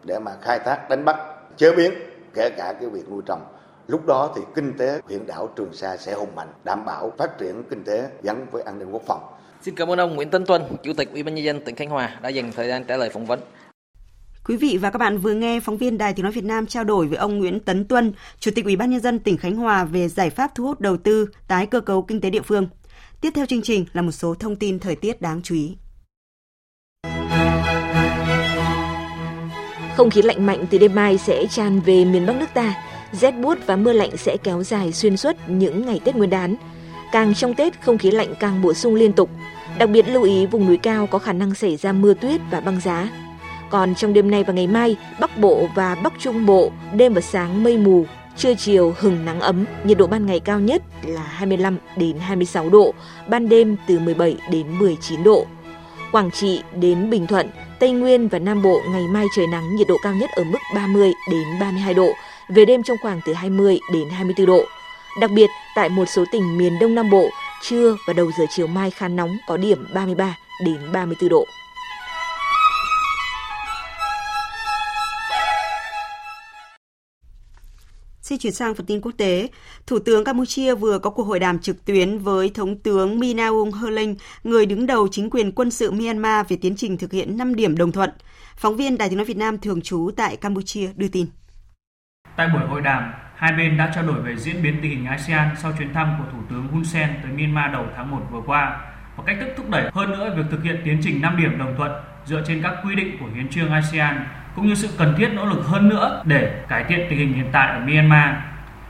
để 0.03 0.19
mà 0.19 0.31
khai 0.41 0.59
thác, 0.59 0.89
đánh 0.89 1.05
bắt, 1.05 1.17
chế 1.57 1.75
biến, 1.75 1.93
kể 2.33 2.49
cả 2.49 2.73
cái 2.79 2.89
việc 2.89 3.09
nuôi 3.09 3.21
trồng 3.25 3.41
lúc 3.89 4.05
đó 4.05 4.33
thì 4.35 4.41
kinh 4.55 4.73
tế 4.77 5.01
huyện 5.05 5.27
đảo 5.27 5.49
Trường 5.55 5.73
Sa 5.73 5.97
sẽ 5.97 6.13
hùng 6.13 6.35
mạnh 6.35 6.47
đảm 6.63 6.85
bảo 6.85 7.11
phát 7.17 7.37
triển 7.39 7.63
kinh 7.69 7.83
tế 7.83 8.09
gắn 8.23 8.45
với 8.51 8.63
an 8.63 8.79
ninh 8.79 8.91
quốc 8.91 9.03
phòng 9.07 9.21
Xin 9.61 9.75
cảm 9.75 9.91
ơn 9.91 9.99
ông 9.99 10.15
Nguyễn 10.15 10.29
Tấn 10.29 10.45
Tuân, 10.45 10.61
Chủ 10.83 10.93
tịch 10.93 11.11
Ủy 11.11 11.23
ban 11.23 11.35
nhân 11.35 11.45
dân 11.45 11.61
tỉnh 11.65 11.75
Khánh 11.75 11.89
Hòa 11.89 12.19
đã 12.21 12.29
dành 12.29 12.51
thời 12.55 12.67
gian 12.67 12.83
trả 12.83 12.97
lời 12.97 13.09
phỏng 13.09 13.25
vấn. 13.25 13.39
Quý 14.45 14.57
vị 14.57 14.77
và 14.81 14.91
các 14.91 14.97
bạn 14.97 15.17
vừa 15.17 15.33
nghe 15.33 15.59
phóng 15.59 15.77
viên 15.77 15.97
Đài 15.97 16.13
Tiếng 16.13 16.23
nói 16.23 16.31
Việt 16.31 16.43
Nam 16.43 16.65
trao 16.65 16.83
đổi 16.83 17.07
với 17.07 17.17
ông 17.17 17.39
Nguyễn 17.39 17.59
Tấn 17.59 17.85
Tuân, 17.85 18.13
Chủ 18.39 18.51
tịch 18.55 18.65
Ủy 18.65 18.75
ban 18.75 18.89
nhân 18.89 19.01
dân 19.01 19.19
tỉnh 19.19 19.37
Khánh 19.37 19.55
Hòa 19.55 19.83
về 19.83 20.07
giải 20.07 20.29
pháp 20.29 20.51
thu 20.55 20.63
hút 20.63 20.81
đầu 20.81 20.97
tư, 20.97 21.27
tái 21.47 21.65
cơ 21.65 21.81
cấu 21.81 22.01
kinh 22.01 22.21
tế 22.21 22.29
địa 22.29 22.41
phương. 22.41 22.67
Tiếp 23.21 23.31
theo 23.35 23.45
chương 23.45 23.61
trình 23.61 23.85
là 23.93 24.01
một 24.01 24.11
số 24.11 24.33
thông 24.33 24.55
tin 24.55 24.79
thời 24.79 24.95
tiết 24.95 25.21
đáng 25.21 25.41
chú 25.43 25.55
ý. 25.55 25.77
Không 29.97 30.09
khí 30.09 30.21
lạnh 30.21 30.45
mạnh 30.45 30.65
từ 30.71 30.77
đêm 30.77 30.95
mai 30.95 31.17
sẽ 31.17 31.45
tràn 31.49 31.79
về 31.79 32.05
miền 32.05 32.25
Bắc 32.25 32.35
nước 32.35 32.49
ta. 32.53 32.88
Rét 33.12 33.32
buốt 33.32 33.57
và 33.66 33.76
mưa 33.76 33.93
lạnh 33.93 34.18
sẽ 34.18 34.38
kéo 34.43 34.64
dài 34.64 34.91
xuyên 34.93 35.18
suốt 35.18 35.36
những 35.47 35.86
ngày 35.86 35.99
Tết 36.03 36.16
Nguyên 36.16 36.30
đán. 36.30 36.55
Càng 37.12 37.34
trong 37.34 37.53
Tết, 37.53 37.82
không 37.82 37.97
khí 37.97 38.12
lạnh 38.12 38.34
càng 38.39 38.62
bổ 38.62 38.74
sung 38.74 38.95
liên 38.95 39.14
tục. 39.14 39.30
Đặc 39.78 39.89
biệt 39.89 40.07
lưu 40.07 40.24
ý 40.24 40.45
vùng 40.45 40.68
núi 40.68 40.78
cao 40.78 41.07
có 41.07 41.20
khả 41.20 41.34
năng 41.34 41.55
xảy 41.55 41.78
ra 41.78 41.91
mưa 41.91 42.14
tuyết 42.14 42.41
và 42.51 42.60
băng 42.60 42.82
giá. 42.82 43.10
Còn 43.70 43.95
trong 43.95 44.14
đêm 44.14 44.32
nay 44.32 44.43
và 44.43 44.53
ngày 44.53 44.68
mai, 44.68 44.95
Bắc 45.20 45.38
Bộ 45.38 45.70
và 45.76 45.95
Bắc 45.95 46.14
Trung 46.20 46.45
Bộ 46.45 46.72
đêm 46.93 47.14
và 47.14 47.22
sáng 47.22 47.64
mây 47.64 47.78
mù, 47.78 48.05
trưa 48.38 48.53
chiều 48.55 48.93
hừng 48.97 49.26
nắng 49.26 49.39
ấm, 49.39 49.66
nhiệt 49.84 49.97
độ 49.97 50.07
ban 50.07 50.26
ngày 50.26 50.39
cao 50.39 50.60
nhất 50.60 50.82
là 51.05 51.22
25 51.22 51.78
đến 51.97 52.18
26 52.20 52.70
độ, 52.70 52.93
ban 53.28 53.49
đêm 53.49 53.76
từ 53.88 53.99
17 53.99 54.36
đến 54.51 54.80
19 54.80 55.24
độ. 55.24 55.45
Quảng 56.12 56.32
Trị 56.32 56.62
đến 56.80 57.10
Bình 57.10 57.28
Thuận, 57.28 57.49
Tây 57.80 57.91
Nguyên 57.91 58.28
và 58.28 58.39
Nam 58.39 58.62
Bộ 58.62 58.82
ngày 58.91 59.03
mai 59.12 59.26
trời 59.36 59.47
nắng, 59.47 59.76
nhiệt 59.76 59.88
độ 59.88 59.95
cao 60.03 60.14
nhất 60.14 60.30
ở 60.36 60.43
mức 60.43 60.60
30 60.76 61.12
đến 61.32 61.43
32 61.60 61.93
độ, 61.93 62.10
về 62.49 62.65
đêm 62.65 62.83
trong 62.83 62.97
khoảng 63.01 63.19
từ 63.25 63.33
20 63.33 63.79
đến 63.93 64.09
24 64.09 64.47
độ. 64.47 64.63
Đặc 65.21 65.31
biệt, 65.35 65.49
tại 65.75 65.89
một 65.89 66.05
số 66.05 66.25
tỉnh 66.31 66.57
miền 66.57 66.79
Đông 66.79 66.95
Nam 66.95 67.09
Bộ, 67.09 67.29
trưa 67.61 67.95
và 68.07 68.13
đầu 68.13 68.31
giờ 68.37 68.45
chiều 68.49 68.67
mai 68.67 68.91
khá 68.91 69.07
nóng 69.07 69.37
có 69.47 69.57
điểm 69.57 69.85
33 69.93 70.37
đến 70.65 70.91
34 70.93 71.29
độ. 71.29 71.45
Xin 78.21 78.39
chuyển 78.39 78.53
sang 78.53 78.75
phần 78.75 78.85
tin 78.85 79.01
quốc 79.01 79.11
tế. 79.17 79.49
Thủ 79.87 79.99
tướng 79.99 80.23
Campuchia 80.23 80.75
vừa 80.75 80.99
có 80.99 81.09
cuộc 81.09 81.23
hội 81.23 81.39
đàm 81.39 81.59
trực 81.59 81.85
tuyến 81.85 82.17
với 82.17 82.49
Thống 82.49 82.79
tướng 82.79 83.19
Minaung 83.19 83.71
Herling, 83.71 84.15
người 84.43 84.65
đứng 84.65 84.85
đầu 84.85 85.07
chính 85.07 85.29
quyền 85.29 85.51
quân 85.51 85.71
sự 85.71 85.91
Myanmar 85.91 86.45
về 86.49 86.57
tiến 86.61 86.75
trình 86.75 86.97
thực 86.97 87.11
hiện 87.11 87.37
5 87.37 87.55
điểm 87.55 87.77
đồng 87.77 87.91
thuận. 87.91 88.09
Phóng 88.57 88.75
viên 88.75 88.97
Đài 88.97 89.09
tiếng 89.09 89.17
nói 89.17 89.25
Việt 89.25 89.37
Nam 89.37 89.57
thường 89.57 89.81
trú 89.81 90.11
tại 90.15 90.37
Campuchia 90.37 90.89
đưa 90.95 91.07
tin. 91.07 91.25
Tại 92.39 92.47
buổi 92.47 92.61
hội 92.69 92.81
đàm, 92.81 93.11
hai 93.35 93.51
bên 93.51 93.77
đã 93.77 93.91
trao 93.95 94.03
đổi 94.03 94.21
về 94.21 94.35
diễn 94.35 94.63
biến 94.63 94.79
tình 94.81 94.91
hình 94.91 95.05
ASEAN 95.05 95.49
sau 95.57 95.71
chuyến 95.77 95.93
thăm 95.93 96.15
của 96.17 96.23
Thủ 96.31 96.37
tướng 96.49 96.67
Hun 96.67 96.83
Sen 96.83 97.09
tới 97.23 97.31
Myanmar 97.31 97.73
đầu 97.73 97.85
tháng 97.95 98.11
1 98.11 98.21
vừa 98.31 98.41
qua 98.45 98.77
và 99.15 99.23
cách 99.27 99.37
thức 99.39 99.53
thúc 99.57 99.69
đẩy 99.69 99.89
hơn 99.93 100.11
nữa 100.11 100.33
việc 100.37 100.43
thực 100.51 100.63
hiện 100.63 100.81
tiến 100.85 100.99
trình 101.03 101.21
5 101.21 101.37
điểm 101.37 101.57
đồng 101.57 101.75
thuận 101.77 101.91
dựa 102.25 102.41
trên 102.47 102.61
các 102.63 102.73
quy 102.85 102.95
định 102.95 103.17
của 103.19 103.25
hiến 103.35 103.49
trương 103.49 103.71
ASEAN 103.71 104.25
cũng 104.55 104.67
như 104.67 104.75
sự 104.75 104.89
cần 104.97 105.15
thiết 105.17 105.29
nỗ 105.33 105.45
lực 105.45 105.65
hơn 105.65 105.89
nữa 105.89 106.21
để 106.25 106.63
cải 106.67 106.83
thiện 106.83 107.07
tình 107.09 107.19
hình 107.19 107.33
hiện 107.33 107.49
tại 107.51 107.73
ở 107.73 107.79
Myanmar. 107.79 108.29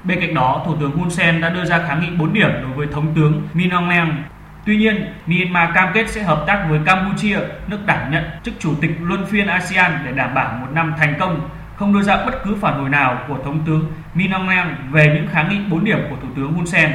Bên 0.03 0.19
cạnh 0.21 0.33
đó, 0.33 0.63
Thủ 0.65 0.75
tướng 0.79 0.91
Hun 0.91 1.09
Sen 1.09 1.41
đã 1.41 1.49
đưa 1.49 1.65
ra 1.65 1.87
kháng 1.87 2.01
nghị 2.01 2.09
4 2.17 2.33
điểm 2.33 2.49
đối 2.61 2.71
với 2.71 2.87
Thống 2.87 3.15
tướng 3.15 3.47
Min 3.53 3.69
Aung 3.69 3.85
Hlaing. 3.85 4.23
Tuy 4.65 4.77
nhiên, 4.77 5.13
Myanmar 5.25 5.69
cam 5.75 5.93
kết 5.93 6.09
sẽ 6.09 6.23
hợp 6.23 6.43
tác 6.47 6.65
với 6.69 6.79
Campuchia, 6.85 7.39
nước 7.67 7.79
đảm 7.85 8.11
nhận 8.11 8.23
chức 8.43 8.53
chủ 8.59 8.73
tịch 8.81 8.91
luân 9.01 9.25
phiên 9.25 9.47
ASEAN 9.47 9.91
để 10.05 10.11
đảm 10.11 10.33
bảo 10.33 10.57
một 10.61 10.67
năm 10.73 10.93
thành 10.97 11.15
công, 11.19 11.49
không 11.79 11.93
đưa 11.93 12.03
ra 12.03 12.25
bất 12.25 12.33
cứ 12.45 12.55
phản 12.61 12.79
hồi 12.79 12.89
nào 12.89 13.25
của 13.27 13.43
Thống 13.43 13.63
tướng 13.65 13.91
Min 14.13 14.31
Aung 14.31 14.45
Hlaing 14.45 14.75
về 14.93 15.11
những 15.15 15.27
kháng 15.31 15.49
nghị 15.49 15.71
4 15.71 15.85
điểm 15.85 15.97
của 16.09 16.15
Thủ 16.21 16.27
tướng 16.35 16.53
Hun 16.53 16.67
Sen. 16.67 16.91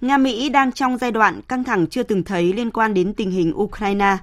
Nga-Mỹ 0.00 0.48
đang 0.48 0.72
trong 0.72 0.98
giai 0.98 1.10
đoạn 1.10 1.40
căng 1.48 1.64
thẳng 1.64 1.86
chưa 1.86 2.02
từng 2.02 2.24
thấy 2.24 2.52
liên 2.52 2.70
quan 2.70 2.94
đến 2.94 3.14
tình 3.14 3.30
hình 3.30 3.52
Ukraine. 3.56 4.16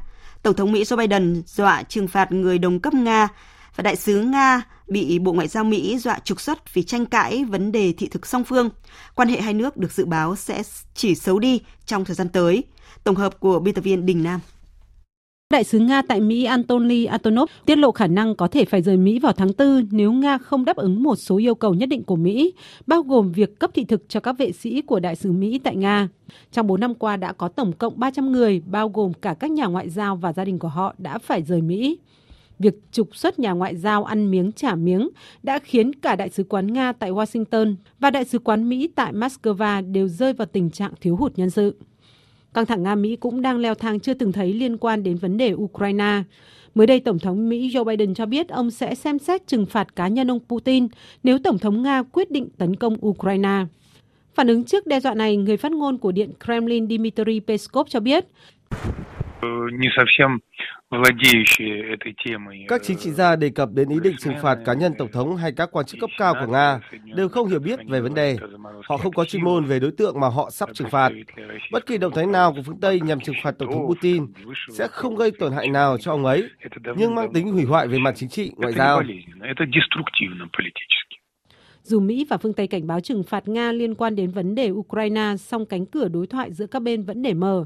Tổng 0.44 0.56
thống 0.56 0.72
Mỹ 0.72 0.84
Joe 0.84 0.98
Biden 0.98 1.44
dọa 1.46 1.84
trừng 1.84 2.08
phạt 2.08 2.32
người 2.32 2.58
đồng 2.58 2.80
cấp 2.80 2.94
Nga 2.94 3.28
và 3.76 3.82
đại 3.82 3.96
sứ 3.96 4.22
Nga 4.22 4.62
bị 4.88 5.20
Bộ 5.20 5.34
Ngoại 5.34 5.48
giao 5.48 5.64
Mỹ 5.64 5.98
dọa 5.98 6.20
trục 6.20 6.42
xuất 6.42 6.74
vì 6.74 6.84
tranh 6.84 7.06
cãi 7.06 7.46
vấn 7.46 7.72
đề 7.72 7.94
thị 7.98 8.08
thực 8.12 8.28
song 8.28 8.44
phương. 8.44 8.70
Quan 9.16 9.30
hệ 9.30 9.42
hai 9.42 9.54
nước 9.54 9.78
được 9.78 9.92
dự 9.92 10.06
báo 10.06 10.36
sẽ 10.36 10.64
chỉ 10.94 11.16
xấu 11.16 11.40
đi 11.40 11.62
trong 11.86 12.06
thời 12.06 12.16
gian 12.16 12.30
tới. 12.30 12.64
Tổng 13.04 13.16
hợp 13.16 13.40
của 13.40 13.60
biên 13.60 13.74
tập 13.74 13.82
viên 13.82 14.06
Đình 14.06 14.24
Nam. 14.24 14.40
Đại 15.52 15.64
sứ 15.64 15.80
Nga 15.80 16.02
tại 16.02 16.22
Mỹ 16.22 16.44
Antony 16.44 17.06
Antonov 17.06 17.50
tiết 17.66 17.78
lộ 17.78 17.92
khả 17.92 18.08
năng 18.08 18.36
có 18.36 18.48
thể 18.48 18.66
phải 18.66 18.82
rời 18.82 18.98
Mỹ 18.98 19.20
vào 19.20 19.34
tháng 19.34 19.52
4 19.58 19.88
nếu 19.92 20.12
Nga 20.12 20.38
không 20.38 20.66
đáp 20.66 20.78
ứng 20.78 21.04
một 21.04 21.16
số 21.16 21.38
yêu 21.38 21.56
cầu 21.56 21.74
nhất 21.74 21.90
định 21.90 22.04
của 22.04 22.16
Mỹ, 22.16 22.54
bao 22.88 23.02
gồm 23.02 23.32
việc 23.32 23.60
cấp 23.60 23.72
thị 23.74 23.86
thực 23.86 24.10
cho 24.10 24.20
các 24.20 24.38
vệ 24.38 24.52
sĩ 24.52 24.82
của 24.82 25.00
đại 25.00 25.16
sứ 25.16 25.32
Mỹ 25.32 25.60
tại 25.64 25.76
Nga. 25.76 26.08
Trong 26.52 26.68
4 26.68 26.80
năm 26.80 26.96
qua 26.96 27.18
đã 27.18 27.34
có 27.34 27.48
tổng 27.48 27.72
cộng 27.74 28.00
300 28.00 28.32
người, 28.32 28.62
bao 28.66 28.90
gồm 28.90 29.14
cả 29.14 29.34
các 29.34 29.52
nhà 29.52 29.66
ngoại 29.66 29.90
giao 29.90 30.16
và 30.16 30.34
gia 30.34 30.46
đình 30.46 30.60
của 30.60 30.68
họ 30.68 30.96
đã 30.98 31.18
phải 31.18 31.42
rời 31.42 31.62
Mỹ. 31.62 31.98
Việc 32.60 32.76
trục 32.92 33.16
xuất 33.16 33.40
nhà 33.40 33.52
ngoại 33.52 33.76
giao 33.76 34.04
ăn 34.04 34.32
miếng 34.32 34.52
trả 34.52 34.76
miếng 34.76 35.10
đã 35.44 35.60
khiến 35.60 35.94
cả 35.94 36.16
đại 36.16 36.30
sứ 36.30 36.44
quán 36.44 36.74
Nga 36.74 36.92
tại 36.92 37.12
Washington 37.12 37.76
và 38.00 38.10
đại 38.10 38.26
sứ 38.26 38.40
quán 38.40 38.70
Mỹ 38.70 38.90
tại 38.96 39.14
Moscow 39.14 39.92
đều 39.92 40.08
rơi 40.08 40.34
vào 40.34 40.48
tình 40.52 40.70
trạng 40.70 40.92
thiếu 41.02 41.16
hụt 41.16 41.38
nhân 41.38 41.50
sự. 41.50 41.76
Căng 42.54 42.66
thẳng 42.66 42.84
Nga-Mỹ 42.84 43.16
cũng 43.16 43.42
đang 43.42 43.58
leo 43.58 43.76
thang 43.76 44.00
chưa 44.00 44.14
từng 44.14 44.32
thấy 44.32 44.54
liên 44.54 44.78
quan 44.78 45.04
đến 45.04 45.18
vấn 45.18 45.38
đề 45.38 45.54
Ukraine. 45.54 46.24
Mới 46.76 46.88
đây, 46.88 47.00
Tổng 47.00 47.20
thống 47.20 47.50
Mỹ 47.50 47.72
Joe 47.74 47.84
Biden 47.84 48.14
cho 48.14 48.26
biết 48.26 48.50
ông 48.50 48.72
sẽ 48.72 48.96
xem 48.96 49.20
xét 49.20 49.48
trừng 49.48 49.66
phạt 49.66 49.96
cá 49.96 50.08
nhân 50.08 50.32
ông 50.32 50.40
Putin 50.50 50.88
nếu 51.24 51.40
Tổng 51.40 51.60
thống 51.60 51.84
Nga 51.84 52.04
quyết 52.04 52.32
định 52.32 52.50
tấn 52.58 52.76
công 52.76 52.98
Ukraine. 53.08 53.66
Phản 54.36 54.48
ứng 54.48 54.64
trước 54.64 54.88
đe 54.88 55.00
dọa 55.00 55.14
này, 55.14 55.38
người 55.38 55.58
phát 55.58 55.72
ngôn 55.72 55.98
của 55.98 56.12
Điện 56.12 56.32
Kremlin 56.46 56.88
Dmitry 56.88 57.40
Peskov 57.40 57.88
cho 57.90 58.00
biết 58.00 58.26
các 62.68 62.82
chính 62.84 62.98
trị 62.98 63.12
gia 63.12 63.36
đề 63.36 63.50
cập 63.50 63.70
đến 63.74 63.90
ý 63.90 63.96
định 64.04 64.16
trừng 64.20 64.34
phạt 64.42 64.58
cá 64.66 64.74
nhân 64.74 64.94
Tổng 64.98 65.12
thống 65.12 65.36
hay 65.36 65.52
các 65.52 65.70
quan 65.72 65.86
chức 65.86 66.00
cấp 66.02 66.10
cao 66.18 66.34
của 66.34 66.52
Nga 66.52 66.80
đều 67.16 67.30
không 67.30 67.48
hiểu 67.50 67.60
biết 67.60 67.80
về 67.90 68.02
vấn 68.02 68.14
đề. 68.14 68.38
Họ 68.90 68.98
không 68.98 69.14
có 69.14 69.26
chuyên 69.26 69.44
môn 69.44 69.66
về 69.66 69.80
đối 69.80 69.92
tượng 69.92 70.20
mà 70.20 70.28
họ 70.28 70.50
sắp 70.50 70.70
trừng 70.74 70.90
phạt. 70.90 71.10
Bất 71.72 71.86
kỳ 71.86 71.98
động 71.98 72.14
thái 72.16 72.26
nào 72.26 72.54
của 72.54 72.62
phương 72.66 72.80
Tây 72.80 73.00
nhằm 73.00 73.20
trừng 73.20 73.36
phạt 73.44 73.52
Tổng 73.60 73.72
thống 73.72 73.88
Putin 73.88 74.26
sẽ 74.70 74.88
không 74.88 75.16
gây 75.16 75.32
tổn 75.40 75.54
hại 75.54 75.68
nào 75.68 75.98
cho 75.98 76.12
ông 76.12 76.26
ấy, 76.26 76.50
nhưng 76.98 77.16
mang 77.16 77.34
tính 77.34 77.52
hủy 77.52 77.64
hoại 77.64 77.88
về 77.88 77.98
mặt 78.00 78.14
chính 78.16 78.30
trị, 78.30 78.52
ngoại 78.56 78.74
giao. 78.74 79.04
Dù 81.84 82.00
Mỹ 82.00 82.26
và 82.30 82.38
phương 82.38 82.54
Tây 82.54 82.68
cảnh 82.68 82.88
báo 82.88 83.00
trừng 83.00 83.24
phạt 83.24 83.48
Nga 83.48 83.72
liên 83.72 83.96
quan 83.96 84.16
đến 84.16 84.32
vấn 84.32 84.56
đề 84.56 84.72
Ukraine, 84.72 85.36
song 85.38 85.66
cánh 85.66 85.86
cửa 85.86 86.08
đối 86.08 86.28
thoại 86.28 86.54
giữa 86.54 86.68
các 86.68 86.82
bên 86.82 87.04
vẫn 87.04 87.22
để 87.22 87.34
mở. 87.34 87.66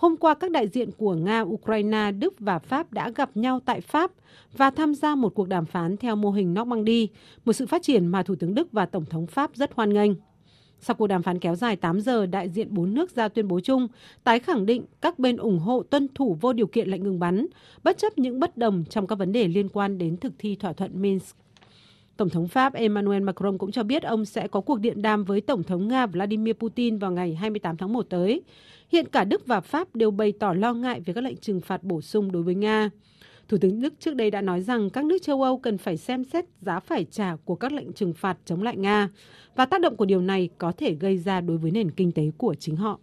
Hôm 0.00 0.16
qua, 0.16 0.34
các 0.34 0.50
đại 0.50 0.68
diện 0.68 0.90
của 0.96 1.14
Nga, 1.14 1.40
Ukraine, 1.40 2.12
Đức 2.12 2.34
và 2.38 2.58
Pháp 2.58 2.92
đã 2.92 3.10
gặp 3.10 3.36
nhau 3.36 3.60
tại 3.64 3.80
Pháp 3.80 4.10
và 4.56 4.70
tham 4.70 4.94
gia 4.94 5.14
một 5.14 5.34
cuộc 5.34 5.48
đàm 5.48 5.66
phán 5.66 5.96
theo 5.96 6.16
mô 6.16 6.30
hình 6.30 6.54
Normandy, 6.54 7.08
một 7.44 7.52
sự 7.52 7.66
phát 7.66 7.82
triển 7.82 8.06
mà 8.06 8.22
Thủ 8.22 8.34
tướng 8.34 8.54
Đức 8.54 8.72
và 8.72 8.86
Tổng 8.86 9.04
thống 9.04 9.26
Pháp 9.26 9.50
rất 9.54 9.70
hoan 9.74 9.94
nghênh. 9.94 10.10
Sau 10.80 10.96
cuộc 10.96 11.06
đàm 11.06 11.22
phán 11.22 11.38
kéo 11.38 11.54
dài 11.54 11.76
8 11.76 12.00
giờ, 12.00 12.26
đại 12.26 12.48
diện 12.48 12.74
bốn 12.74 12.94
nước 12.94 13.10
ra 13.10 13.28
tuyên 13.28 13.48
bố 13.48 13.60
chung, 13.60 13.88
tái 14.24 14.38
khẳng 14.38 14.66
định 14.66 14.84
các 15.00 15.18
bên 15.18 15.36
ủng 15.36 15.58
hộ 15.58 15.82
tuân 15.82 16.08
thủ 16.14 16.36
vô 16.40 16.52
điều 16.52 16.66
kiện 16.66 16.88
lệnh 16.88 17.04
ngừng 17.04 17.18
bắn, 17.18 17.46
bất 17.82 17.98
chấp 17.98 18.18
những 18.18 18.40
bất 18.40 18.56
đồng 18.56 18.84
trong 18.90 19.06
các 19.06 19.18
vấn 19.18 19.32
đề 19.32 19.48
liên 19.48 19.68
quan 19.68 19.98
đến 19.98 20.16
thực 20.16 20.32
thi 20.38 20.56
thỏa 20.56 20.72
thuận 20.72 21.02
Minsk. 21.02 21.36
Tổng 22.20 22.30
thống 22.30 22.48
Pháp 22.48 22.74
Emmanuel 22.74 23.22
Macron 23.22 23.58
cũng 23.58 23.72
cho 23.72 23.82
biết 23.82 24.02
ông 24.02 24.24
sẽ 24.24 24.48
có 24.48 24.60
cuộc 24.60 24.80
điện 24.80 25.02
đàm 25.02 25.24
với 25.24 25.40
Tổng 25.40 25.62
thống 25.62 25.88
Nga 25.88 26.06
Vladimir 26.06 26.54
Putin 26.54 26.98
vào 26.98 27.12
ngày 27.12 27.34
28 27.34 27.76
tháng 27.76 27.92
1 27.92 28.02
tới. 28.10 28.42
Hiện 28.92 29.06
cả 29.06 29.24
Đức 29.24 29.46
và 29.46 29.60
Pháp 29.60 29.94
đều 29.94 30.10
bày 30.10 30.32
tỏ 30.32 30.52
lo 30.52 30.74
ngại 30.74 31.00
về 31.00 31.14
các 31.14 31.24
lệnh 31.24 31.36
trừng 31.36 31.60
phạt 31.60 31.82
bổ 31.82 32.00
sung 32.00 32.32
đối 32.32 32.42
với 32.42 32.54
Nga. 32.54 32.90
Thủ 33.48 33.56
tướng 33.60 33.80
Đức 33.80 33.94
trước 33.98 34.14
đây 34.14 34.30
đã 34.30 34.40
nói 34.40 34.62
rằng 34.62 34.90
các 34.90 35.04
nước 35.04 35.18
châu 35.22 35.42
Âu 35.42 35.58
cần 35.58 35.78
phải 35.78 35.96
xem 35.96 36.24
xét 36.24 36.44
giá 36.60 36.80
phải 36.80 37.04
trả 37.10 37.36
của 37.44 37.54
các 37.54 37.72
lệnh 37.72 37.92
trừng 37.92 38.12
phạt 38.12 38.38
chống 38.44 38.62
lại 38.62 38.76
Nga 38.76 39.08
và 39.56 39.66
tác 39.66 39.80
động 39.80 39.96
của 39.96 40.04
điều 40.04 40.20
này 40.20 40.48
có 40.58 40.72
thể 40.72 40.94
gây 40.94 41.18
ra 41.18 41.40
đối 41.40 41.56
với 41.56 41.70
nền 41.70 41.90
kinh 41.90 42.12
tế 42.12 42.30
của 42.38 42.54
chính 42.54 42.76
họ. 42.76 42.98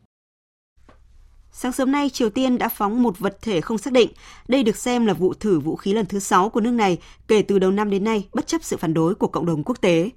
Sáng 1.59 1.71
sớm 1.71 1.91
nay, 1.91 2.09
Triều 2.09 2.29
Tiên 2.29 2.57
đã 2.57 2.69
phóng 2.69 3.03
một 3.03 3.19
vật 3.19 3.37
thể 3.41 3.61
không 3.61 3.77
xác 3.77 3.93
định. 3.93 4.09
Đây 4.47 4.63
được 4.63 4.75
xem 4.75 5.05
là 5.05 5.13
vụ 5.13 5.33
thử 5.33 5.59
vũ 5.59 5.75
khí 5.75 5.93
lần 5.93 6.05
thứ 6.05 6.19
6 6.19 6.49
của 6.49 6.61
nước 6.61 6.71
này 6.71 6.97
kể 7.27 7.41
từ 7.41 7.59
đầu 7.59 7.71
năm 7.71 7.89
đến 7.89 8.03
nay, 8.03 8.27
bất 8.33 8.47
chấp 8.47 8.63
sự 8.63 8.77
phản 8.77 8.93
đối 8.93 9.15
của 9.15 9.27
cộng 9.27 9.45
đồng 9.45 9.63
quốc 9.63 9.81
tế. 9.81 10.09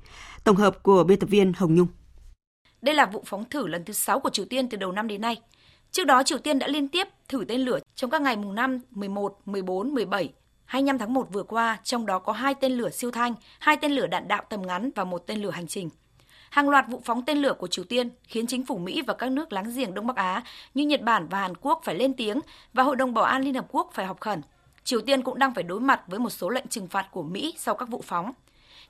Tổng 0.44 0.56
hợp 0.56 0.82
của 0.82 1.04
biên 1.04 1.18
tập 1.18 1.26
viên 1.26 1.52
Hồng 1.52 1.74
Nhung. 1.74 1.86
Đây 2.82 2.94
là 2.94 3.06
vụ 3.06 3.22
phóng 3.26 3.44
thử 3.50 3.66
lần 3.66 3.84
thứ 3.84 3.92
6 3.92 4.20
của 4.20 4.30
Triều 4.30 4.44
Tiên 4.44 4.68
từ 4.68 4.76
đầu 4.76 4.92
năm 4.92 5.08
đến 5.08 5.20
nay. 5.20 5.36
Trước 5.90 6.04
đó, 6.04 6.22
Triều 6.22 6.38
Tiên 6.38 6.58
đã 6.58 6.68
liên 6.68 6.88
tiếp 6.88 7.08
thử 7.28 7.44
tên 7.48 7.60
lửa 7.60 7.78
trong 7.94 8.10
các 8.10 8.22
ngày 8.22 8.36
mùng 8.36 8.54
5, 8.54 8.80
11, 8.90 9.38
14, 9.44 9.94
17, 9.94 10.32
25 10.64 10.98
tháng 10.98 11.14
1 11.14 11.28
vừa 11.32 11.42
qua, 11.42 11.80
trong 11.84 12.06
đó 12.06 12.18
có 12.18 12.32
hai 12.32 12.54
tên 12.54 12.72
lửa 12.72 12.90
siêu 12.90 13.10
thanh, 13.10 13.34
hai 13.58 13.76
tên 13.76 13.92
lửa 13.92 14.06
đạn 14.06 14.28
đạo 14.28 14.42
tầm 14.50 14.66
ngắn 14.66 14.90
và 14.94 15.04
một 15.04 15.26
tên 15.26 15.42
lửa 15.42 15.50
hành 15.50 15.66
trình. 15.66 15.88
Hàng 16.50 16.68
loạt 16.68 16.84
vụ 16.88 17.00
phóng 17.04 17.22
tên 17.24 17.38
lửa 17.38 17.54
của 17.58 17.66
Triều 17.66 17.84
Tiên 17.84 18.10
khiến 18.22 18.46
chính 18.46 18.66
phủ 18.66 18.78
Mỹ 18.78 19.02
và 19.02 19.14
các 19.14 19.30
nước 19.32 19.52
láng 19.52 19.72
giềng 19.76 19.94
Đông 19.94 20.06
Bắc 20.06 20.16
Á 20.16 20.42
như 20.74 20.86
Nhật 20.86 21.00
Bản 21.02 21.28
và 21.28 21.38
Hàn 21.38 21.54
Quốc 21.60 21.80
phải 21.84 21.94
lên 21.94 22.14
tiếng 22.14 22.40
và 22.72 22.82
Hội 22.82 22.96
đồng 22.96 23.14
Bảo 23.14 23.24
an 23.24 23.42
Liên 23.42 23.54
Hợp 23.54 23.66
Quốc 23.70 23.90
phải 23.94 24.06
họp 24.06 24.20
khẩn. 24.20 24.42
Triều 24.84 25.00
Tiên 25.00 25.22
cũng 25.22 25.38
đang 25.38 25.54
phải 25.54 25.62
đối 25.62 25.80
mặt 25.80 26.02
với 26.06 26.18
một 26.18 26.30
số 26.30 26.48
lệnh 26.48 26.68
trừng 26.68 26.88
phạt 26.88 27.06
của 27.10 27.22
Mỹ 27.22 27.54
sau 27.58 27.74
các 27.74 27.88
vụ 27.88 28.02
phóng. 28.06 28.32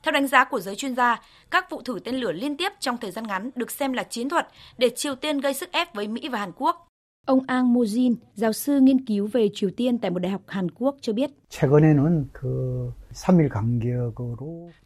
Theo 0.02 0.12
đánh 0.12 0.26
giá 0.26 0.44
của 0.44 0.60
giới 0.60 0.76
chuyên 0.76 0.96
gia, 0.96 1.20
các 1.50 1.70
vụ 1.70 1.82
thử 1.82 1.98
tên 2.04 2.14
lửa 2.14 2.32
liên 2.32 2.56
tiếp 2.56 2.72
trong 2.80 2.96
thời 2.96 3.10
gian 3.10 3.26
ngắn 3.26 3.50
được 3.54 3.70
xem 3.70 3.92
là 3.92 4.02
chiến 4.02 4.28
thuật 4.28 4.48
để 4.78 4.90
Triều 4.96 5.14
Tiên 5.14 5.40
gây 5.40 5.54
sức 5.54 5.72
ép 5.72 5.94
với 5.94 6.08
Mỹ 6.08 6.28
và 6.28 6.38
Hàn 6.38 6.52
Quốc. 6.56 6.89
Ông 7.26 7.40
Ang 7.46 7.74
Mo-jin, 7.74 8.14
giáo 8.34 8.52
sư 8.52 8.80
nghiên 8.80 9.04
cứu 9.04 9.26
về 9.32 9.48
Triều 9.54 9.70
Tiên 9.76 9.98
tại 9.98 10.10
một 10.10 10.18
đại 10.18 10.32
học 10.32 10.42
Hàn 10.46 10.70
Quốc 10.70 10.96
cho 11.00 11.12
biết. 11.12 11.30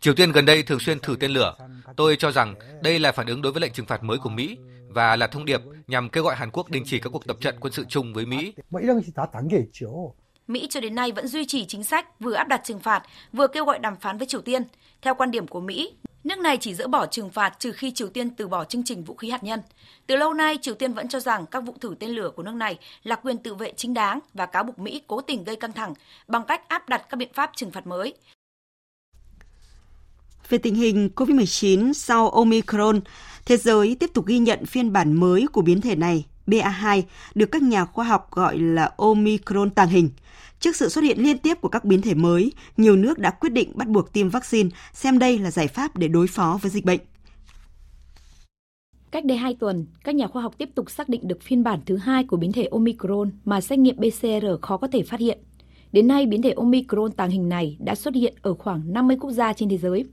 Triều 0.01 0.15
Tiên 0.15 0.33
gần 0.33 0.47
đây 0.47 0.63
thường 0.63 0.81
xuyên 0.81 0.99
thử 0.99 1.17
tên 1.21 1.31
lửa. 1.31 1.55
Tôi 1.97 2.17
cho 2.19 2.31
rằng 2.31 2.55
đây 2.83 2.99
là 2.99 3.13
phản 3.13 3.27
ứng 3.27 3.43
đối 3.43 3.53
với 3.53 3.61
lệnh 3.61 3.73
trừng 3.73 3.87
phạt 3.87 4.03
mới 4.03 4.19
của 4.19 4.31
Mỹ 4.31 4.59
và 4.89 5.17
là 5.17 5.27
thông 5.27 5.45
điệp 5.45 5.61
nhằm 5.87 6.09
kêu 6.09 6.25
gọi 6.25 6.35
Hàn 6.37 6.51
Quốc 6.51 6.71
đình 6.71 6.83
chỉ 6.87 6.99
các 6.99 7.11
cuộc 7.13 7.27
tập 7.27 7.37
trận 7.41 7.55
quân 7.61 7.73
sự 7.73 7.85
chung 7.89 8.15
với 8.15 8.27
Mỹ. 8.27 8.53
Mỹ 10.49 10.67
cho 10.71 10.81
đến 10.81 10.95
nay 10.95 11.13
vẫn 11.13 11.27
duy 11.27 11.47
trì 11.47 11.65
chính 11.67 11.85
sách 11.85 12.21
vừa 12.21 12.33
áp 12.33 12.49
đặt 12.49 12.61
trừng 12.65 12.79
phạt, 12.79 13.03
vừa 13.33 13.47
kêu 13.47 13.65
gọi 13.65 13.79
đàm 13.79 13.97
phán 13.97 14.19
với 14.19 14.27
Triều 14.27 14.41
Tiên. 14.41 14.63
Theo 15.03 15.15
quan 15.15 15.31
điểm 15.31 15.47
của 15.47 15.61
Mỹ, 15.61 15.93
nước 16.25 16.39
này 16.39 16.57
chỉ 16.61 16.75
dỡ 16.75 16.89
bỏ 16.89 17.07
trừng 17.07 17.31
phạt 17.31 17.57
trừ 17.59 17.73
khi 17.73 17.91
Triều 17.91 18.09
Tiên 18.09 18.31
từ 18.31 18.49
bỏ 18.49 18.65
chương 18.65 18.83
trình 18.85 19.05
vũ 19.05 19.15
khí 19.15 19.31
hạt 19.31 19.45
nhân. 19.45 19.61
Từ 20.07 20.17
lâu 20.17 20.35
nay, 20.35 20.59
Triều 20.63 20.75
Tiên 20.75 20.93
vẫn 20.93 21.09
cho 21.09 21.21
rằng 21.21 21.47
các 21.47 21.61
vụ 21.61 21.75
thử 21.81 21.95
tên 22.01 22.11
lửa 22.11 22.31
của 22.37 22.43
nước 22.43 22.55
này 22.55 22.79
là 23.03 23.17
quyền 23.17 23.39
tự 23.39 23.55
vệ 23.55 23.73
chính 23.77 23.95
đáng 23.95 24.21
và 24.35 24.47
cáo 24.47 24.65
buộc 24.65 24.79
Mỹ 24.79 25.03
cố 25.07 25.21
tình 25.21 25.45
gây 25.45 25.57
căng 25.57 25.73
thẳng 25.73 25.95
bằng 26.29 26.45
cách 26.49 26.69
áp 26.69 26.89
đặt 26.89 27.03
các 27.09 27.17
biện 27.17 27.33
pháp 27.35 27.51
trừng 27.57 27.71
phạt 27.71 27.87
mới. 27.87 28.15
Về 30.49 30.59
tình 30.59 30.75
hình 30.75 31.11
COVID-19 31.17 31.93
sau 31.93 32.31
Omicron, 32.31 33.01
thế 33.45 33.57
giới 33.57 33.97
tiếp 34.01 34.11
tục 34.15 34.27
ghi 34.27 34.39
nhận 34.39 34.67
phiên 34.67 34.93
bản 34.93 35.13
mới 35.13 35.47
của 35.53 35.63
biến 35.63 35.81
thể 35.81 35.97
này 35.97 36.25
BA2 36.47 37.03
được 37.35 37.47
các 37.53 37.63
nhà 37.63 37.85
khoa 37.85 38.05
học 38.05 38.31
gọi 38.31 38.59
là 38.59 38.91
Omicron 38.97 39.71
tàng 39.71 39.89
hình. 39.89 40.11
Trước 40.65 40.77
sự 40.77 40.89
xuất 40.89 41.05
hiện 41.05 41.23
liên 41.23 41.39
tiếp 41.39 41.61
của 41.61 41.69
các 41.69 41.85
biến 41.85 42.03
thể 42.03 42.15
mới, 42.15 42.53
nhiều 42.77 42.97
nước 42.97 43.19
đã 43.19 43.31
quyết 43.31 43.53
định 43.53 43.73
bắt 43.75 43.89
buộc 43.89 44.13
tiêm 44.13 44.29
vaccine, 44.29 44.71
xem 44.93 45.19
đây 45.19 45.39
là 45.39 45.51
giải 45.51 45.69
pháp 45.69 45.97
để 45.97 46.09
đối 46.09 46.27
phó 46.27 46.59
với 46.63 46.71
dịch 46.71 46.85
bệnh. 46.85 47.01
Cách 49.11 49.25
đây 49.25 49.39
2 49.39 49.55
tuần, 49.55 49.87
các 50.05 50.15
nhà 50.15 50.27
khoa 50.27 50.43
học 50.43 50.55
tiếp 50.59 50.69
tục 50.75 50.91
xác 50.91 51.09
định 51.09 51.29
được 51.29 51.43
phiên 51.43 51.65
bản 51.65 51.81
thứ 51.87 51.97
hai 51.97 52.25
của 52.25 52.37
biến 52.37 52.53
thể 52.53 52.69
Omicron 52.71 53.31
mà 53.45 53.61
xét 53.61 53.79
nghiệm 53.79 53.97
PCR 53.97 54.47
khó 54.63 54.77
có 54.77 54.89
thể 54.93 55.03
phát 55.03 55.21
hiện. 55.21 55.39
Đến 55.93 56.07
nay, 56.09 56.27
biến 56.27 56.43
thể 56.43 56.51
Omicron 56.51 57.13
tàng 57.13 57.31
hình 57.31 57.49
này 57.49 57.77
đã 57.81 57.95
xuất 57.95 58.15
hiện 58.15 58.35
ở 58.43 58.55
khoảng 58.55 58.93
50 58.93 59.17
quốc 59.21 59.31
gia 59.31 59.53
trên 59.53 59.69
thế 59.69 59.79
giới. 59.79 60.05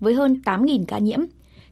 Với 0.00 0.14
hơn 0.14 0.40
8.000 0.44 0.84
ca 0.88 0.98
nhiễm, 0.98 1.20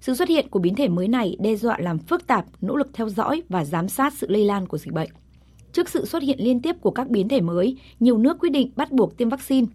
sự 0.00 0.14
xuất 0.14 0.28
hiện 0.28 0.48
của 0.48 0.58
biến 0.58 0.74
thể 0.74 0.88
mới 0.88 1.08
này 1.08 1.36
đe 1.40 1.56
dọa 1.56 1.78
làm 1.80 1.98
phức 1.98 2.26
tạp 2.26 2.46
nỗ 2.60 2.76
lực 2.76 2.90
theo 2.92 3.08
dõi 3.08 3.42
và 3.48 3.64
giám 3.64 3.88
sát 3.88 4.12
sự 4.12 4.26
lây 4.30 4.44
lan 4.44 4.66
của 4.66 4.78
dịch 4.78 4.92
bệnh. 4.92 5.10
Trước 5.74 5.88
sự 5.88 6.04
xuất 6.04 6.22
hiện 6.22 6.38
liên 6.40 6.62
tiếp 6.62 6.76
của 6.80 6.90
các 6.90 7.08
biến 7.08 7.28
thể 7.28 7.40
mới, 7.40 7.76
nhiều 8.00 8.18
nước 8.18 8.38
quyết 8.40 8.52
định 8.52 8.70
bắt 8.76 8.92
buộc 8.92 9.16
tiêm 9.16 9.28
vaccine, 9.28 9.66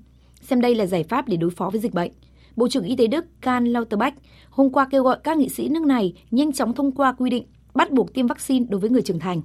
xem 0.42 0.62
đây 0.62 0.76
là 0.76 0.86
giải 0.86 1.04
pháp 1.04 1.28
để 1.28 1.38
đối 1.38 1.50
phó 1.50 1.70
với 1.70 1.82
dịch 1.82 1.94
bệnh. 1.94 2.12
Bộ 2.56 2.68
trưởng 2.70 2.84
Y 2.84 2.96
tế 2.96 3.08
Đức 3.08 3.26
Karl 3.42 3.68
Lauterbach 3.68 4.14
hôm 4.50 4.70
qua 4.70 4.88
kêu 4.92 5.04
gọi 5.04 5.18
các 5.24 5.38
nghị 5.38 5.50
sĩ 5.50 5.70
nước 5.70 5.84
này 5.84 6.14
nhanh 6.32 6.54
chóng 6.54 6.74
thông 6.74 6.92
qua 6.92 7.14
quy 7.18 7.30
định 7.30 7.44
bắt 7.74 7.92
buộc 7.92 8.14
tiêm 8.14 8.28
vaccine 8.28 8.66
đối 8.70 8.80
với 8.80 8.90
người 8.90 9.02
trưởng 9.02 9.20
thành. 9.20 9.42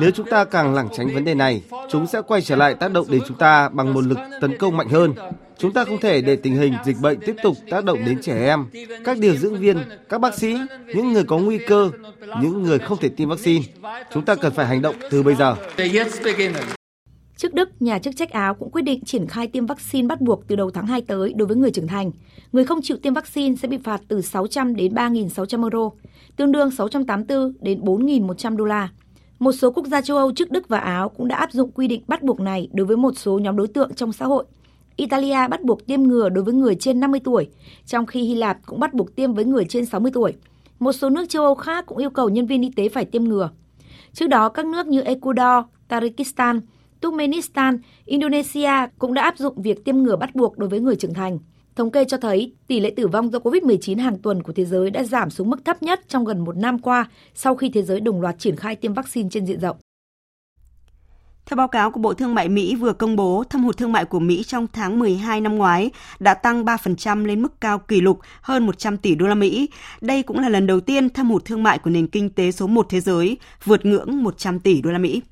Nếu 0.00 0.10
chúng 0.10 0.26
ta 0.30 0.44
càng 0.44 0.74
lảng 0.74 0.88
tránh 0.96 1.14
vấn 1.14 1.24
đề 1.24 1.34
này, 1.34 1.62
chúng 1.90 2.06
sẽ 2.06 2.22
quay 2.22 2.42
trở 2.42 2.56
lại 2.56 2.74
tác 2.74 2.92
động 2.92 3.06
đến 3.10 3.22
chúng 3.28 3.38
ta 3.38 3.68
bằng 3.68 3.94
một 3.94 4.04
lực 4.04 4.18
tấn 4.40 4.58
công 4.58 4.76
mạnh 4.76 4.88
hơn. 4.88 5.14
Chúng 5.58 5.72
ta 5.72 5.84
không 5.84 6.00
thể 6.00 6.22
để 6.22 6.36
tình 6.36 6.56
hình 6.56 6.74
dịch 6.84 6.96
bệnh 7.00 7.20
tiếp 7.20 7.36
tục 7.42 7.56
tác 7.70 7.84
động 7.84 7.98
đến 8.06 8.22
trẻ 8.22 8.46
em, 8.46 8.66
các 9.04 9.18
điều 9.18 9.36
dưỡng 9.36 9.58
viên, 9.58 9.78
các 10.08 10.20
bác 10.20 10.34
sĩ, 10.34 10.56
những 10.94 11.12
người 11.12 11.24
có 11.24 11.38
nguy 11.38 11.58
cơ, 11.58 11.90
những 12.40 12.62
người 12.62 12.78
không 12.78 12.98
thể 12.98 13.08
tiêm 13.08 13.28
vaccine. 13.28 13.64
Chúng 14.12 14.24
ta 14.24 14.34
cần 14.34 14.52
phải 14.52 14.66
hành 14.66 14.82
động 14.82 14.96
từ 15.10 15.22
bây 15.22 15.34
giờ. 15.34 15.56
Trước 17.36 17.54
Đức, 17.54 17.82
nhà 17.82 17.98
chức 17.98 18.16
trách 18.16 18.30
Áo 18.30 18.54
cũng 18.54 18.70
quyết 18.70 18.82
định 18.82 19.04
triển 19.04 19.26
khai 19.26 19.46
tiêm 19.46 19.66
vaccine 19.66 20.06
bắt 20.06 20.20
buộc 20.20 20.48
từ 20.48 20.56
đầu 20.56 20.70
tháng 20.70 20.86
2 20.86 21.00
tới 21.00 21.32
đối 21.36 21.48
với 21.48 21.56
người 21.56 21.70
trưởng 21.70 21.86
thành. 21.86 22.10
Người 22.52 22.64
không 22.64 22.82
chịu 22.82 22.96
tiêm 23.02 23.14
vaccine 23.14 23.56
sẽ 23.56 23.68
bị 23.68 23.78
phạt 23.84 24.00
từ 24.08 24.20
600 24.20 24.76
đến 24.76 24.94
3.600 24.94 25.62
euro, 25.62 25.90
tương 26.36 26.52
đương 26.52 26.70
684 26.70 27.52
đến 27.60 27.80
4.100 27.80 28.56
đô 28.56 28.64
la. 28.64 28.88
Một 29.42 29.52
số 29.52 29.70
quốc 29.70 29.86
gia 29.86 30.00
châu 30.00 30.16
Âu 30.16 30.32
trước 30.32 30.50
Đức 30.50 30.68
và 30.68 30.78
Áo 30.78 31.08
cũng 31.08 31.28
đã 31.28 31.36
áp 31.36 31.52
dụng 31.52 31.70
quy 31.70 31.88
định 31.88 32.02
bắt 32.08 32.22
buộc 32.22 32.40
này 32.40 32.68
đối 32.72 32.86
với 32.86 32.96
một 32.96 33.18
số 33.18 33.38
nhóm 33.38 33.56
đối 33.56 33.68
tượng 33.68 33.94
trong 33.94 34.12
xã 34.12 34.24
hội. 34.24 34.44
Italia 34.96 35.48
bắt 35.48 35.62
buộc 35.62 35.86
tiêm 35.86 36.02
ngừa 36.02 36.28
đối 36.28 36.44
với 36.44 36.54
người 36.54 36.74
trên 36.74 37.00
50 37.00 37.20
tuổi, 37.24 37.48
trong 37.86 38.06
khi 38.06 38.22
Hy 38.22 38.34
Lạp 38.34 38.58
cũng 38.66 38.80
bắt 38.80 38.94
buộc 38.94 39.16
tiêm 39.16 39.34
với 39.34 39.44
người 39.44 39.64
trên 39.64 39.86
60 39.86 40.12
tuổi. 40.14 40.34
Một 40.78 40.92
số 40.92 41.10
nước 41.10 41.28
châu 41.28 41.44
Âu 41.44 41.54
khác 41.54 41.86
cũng 41.86 41.98
yêu 41.98 42.10
cầu 42.10 42.28
nhân 42.28 42.46
viên 42.46 42.62
y 42.62 42.70
tế 42.76 42.88
phải 42.88 43.04
tiêm 43.04 43.24
ngừa. 43.24 43.50
Trước 44.12 44.26
đó, 44.26 44.48
các 44.48 44.66
nước 44.66 44.86
như 44.86 45.00
Ecuador, 45.00 45.64
Tajikistan, 45.88 46.60
Turkmenistan, 47.00 47.78
Indonesia 48.04 48.86
cũng 48.98 49.14
đã 49.14 49.22
áp 49.22 49.38
dụng 49.38 49.62
việc 49.62 49.84
tiêm 49.84 49.96
ngừa 49.96 50.16
bắt 50.16 50.34
buộc 50.34 50.58
đối 50.58 50.68
với 50.68 50.80
người 50.80 50.96
trưởng 50.96 51.14
thành. 51.14 51.38
Thống 51.76 51.90
kê 51.90 52.04
cho 52.04 52.16
thấy 52.16 52.52
tỷ 52.66 52.80
lệ 52.80 52.92
tử 52.96 53.08
vong 53.08 53.32
do 53.32 53.38
COVID-19 53.38 54.02
hàng 54.02 54.18
tuần 54.18 54.42
của 54.42 54.52
thế 54.52 54.64
giới 54.64 54.90
đã 54.90 55.02
giảm 55.02 55.30
xuống 55.30 55.50
mức 55.50 55.64
thấp 55.64 55.82
nhất 55.82 56.00
trong 56.08 56.24
gần 56.24 56.44
một 56.44 56.56
năm 56.56 56.78
qua 56.78 57.08
sau 57.34 57.54
khi 57.54 57.70
thế 57.74 57.82
giới 57.82 58.00
đồng 58.00 58.20
loạt 58.20 58.38
triển 58.38 58.56
khai 58.56 58.76
tiêm 58.76 58.94
vaccine 58.94 59.28
trên 59.32 59.46
diện 59.46 59.60
rộng. 59.60 59.76
Theo 61.46 61.56
báo 61.56 61.68
cáo 61.68 61.90
của 61.90 62.00
Bộ 62.00 62.14
Thương 62.14 62.34
mại 62.34 62.48
Mỹ 62.48 62.74
vừa 62.76 62.92
công 62.92 63.16
bố, 63.16 63.44
thâm 63.50 63.64
hụt 63.64 63.76
thương 63.76 63.92
mại 63.92 64.04
của 64.04 64.20
Mỹ 64.20 64.44
trong 64.46 64.66
tháng 64.72 64.98
12 64.98 65.40
năm 65.40 65.56
ngoái 65.56 65.90
đã 66.20 66.34
tăng 66.34 66.64
3% 66.64 67.26
lên 67.26 67.42
mức 67.42 67.60
cao 67.60 67.78
kỷ 67.78 68.00
lục 68.00 68.18
hơn 68.42 68.66
100 68.66 68.98
tỷ 68.98 69.14
đô 69.14 69.26
la 69.26 69.34
Mỹ. 69.34 69.68
Đây 70.00 70.22
cũng 70.22 70.38
là 70.38 70.48
lần 70.48 70.66
đầu 70.66 70.80
tiên 70.80 71.10
thâm 71.10 71.30
hụt 71.30 71.44
thương 71.44 71.62
mại 71.62 71.78
của 71.78 71.90
nền 71.90 72.06
kinh 72.06 72.30
tế 72.30 72.52
số 72.52 72.66
1 72.66 72.86
thế 72.88 73.00
giới 73.00 73.36
vượt 73.64 73.86
ngưỡng 73.86 74.22
100 74.22 74.60
tỷ 74.60 74.80
đô 74.82 74.90
la 74.90 74.98
Mỹ. 74.98 75.22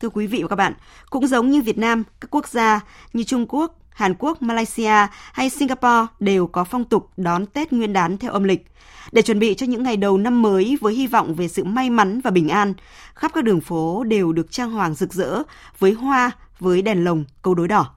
Thưa 0.00 0.08
quý 0.08 0.26
vị 0.26 0.42
và 0.42 0.48
các 0.48 0.56
bạn, 0.56 0.72
cũng 1.10 1.26
giống 1.26 1.50
như 1.50 1.62
Việt 1.62 1.78
Nam, 1.78 2.02
các 2.20 2.30
quốc 2.30 2.48
gia 2.48 2.80
như 3.12 3.24
Trung 3.24 3.46
Quốc, 3.48 3.81
Hàn 3.94 4.14
Quốc, 4.18 4.42
Malaysia 4.42 5.06
hay 5.32 5.50
Singapore 5.50 6.06
đều 6.20 6.46
có 6.46 6.64
phong 6.64 6.84
tục 6.84 7.10
đón 7.16 7.46
Tết 7.46 7.72
Nguyên 7.72 7.92
đán 7.92 8.18
theo 8.18 8.32
âm 8.32 8.44
lịch. 8.44 8.66
Để 9.12 9.22
chuẩn 9.22 9.38
bị 9.38 9.54
cho 9.54 9.66
những 9.66 9.82
ngày 9.82 9.96
đầu 9.96 10.18
năm 10.18 10.42
mới 10.42 10.78
với 10.80 10.94
hy 10.94 11.06
vọng 11.06 11.34
về 11.34 11.48
sự 11.48 11.64
may 11.64 11.90
mắn 11.90 12.20
và 12.20 12.30
bình 12.30 12.48
an, 12.48 12.74
khắp 13.14 13.30
các 13.34 13.44
đường 13.44 13.60
phố 13.60 14.04
đều 14.04 14.32
được 14.32 14.50
trang 14.50 14.70
hoàng 14.70 14.94
rực 14.94 15.12
rỡ 15.12 15.42
với 15.78 15.92
hoa, 15.92 16.30
với 16.58 16.82
đèn 16.82 17.04
lồng, 17.04 17.24
câu 17.42 17.54
đối 17.54 17.68
đỏ. 17.68 17.90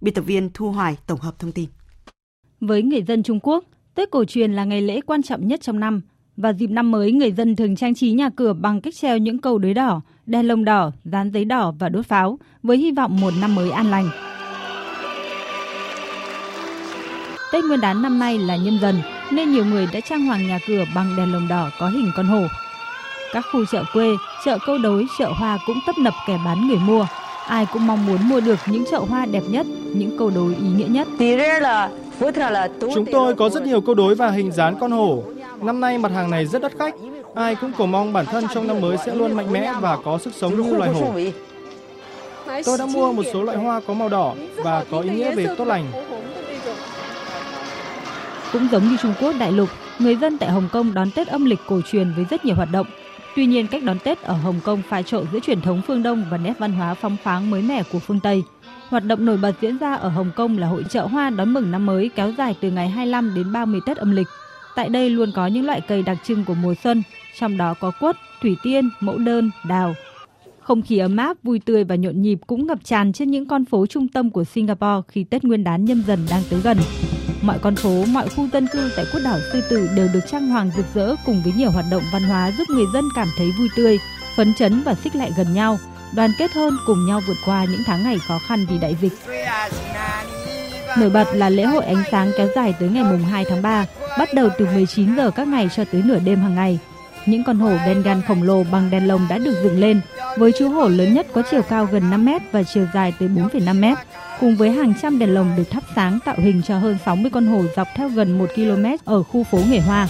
Biên 0.00 0.14
tập 0.14 0.22
viên 0.22 0.50
Thu 0.54 0.70
Hoài 0.70 0.96
tổng 1.06 1.20
hợp 1.20 1.38
thông 1.38 1.52
tin. 1.52 1.68
Với 2.60 2.82
người 2.82 3.02
dân 3.02 3.22
Trung 3.22 3.40
Quốc, 3.42 3.64
Tết 3.94 4.10
cổ 4.10 4.24
truyền 4.24 4.52
là 4.52 4.64
ngày 4.64 4.82
lễ 4.82 5.00
quan 5.00 5.22
trọng 5.22 5.48
nhất 5.48 5.60
trong 5.62 5.80
năm. 5.80 6.00
Và 6.36 6.52
dịp 6.52 6.70
năm 6.70 6.90
mới, 6.90 7.12
người 7.12 7.32
dân 7.32 7.56
thường 7.56 7.76
trang 7.76 7.94
trí 7.94 8.12
nhà 8.12 8.30
cửa 8.36 8.52
bằng 8.52 8.80
cách 8.80 8.94
treo 8.94 9.18
những 9.18 9.38
câu 9.38 9.58
đối 9.58 9.74
đỏ, 9.74 10.00
đèn 10.26 10.48
lồng 10.48 10.64
đỏ, 10.64 10.92
dán 11.04 11.30
giấy 11.30 11.44
đỏ 11.44 11.74
và 11.78 11.88
đốt 11.88 12.06
pháo, 12.06 12.38
với 12.62 12.76
hy 12.76 12.92
vọng 12.92 13.20
một 13.20 13.32
năm 13.40 13.54
mới 13.54 13.70
an 13.70 13.90
lành. 13.90 14.29
Tết 17.52 17.64
Nguyên 17.64 17.80
đán 17.80 18.02
năm 18.02 18.18
nay 18.18 18.38
là 18.38 18.56
nhâm 18.56 18.78
dần, 18.82 19.02
nên 19.30 19.52
nhiều 19.52 19.64
người 19.64 19.88
đã 19.92 20.00
trang 20.00 20.26
hoàng 20.26 20.48
nhà 20.48 20.58
cửa 20.68 20.84
bằng 20.94 21.16
đèn 21.16 21.32
lồng 21.32 21.48
đỏ 21.48 21.70
có 21.80 21.88
hình 21.88 22.10
con 22.16 22.26
hổ. 22.26 22.42
Các 23.32 23.44
khu 23.52 23.64
chợ 23.72 23.82
quê, 23.92 24.06
chợ 24.44 24.58
câu 24.66 24.78
đối, 24.78 25.06
chợ 25.18 25.32
hoa 25.32 25.58
cũng 25.66 25.78
tấp 25.86 25.98
nập 25.98 26.14
kẻ 26.26 26.38
bán 26.44 26.68
người 26.68 26.76
mua. 26.76 27.06
Ai 27.46 27.66
cũng 27.72 27.86
mong 27.86 28.06
muốn 28.06 28.28
mua 28.28 28.40
được 28.40 28.58
những 28.66 28.84
chậu 28.90 29.04
hoa 29.04 29.26
đẹp 29.26 29.42
nhất, 29.48 29.66
những 29.94 30.18
câu 30.18 30.30
đối 30.34 30.54
ý 30.54 30.68
nghĩa 30.76 30.86
nhất. 30.88 31.08
Chúng 32.94 33.06
tôi 33.12 33.34
có 33.34 33.48
rất 33.48 33.62
nhiều 33.66 33.80
câu 33.80 33.94
đối 33.94 34.14
và 34.14 34.30
hình 34.30 34.52
dán 34.52 34.76
con 34.80 34.90
hổ. 34.90 35.22
Năm 35.62 35.80
nay 35.80 35.98
mặt 35.98 36.12
hàng 36.12 36.30
này 36.30 36.46
rất 36.46 36.62
đắt 36.62 36.72
khách. 36.78 36.94
Ai 37.34 37.54
cũng 37.54 37.72
cầu 37.78 37.86
mong 37.86 38.12
bản 38.12 38.26
thân 38.26 38.44
trong 38.54 38.66
năm 38.66 38.80
mới 38.80 38.96
sẽ 39.06 39.14
luôn 39.14 39.32
mạnh 39.32 39.52
mẽ 39.52 39.72
và 39.80 39.96
có 40.04 40.18
sức 40.18 40.34
sống 40.34 40.62
như 40.62 40.76
loài 40.76 40.90
hổ. 40.92 41.12
Tôi 42.64 42.78
đã 42.78 42.86
mua 42.86 43.12
một 43.12 43.22
số 43.32 43.42
loại 43.42 43.58
hoa 43.58 43.80
có 43.86 43.94
màu 43.94 44.08
đỏ 44.08 44.34
và 44.56 44.84
có 44.90 45.00
ý 45.00 45.10
nghĩa 45.10 45.34
về 45.34 45.46
tốt 45.58 45.64
lành. 45.64 45.92
Cũng 48.52 48.68
giống 48.72 48.88
như 48.88 48.96
Trung 48.96 49.14
Quốc 49.20 49.34
đại 49.38 49.52
lục, 49.52 49.68
người 49.98 50.16
dân 50.16 50.38
tại 50.38 50.50
Hồng 50.50 50.68
Kông 50.72 50.94
đón 50.94 51.10
Tết 51.10 51.28
âm 51.28 51.44
lịch 51.44 51.58
cổ 51.66 51.80
truyền 51.90 52.12
với 52.16 52.24
rất 52.30 52.44
nhiều 52.44 52.54
hoạt 52.54 52.68
động. 52.72 52.86
Tuy 53.36 53.46
nhiên, 53.46 53.66
cách 53.66 53.82
đón 53.84 53.98
Tết 53.98 54.22
ở 54.22 54.34
Hồng 54.34 54.60
Kông 54.64 54.82
pha 54.88 55.02
trộn 55.02 55.26
giữa 55.32 55.40
truyền 55.40 55.60
thống 55.60 55.82
phương 55.86 56.02
Đông 56.02 56.24
và 56.30 56.38
nét 56.38 56.52
văn 56.58 56.72
hóa 56.72 56.94
phong 56.94 57.16
khoáng 57.24 57.50
mới 57.50 57.62
mẻ 57.62 57.82
của 57.92 57.98
phương 57.98 58.20
Tây. 58.20 58.42
Hoạt 58.88 59.04
động 59.04 59.26
nổi 59.26 59.36
bật 59.36 59.52
diễn 59.60 59.78
ra 59.78 59.94
ở 59.94 60.08
Hồng 60.08 60.30
Kông 60.36 60.58
là 60.58 60.66
hội 60.66 60.84
chợ 60.90 61.06
hoa 61.06 61.30
đón 61.30 61.54
mừng 61.54 61.70
năm 61.70 61.86
mới 61.86 62.10
kéo 62.14 62.32
dài 62.38 62.54
từ 62.60 62.70
ngày 62.70 62.88
25 62.88 63.34
đến 63.34 63.52
30 63.52 63.80
Tết 63.86 63.96
âm 63.96 64.10
lịch. 64.10 64.26
Tại 64.74 64.88
đây 64.88 65.10
luôn 65.10 65.32
có 65.34 65.46
những 65.46 65.66
loại 65.66 65.80
cây 65.80 66.02
đặc 66.02 66.18
trưng 66.24 66.44
của 66.44 66.54
mùa 66.54 66.74
xuân, 66.84 67.02
trong 67.38 67.56
đó 67.56 67.74
có 67.80 67.92
quất, 68.00 68.16
thủy 68.42 68.56
tiên, 68.62 68.90
mẫu 69.00 69.18
đơn, 69.18 69.50
đào. 69.68 69.94
Không 70.60 70.82
khí 70.82 70.98
ấm 70.98 71.16
áp, 71.16 71.36
vui 71.42 71.58
tươi 71.58 71.84
và 71.84 71.94
nhộn 71.94 72.22
nhịp 72.22 72.38
cũng 72.46 72.66
ngập 72.66 72.84
tràn 72.84 73.12
trên 73.12 73.30
những 73.30 73.46
con 73.46 73.64
phố 73.64 73.86
trung 73.86 74.08
tâm 74.08 74.30
của 74.30 74.44
Singapore 74.44 75.08
khi 75.08 75.24
Tết 75.24 75.44
Nguyên 75.44 75.64
đán 75.64 75.84
nhâm 75.84 76.02
dần 76.06 76.26
đang 76.30 76.42
tới 76.50 76.60
gần. 76.60 76.76
Mọi 77.42 77.58
con 77.58 77.76
phố, 77.76 78.04
mọi 78.04 78.28
khu 78.28 78.48
dân 78.52 78.66
cư 78.66 78.92
tại 78.96 79.04
quốc 79.12 79.20
đảo 79.24 79.38
Sư 79.52 79.60
Tử 79.70 79.88
đều 79.94 80.08
được 80.08 80.20
trang 80.30 80.48
hoàng 80.48 80.70
rực 80.76 80.86
rỡ 80.94 81.14
cùng 81.26 81.42
với 81.42 81.52
nhiều 81.52 81.70
hoạt 81.70 81.84
động 81.90 82.02
văn 82.12 82.22
hóa 82.22 82.50
giúp 82.58 82.64
người 82.70 82.84
dân 82.94 83.04
cảm 83.16 83.28
thấy 83.38 83.50
vui 83.58 83.68
tươi, 83.76 83.98
phấn 84.36 84.54
chấn 84.58 84.82
và 84.82 84.94
xích 84.94 85.16
lại 85.16 85.32
gần 85.36 85.54
nhau, 85.54 85.78
đoàn 86.14 86.30
kết 86.38 86.52
hơn 86.52 86.76
cùng 86.86 87.06
nhau 87.06 87.20
vượt 87.26 87.36
qua 87.46 87.64
những 87.64 87.80
tháng 87.86 88.02
ngày 88.02 88.18
khó 88.28 88.38
khăn 88.48 88.66
vì 88.70 88.78
đại 88.78 88.96
dịch. 89.00 89.12
Nổi 90.98 91.10
bật 91.10 91.26
là 91.34 91.50
lễ 91.50 91.64
hội 91.64 91.84
ánh 91.84 92.02
sáng 92.10 92.30
kéo 92.36 92.48
dài 92.54 92.74
tới 92.80 92.88
ngày 92.88 93.04
mùng 93.04 93.24
2 93.24 93.44
tháng 93.48 93.62
3, 93.62 93.86
bắt 94.18 94.34
đầu 94.34 94.48
từ 94.58 94.66
19 94.66 95.16
giờ 95.16 95.30
các 95.30 95.48
ngày 95.48 95.68
cho 95.76 95.84
tới 95.92 96.02
nửa 96.02 96.18
đêm 96.18 96.40
hàng 96.40 96.54
ngày. 96.54 96.78
Những 97.30 97.44
con 97.44 97.58
hổ 97.58 97.70
Bengal 97.86 98.20
khổng 98.28 98.42
lồ 98.42 98.64
bằng 98.64 98.90
đèn 98.90 99.08
lồng 99.08 99.26
đã 99.28 99.38
được 99.38 99.54
dựng 99.62 99.80
lên, 99.80 100.00
với 100.36 100.52
chú 100.58 100.68
hổ 100.68 100.88
lớn 100.88 101.14
nhất 101.14 101.26
có 101.32 101.42
chiều 101.50 101.62
cao 101.62 101.88
gần 101.92 102.10
5 102.10 102.24
mét 102.24 102.42
và 102.52 102.62
chiều 102.62 102.86
dài 102.94 103.12
tới 103.18 103.28
4,5 103.28 103.80
mét, 103.80 103.98
cùng 104.40 104.56
với 104.56 104.70
hàng 104.70 104.92
trăm 105.02 105.18
đèn 105.18 105.34
lồng 105.34 105.52
được 105.56 105.70
thắp 105.70 105.82
sáng 105.96 106.18
tạo 106.24 106.34
hình 106.38 106.62
cho 106.62 106.78
hơn 106.78 106.98
60 107.04 107.30
con 107.34 107.46
hổ 107.46 107.62
dọc 107.76 107.88
theo 107.96 108.08
gần 108.08 108.38
1 108.38 108.46
km 108.54 108.86
ở 109.04 109.22
khu 109.22 109.44
phố 109.44 109.58
Nghề 109.70 109.80
Hoa. 109.80 110.08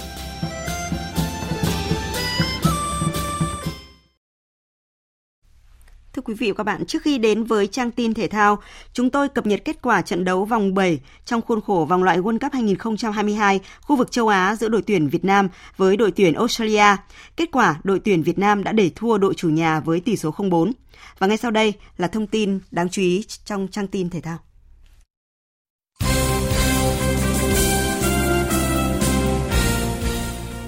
Thưa 6.21 6.25
quý 6.25 6.33
vị 6.33 6.51
và 6.51 6.55
các 6.57 6.63
bạn, 6.63 6.85
trước 6.85 7.01
khi 7.01 7.17
đến 7.17 7.43
với 7.43 7.67
trang 7.67 7.91
tin 7.91 8.13
thể 8.13 8.27
thao, 8.27 8.57
chúng 8.93 9.09
tôi 9.09 9.29
cập 9.29 9.45
nhật 9.45 9.61
kết 9.65 9.81
quả 9.81 10.01
trận 10.01 10.25
đấu 10.25 10.45
vòng 10.45 10.73
7 10.73 10.99
trong 11.25 11.41
khuôn 11.41 11.61
khổ 11.61 11.85
vòng 11.89 12.03
loại 12.03 12.19
World 12.19 12.39
Cup 12.39 12.53
2022 12.53 13.59
khu 13.81 13.95
vực 13.95 14.11
châu 14.11 14.27
Á 14.27 14.55
giữa 14.55 14.69
đội 14.69 14.81
tuyển 14.81 15.09
Việt 15.09 15.25
Nam 15.25 15.49
với 15.77 15.97
đội 15.97 16.11
tuyển 16.11 16.33
Australia. 16.33 16.95
Kết 17.35 17.51
quả, 17.51 17.79
đội 17.83 17.99
tuyển 17.99 18.23
Việt 18.23 18.39
Nam 18.39 18.63
đã 18.63 18.71
để 18.71 18.91
thua 18.95 19.17
đội 19.17 19.33
chủ 19.33 19.49
nhà 19.49 19.79
với 19.79 19.99
tỷ 19.99 20.17
số 20.17 20.31
0-4. 20.31 20.71
Và 21.19 21.27
ngay 21.27 21.37
sau 21.37 21.51
đây 21.51 21.73
là 21.97 22.07
thông 22.07 22.27
tin 22.27 22.59
đáng 22.71 22.89
chú 22.89 23.01
ý 23.01 23.25
trong 23.45 23.67
trang 23.67 23.87
tin 23.87 24.09
thể 24.09 24.21
thao. 24.21 24.37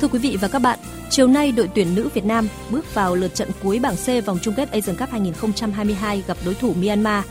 Thưa 0.04 0.10
quý 0.10 0.20
vị 0.20 0.38
và 0.41 0.47
các 0.47 0.60
bạn, 0.60 0.80
chiều 1.10 1.28
nay 1.28 1.51
đội 1.51 1.70
tuyển 1.76 1.95
nữ 1.95 2.10
Việt 2.14 2.26
Nam 2.26 2.47
bước 2.72 2.93
vào 2.93 3.16
lượt 3.16 3.36
trận 3.36 3.49
cuối 3.64 3.80
bảng 3.80 3.95
C 3.95 4.26
vòng 4.26 4.39
chung 4.41 4.54
kết 4.58 4.72
Asian 4.72 4.95
Cup 4.95 5.10
2022 5.10 6.24
gặp 6.28 6.38
đối 6.45 6.54
thủ 6.54 6.74
Myanmar. 6.74 7.26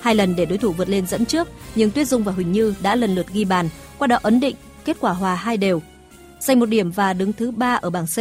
Hai 0.00 0.14
lần 0.14 0.36
để 0.36 0.44
đối 0.46 0.58
thủ 0.58 0.72
vượt 0.72 0.88
lên 0.88 1.06
dẫn 1.06 1.24
trước, 1.24 1.48
nhưng 1.74 1.90
Tuyết 1.90 2.08
Dung 2.08 2.24
và 2.24 2.32
Huỳnh 2.32 2.52
Như 2.52 2.74
đã 2.82 2.94
lần 2.94 3.14
lượt 3.14 3.26
ghi 3.32 3.44
bàn, 3.44 3.68
qua 3.98 4.06
đó 4.06 4.18
ấn 4.22 4.40
định 4.40 4.56
kết 4.84 4.96
quả 5.00 5.12
hòa 5.12 5.34
hai 5.34 5.56
đều. 5.56 5.82
Giành 6.40 6.60
một 6.60 6.66
điểm 6.66 6.90
và 6.90 7.12
đứng 7.12 7.32
thứ 7.32 7.50
ba 7.50 7.74
ở 7.74 7.90
bảng 7.90 8.06
C, 8.06 8.16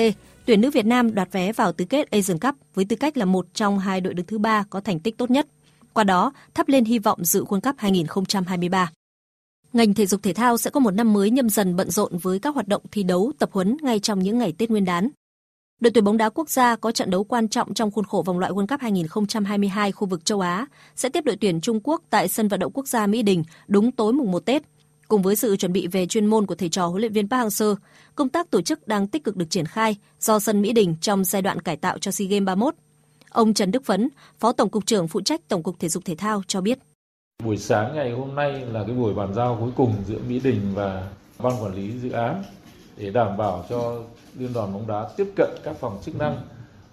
tuyển 0.46 0.62
nữ 0.62 0.72
Việt 0.72 0.86
Nam 0.86 1.16
đoạt 1.16 1.32
vé 1.32 1.54
vào 1.54 1.72
tứ 1.72 1.86
kết 1.86 2.12
Asian 2.12 2.40
Cup 2.40 2.56
với 2.76 2.86
tư 2.86 2.96
cách 2.96 3.18
là 3.18 3.26
một 3.26 3.46
trong 3.54 3.80
hai 3.80 4.02
đội 4.02 4.14
đứng 4.14 4.26
thứ 4.26 4.38
ba 4.38 4.64
có 4.70 4.80
thành 4.80 5.00
tích 5.00 5.18
tốt 5.18 5.32
nhất. 5.32 5.48
Qua 5.94 6.04
đó, 6.04 6.34
thắp 6.54 6.70
lên 6.70 6.86
hy 6.86 7.00
vọng 7.00 7.26
dự 7.26 7.44
World 7.46 7.62
Cup 7.62 7.76
2023. 7.78 8.90
Ngành 9.74 9.94
thể 9.94 10.06
dục 10.06 10.24
thể 10.24 10.34
thao 10.34 10.58
sẽ 10.58 10.70
có 10.70 10.80
một 10.80 10.92
năm 10.92 11.14
mới 11.14 11.32
nhâm 11.32 11.50
dần 11.50 11.76
bận 11.76 11.90
rộn 11.90 12.18
với 12.18 12.40
các 12.40 12.56
hoạt 12.56 12.68
động 12.68 12.82
thi 12.92 13.04
đấu, 13.04 13.32
tập 13.40 13.50
huấn 13.54 13.78
ngay 13.82 14.00
trong 14.00 14.20
những 14.20 14.38
ngày 14.38 14.54
Tết 14.58 14.70
Nguyên 14.70 14.86
đán. 14.86 15.10
Đội 15.80 15.92
tuyển 15.92 16.04
bóng 16.04 16.18
đá 16.18 16.30
quốc 16.30 16.50
gia 16.50 16.76
có 16.76 16.92
trận 16.92 17.10
đấu 17.10 17.24
quan 17.24 17.48
trọng 17.48 17.74
trong 17.74 17.92
khuôn 17.92 18.06
khổ 18.06 18.24
vòng 18.26 18.40
loại 18.40 18.52
World 18.52 18.68
Cup 18.68 18.82
2022 18.82 19.92
khu 19.92 20.08
vực 20.08 20.26
châu 20.26 20.40
Á 20.40 20.68
sẽ 20.96 21.10
tiếp 21.10 21.26
đội 21.26 21.38
tuyển 21.42 21.62
Trung 21.62 21.80
Quốc 21.84 22.02
tại 22.10 22.28
sân 22.28 22.48
vận 22.48 22.60
động 22.60 22.72
quốc 22.74 22.88
gia 22.88 23.08
Mỹ 23.08 23.22
Đình 23.22 23.44
đúng 23.68 23.92
tối 23.92 24.14
mùng 24.14 24.32
1 24.32 24.46
Tết. 24.46 24.64
Cùng 25.08 25.22
với 25.22 25.36
sự 25.36 25.56
chuẩn 25.56 25.74
bị 25.74 25.88
về 25.88 26.06
chuyên 26.06 26.26
môn 26.26 26.46
của 26.46 26.56
thầy 26.56 26.70
trò 26.70 26.88
huấn 26.88 27.02
luyện 27.02 27.14
viên 27.14 27.30
Park 27.30 27.48
Hang-seo, 27.48 27.76
công 28.16 28.30
tác 28.30 28.52
tổ 28.52 28.62
chức 28.62 28.88
đang 28.88 29.08
tích 29.08 29.24
cực 29.24 29.36
được 29.36 29.50
triển 29.50 29.66
khai 29.66 29.96
do 30.20 30.40
sân 30.40 30.62
Mỹ 30.62 30.74
Đình 30.74 30.96
trong 31.02 31.24
giai 31.24 31.42
đoạn 31.42 31.62
cải 31.62 31.78
tạo 31.78 31.98
cho 31.98 32.12
SEA 32.12 32.28
Games 32.28 32.46
31. 32.46 32.76
Ông 33.30 33.54
Trần 33.54 33.72
Đức 33.72 33.86
Phấn, 33.86 34.10
Phó 34.40 34.52
Tổng 34.52 34.70
cục 34.70 34.86
trưởng 34.86 35.08
phụ 35.08 35.22
trách 35.22 35.48
Tổng 35.48 35.64
cục 35.64 35.80
Thể 35.80 35.90
dục 35.90 36.06
Thể 36.06 36.16
thao 36.16 36.42
cho 36.48 36.62
biết. 36.62 36.80
Buổi 37.44 37.58
sáng 37.58 37.96
ngày 37.96 38.12
hôm 38.12 38.36
nay 38.36 38.66
là 38.72 38.84
cái 38.84 38.96
buổi 38.96 39.14
bàn 39.14 39.34
giao 39.34 39.58
cuối 39.60 39.70
cùng 39.76 39.94
giữa 40.08 40.18
Mỹ 40.28 40.40
Đình 40.44 40.62
và 40.74 41.08
ban 41.40 41.64
quản 41.64 41.74
lý 41.74 41.92
dự 41.92 42.12
án 42.12 42.44
để 42.98 43.10
đảm 43.10 43.38
bảo 43.38 43.66
cho 43.70 44.02
liên 44.38 44.54
đoàn 44.54 44.74
bóng 44.74 44.88
đá 44.88 45.10
tiếp 45.18 45.28
cận 45.36 45.50
các 45.64 45.76
phòng 45.80 46.00
chức 46.06 46.16
năng 46.16 46.38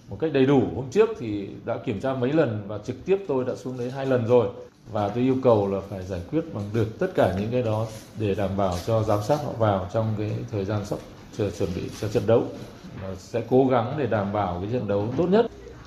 một 0.09 0.16
cách 0.20 0.32
đầy 0.32 0.47
đủ. 0.47 0.62
Hôm 0.76 0.84
trước 0.90 1.09
thì 1.18 1.49
đã 1.64 1.76
kiểm 1.76 2.01
tra 2.01 2.14
mấy 2.14 2.32
lần 2.32 2.62
và 2.68 2.78
trực 2.78 3.05
tiếp 3.05 3.24
tôi 3.28 3.45
đã 3.45 3.55
xuống 3.55 3.78
đấy 3.78 3.90
hai 3.90 4.07
lần 4.07 4.26
rồi 4.26 4.49
và 4.92 5.09
tôi 5.09 5.24
yêu 5.24 5.36
cầu 5.42 5.70
là 5.70 5.80
phải 5.90 6.03
giải 6.03 6.20
quyết 6.30 6.55
bằng 6.55 6.64
được 6.74 6.99
tất 6.99 7.09
cả 7.14 7.34
những 7.38 7.51
cái 7.51 7.62
đó 7.62 7.86
để 8.18 8.34
đảm 8.34 8.51
bảo 8.57 8.74
cho 8.86 9.03
giám 9.03 9.22
sát 9.22 9.38
họ 9.45 9.53
vào 9.59 9.88
trong 9.92 10.14
cái 10.18 10.32
thời 10.51 10.64
gian 10.64 10.84
sắp 10.86 10.99
chờ 11.38 11.51
chuẩn 11.51 11.68
bị 11.76 11.82
cho 12.01 12.09
trận 12.09 12.26
đấu 12.26 12.42
và 13.03 13.14
sẽ 13.18 13.42
cố 13.51 13.66
gắng 13.66 13.95
để 13.99 14.07
đảm 14.07 14.32
bảo 14.32 14.59
cái 14.61 14.70
trận 14.72 14.88
đấu 14.88 15.09
tốt 15.16 15.26
nhất 15.30 15.47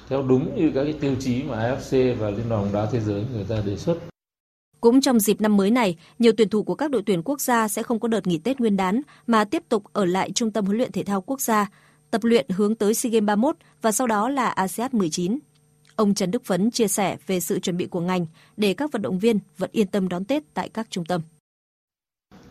theo 0.09 0.23
đúng 0.23 0.55
như 0.55 0.71
các 0.75 0.83
cái 0.83 0.93
tiêu 0.93 1.15
chí 1.19 1.43
mà 1.43 1.57
AFC 1.57 2.15
và 2.15 2.29
Liên 2.29 2.49
đoàn 2.49 2.61
bóng 2.61 2.73
đá 2.73 2.85
thế 2.91 2.99
giới 2.99 3.23
người 3.33 3.45
ta 3.49 3.55
đề 3.65 3.77
xuất. 3.77 3.97
Cũng 4.81 5.01
trong 5.01 5.19
dịp 5.19 5.41
năm 5.41 5.57
mới 5.57 5.71
này, 5.71 5.97
nhiều 6.19 6.31
tuyển 6.37 6.49
thủ 6.49 6.63
của 6.63 6.75
các 6.75 6.91
đội 6.91 7.03
tuyển 7.05 7.21
quốc 7.23 7.41
gia 7.41 7.67
sẽ 7.67 7.83
không 7.83 7.99
có 7.99 8.07
đợt 8.07 8.27
nghỉ 8.27 8.37
Tết 8.37 8.59
Nguyên 8.59 8.77
đán 8.77 9.01
mà 9.27 9.45
tiếp 9.45 9.63
tục 9.69 9.83
ở 9.93 10.05
lại 10.05 10.31
Trung 10.31 10.51
tâm 10.51 10.65
huấn 10.65 10.77
luyện 10.77 10.91
thể 10.91 11.03
thao 11.03 11.21
quốc 11.21 11.41
gia, 11.41 11.69
tập 12.11 12.23
luyện 12.23 12.45
hướng 12.49 12.75
tới 12.75 12.93
SEA 12.93 13.09
Games 13.09 13.25
31 13.25 13.55
và 13.81 13.91
sau 13.91 14.07
đó 14.07 14.29
là 14.29 14.49
ASEAN 14.49 14.89
19. 14.93 15.39
Ông 15.95 16.13
Trần 16.13 16.31
Đức 16.31 16.45
Phấn 16.45 16.71
chia 16.71 16.87
sẻ 16.87 17.17
về 17.27 17.39
sự 17.39 17.59
chuẩn 17.59 17.77
bị 17.77 17.85
của 17.85 18.01
ngành 18.01 18.25
để 18.57 18.73
các 18.73 18.91
vận 18.91 19.01
động 19.01 19.19
viên 19.19 19.39
vẫn 19.57 19.69
yên 19.73 19.87
tâm 19.87 20.09
đón 20.09 20.25
Tết 20.25 20.43
tại 20.53 20.69
các 20.69 20.87
trung 20.89 21.05
tâm. 21.05 21.21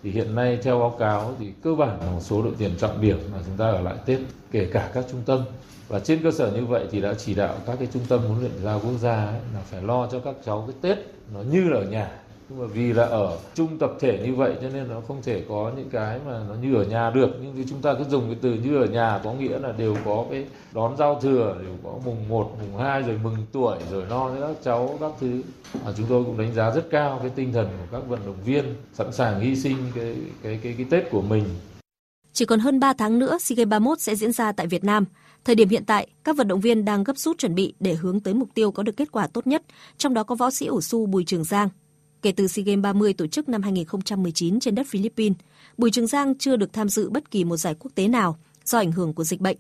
Thì 0.03 0.11
hiện 0.11 0.35
nay 0.35 0.59
theo 0.63 0.79
báo 0.79 0.97
cáo 0.99 1.35
thì 1.39 1.53
cơ 1.63 1.75
bản 1.75 2.01
là 2.01 2.11
một 2.11 2.21
số 2.21 2.43
đội 2.43 2.53
tuyển 2.59 2.71
trọng 2.79 3.01
điểm 3.01 3.19
mà 3.33 3.39
chúng 3.47 3.57
ta 3.57 3.65
ở 3.65 3.81
lại 3.81 3.97
Tết 4.07 4.21
kể 4.51 4.71
cả 4.73 4.91
các 4.95 5.05
trung 5.11 5.23
tâm 5.27 5.41
và 5.89 5.99
trên 6.01 6.23
cơ 6.23 6.31
sở 6.31 6.51
như 6.51 6.65
vậy 6.65 6.87
thì 6.91 7.01
đã 7.01 7.15
chỉ 7.15 7.35
đạo 7.35 7.55
các 7.67 7.77
cái 7.79 7.89
trung 7.93 8.03
tâm 8.09 8.21
huấn 8.21 8.41
luyện 8.41 8.53
giao 8.65 8.81
quốc 8.81 8.99
gia 9.01 9.27
ấy, 9.27 9.41
là 9.55 9.61
phải 9.71 9.83
lo 9.83 10.09
cho 10.13 10.19
các 10.19 10.35
cháu 10.47 10.69
cái 10.69 10.77
Tết 10.81 11.07
nó 11.35 11.41
như 11.41 11.69
là 11.69 11.79
ở 11.79 11.85
nhà. 11.85 12.11
Nhưng 12.49 12.61
mà 12.61 12.67
vì 12.67 12.93
là 12.93 13.05
ở 13.05 13.39
chung 13.55 13.79
tập 13.79 13.91
thể 14.01 14.21
như 14.25 14.35
vậy 14.35 14.55
cho 14.63 14.69
nên 14.69 14.89
nó 14.89 15.01
không 15.09 15.23
thể 15.23 15.45
có 15.49 15.73
những 15.77 15.91
cái 15.91 16.21
mà 16.27 16.41
nó 16.49 16.55
như 16.55 16.75
ở 16.75 16.85
nhà 16.85 17.11
được. 17.11 17.31
Nhưng 17.41 17.65
chúng 17.71 17.83
ta 17.83 17.95
cứ 17.95 18.05
dùng 18.05 18.27
cái 18.27 18.37
từ 18.43 18.55
như 18.55 18.77
ở 18.83 18.87
nhà 18.87 19.21
có 19.25 19.33
nghĩa 19.33 19.59
là 19.59 19.73
đều 19.73 19.97
có 20.05 20.25
cái 20.31 20.45
đón 20.73 20.97
giao 20.97 21.21
thừa 21.21 21.57
đều 21.63 21.77
có 21.85 21.99
mùng 22.05 22.29
1, 22.29 22.57
mùng 22.61 22.81
2 22.81 23.03
rồi 23.03 23.21
mừng 23.23 23.37
tuổi 23.53 23.79
rồi 23.91 24.07
lo 24.07 24.31
cho 24.31 24.47
các 24.49 24.57
cháu 24.65 24.99
các 25.01 25.13
thứ. 25.21 25.43
Mà 25.85 25.93
chúng 25.97 26.07
tôi 26.09 26.25
cũng 26.25 26.39
đánh 26.39 26.55
giá 26.55 26.71
rất 26.71 26.91
cao 26.91 27.19
cái 27.23 27.31
tinh 27.35 27.53
thần 27.53 27.67
của 27.67 27.99
các 27.99 28.09
vận 28.09 28.21
động 28.27 28.43
viên 28.45 28.75
sẵn 28.93 29.13
sàng 29.13 29.41
hy 29.41 29.57
sinh 29.57 29.77
cái 29.95 30.17
cái 30.43 30.61
cái 30.63 30.75
cái 30.79 30.87
Tết 30.91 31.11
của 31.11 31.23
mình. 31.23 31.45
Chỉ 32.33 32.45
còn 32.45 32.61
hơn 32.61 32.81
3 32.81 32.93
tháng 32.93 33.19
nữa, 33.19 33.39
SEA 33.41 33.57
Games 33.57 33.69
31 33.69 34.01
sẽ 34.01 34.15
diễn 34.15 34.33
ra 34.33 34.53
tại 34.53 34.67
Việt 34.67 34.85
Nam. 34.85 35.05
Thời 35.47 35.55
điểm 35.55 35.69
hiện 35.69 35.85
tại, 35.85 36.09
các 36.25 36.37
vận 36.37 36.49
động 36.49 36.61
viên 36.61 36.85
đang 36.85 37.05
gấp 37.05 37.19
rút 37.19 37.39
chuẩn 37.39 37.55
bị 37.55 37.75
để 37.81 37.95
hướng 37.95 38.21
tới 38.21 38.35
mục 38.35 38.49
tiêu 38.55 38.71
có 38.71 38.83
được 38.83 38.97
kết 38.97 39.13
quả 39.13 39.27
tốt 39.27 39.47
nhất, 39.47 39.63
trong 39.99 40.15
đó 40.15 40.23
có 40.23 40.35
võ 40.35 40.51
sĩ 40.51 40.67
ủ 40.67 40.81
su 40.81 41.07
Bùi 41.07 41.25
Trường 41.25 41.45
Giang. 41.45 41.69
Kể 42.23 42.33
từ 42.33 42.49
SEA 42.49 42.63
Games 42.65 42.83
30 42.83 43.13
tổ 43.13 43.27
chức 43.27 43.49
năm 43.49 43.63
2019 43.63 44.61
trên 44.61 44.75
đất 44.75 44.87
Philippines, 44.87 45.37
Bùi 45.77 45.91
Trường 45.91 46.07
Giang 46.07 46.39
chưa 46.39 46.57
được 46.57 46.73
tham 46.73 46.89
dự 46.89 47.11
bất 47.11 47.31
kỳ 47.31 47.45
một 47.45 47.57
giải 47.57 47.75
quốc 47.79 47.91
tế 47.95 48.09
nào 48.09 48.39
do 48.65 48.79
ảnh 48.79 48.93
hưởng 48.93 49.15
của 49.15 49.25
dịch 49.25 49.41
bệnh. 49.41 49.57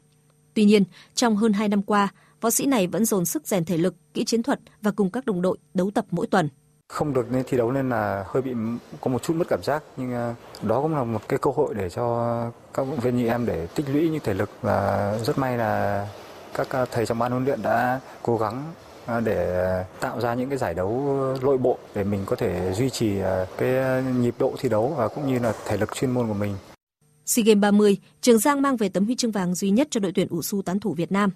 Tuy 0.55 0.65
nhiên, 0.65 0.85
trong 1.15 1.37
hơn 1.37 1.53
2 1.53 1.69
năm 1.69 1.83
qua, 1.83 2.09
võ 2.41 2.51
sĩ 2.51 2.67
này 2.67 2.87
vẫn 2.87 3.05
dồn 3.05 3.27
sức 3.27 3.47
rèn 3.47 3.65
thể 3.65 3.79
lực, 3.79 3.95
kỹ 4.15 4.25
chiến 4.25 4.43
thuật 4.43 4.61
và 4.83 4.91
cùng 4.91 5.11
các 5.11 5.27
đồng 5.27 5.43
đội 5.43 5.59
đấu 5.75 5.91
tập 5.91 6.07
mỗi 6.11 6.27
tuần 6.27 6.49
không 6.89 7.15
được 7.15 7.33
nên 7.33 7.45
thi 7.49 7.57
đấu 7.57 7.73
nên 7.73 7.89
là 7.89 8.25
hơi 8.27 8.43
bị 8.43 8.53
có 9.01 9.11
một 9.11 9.23
chút 9.23 9.35
mất 9.37 9.45
cảm 9.49 9.63
giác 9.63 9.83
nhưng 9.97 10.13
à, 10.13 10.35
đó 10.63 10.83
cũng 10.83 10.95
là 10.95 11.05
một 11.05 11.29
cái 11.29 11.39
cơ 11.39 11.51
hội 11.55 11.75
để 11.75 11.91
cho 11.91 12.37
các 12.75 12.83
vận 12.83 12.91
động 12.91 13.01
viên 13.01 13.17
như 13.17 13.29
em 13.29 13.47
để 13.47 13.67
tích 13.67 13.87
lũy 13.93 14.09
những 14.09 14.21
thể 14.25 14.35
lực 14.35 14.51
và 14.63 15.19
rất 15.25 15.39
may 15.39 15.59
là 15.59 16.09
các 16.55 16.71
à, 16.71 16.85
thầy 16.93 17.07
trong 17.07 17.19
ban 17.19 17.33
huấn 17.33 17.45
luyện 17.45 17.63
đã 17.63 18.01
cố 18.23 18.39
gắng 18.39 18.73
à, 19.07 19.21
để 19.21 19.63
tạo 20.01 20.21
ra 20.21 20.35
những 20.35 20.49
cái 20.49 20.59
giải 20.59 20.75
đấu 20.75 21.19
nội 21.43 21.59
bộ 21.59 21.79
để 21.95 22.05
mình 22.05 22.23
có 22.27 22.37
thể 22.37 22.73
duy 22.73 22.91
trì 22.91 23.13
cái 23.59 24.03
nhịp 24.03 24.35
độ 24.39 24.53
thi 24.59 24.69
đấu 24.69 24.95
và 24.97 25.09
cũng 25.09 25.27
như 25.33 25.39
là 25.39 25.53
thể 25.67 25.77
lực 25.77 25.95
chuyên 25.95 26.11
môn 26.11 26.29
của 26.29 26.35
mình. 26.35 26.57
SEA 27.27 27.45
Games 27.45 27.61
30, 27.61 27.97
Trường 28.21 28.39
Giang 28.39 28.63
mang 28.63 28.77
về 28.77 28.89
tấm 28.89 29.05
huy 29.05 29.17
chương 29.17 29.31
vàng 29.31 29.55
duy 29.55 29.71
nhất 29.71 29.89
cho 29.91 30.01
đội 30.01 30.13
tuyển 30.15 30.29
ủ 30.31 30.43
su 30.43 30.63
tán 30.63 30.81
thủ 30.81 30.95
Việt 30.95 31.13
Nam. 31.13 31.31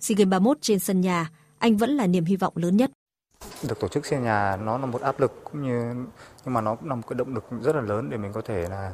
SEA 0.00 0.16
Games 0.18 0.30
31 0.30 0.58
trên 0.60 0.78
sân 0.78 1.00
nhà, 1.00 1.30
anh 1.58 1.76
vẫn 1.76 1.90
là 1.90 2.06
niềm 2.06 2.24
hy 2.24 2.36
vọng 2.36 2.52
lớn 2.56 2.76
nhất. 2.76 2.90
Được 3.62 3.80
tổ 3.80 3.88
chức 3.88 4.06
xe 4.06 4.20
nhà 4.20 4.56
nó 4.56 4.78
là 4.78 4.86
một 4.86 5.02
áp 5.02 5.20
lực 5.20 5.44
cũng 5.44 5.62
như 5.62 5.94
nhưng 6.44 6.54
mà 6.54 6.60
nó 6.60 6.74
cũng 6.74 6.88
là 6.88 6.94
một 6.94 7.02
cái 7.08 7.14
động 7.14 7.34
lực 7.34 7.44
rất 7.62 7.74
là 7.74 7.80
lớn 7.80 8.10
để 8.10 8.16
mình 8.16 8.32
có 8.32 8.40
thể 8.40 8.68
là 8.68 8.92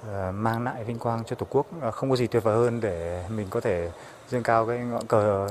uh, 0.00 0.34
mang 0.34 0.64
lại 0.64 0.84
vinh 0.84 0.98
quang 0.98 1.24
cho 1.24 1.36
tổ 1.36 1.46
quốc. 1.50 1.66
Uh, 1.88 1.94
không 1.94 2.10
có 2.10 2.16
gì 2.16 2.26
tuyệt 2.26 2.44
vời 2.44 2.56
hơn 2.56 2.80
để 2.80 3.24
mình 3.36 3.46
có 3.50 3.60
thể 3.60 3.90
dương 4.28 4.42
cao 4.42 4.66
cái 4.66 4.78
ngọn 4.78 5.06
cờ 5.06 5.48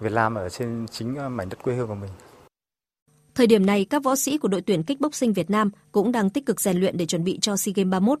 Việt 0.00 0.12
Nam 0.12 0.34
ở 0.34 0.48
trên 0.48 0.86
chính 0.90 1.16
ờ, 1.16 1.28
mảnh 1.28 1.48
đất 1.48 1.62
quê 1.62 1.74
hương 1.74 1.88
của 1.88 1.94
mình. 1.94 2.10
Thời 3.34 3.46
điểm 3.46 3.66
này, 3.66 3.84
các 3.84 4.02
võ 4.02 4.16
sĩ 4.16 4.38
của 4.38 4.48
đội 4.48 4.60
tuyển 4.60 4.82
kickboxing 4.82 5.32
Việt 5.32 5.50
Nam 5.50 5.70
cũng 5.92 6.12
đang 6.12 6.30
tích 6.30 6.46
cực 6.46 6.60
rèn 6.60 6.76
luyện 6.76 6.96
để 6.96 7.06
chuẩn 7.06 7.24
bị 7.24 7.38
cho 7.42 7.56
SEA 7.56 7.72
Games 7.76 7.90
31. 7.90 8.20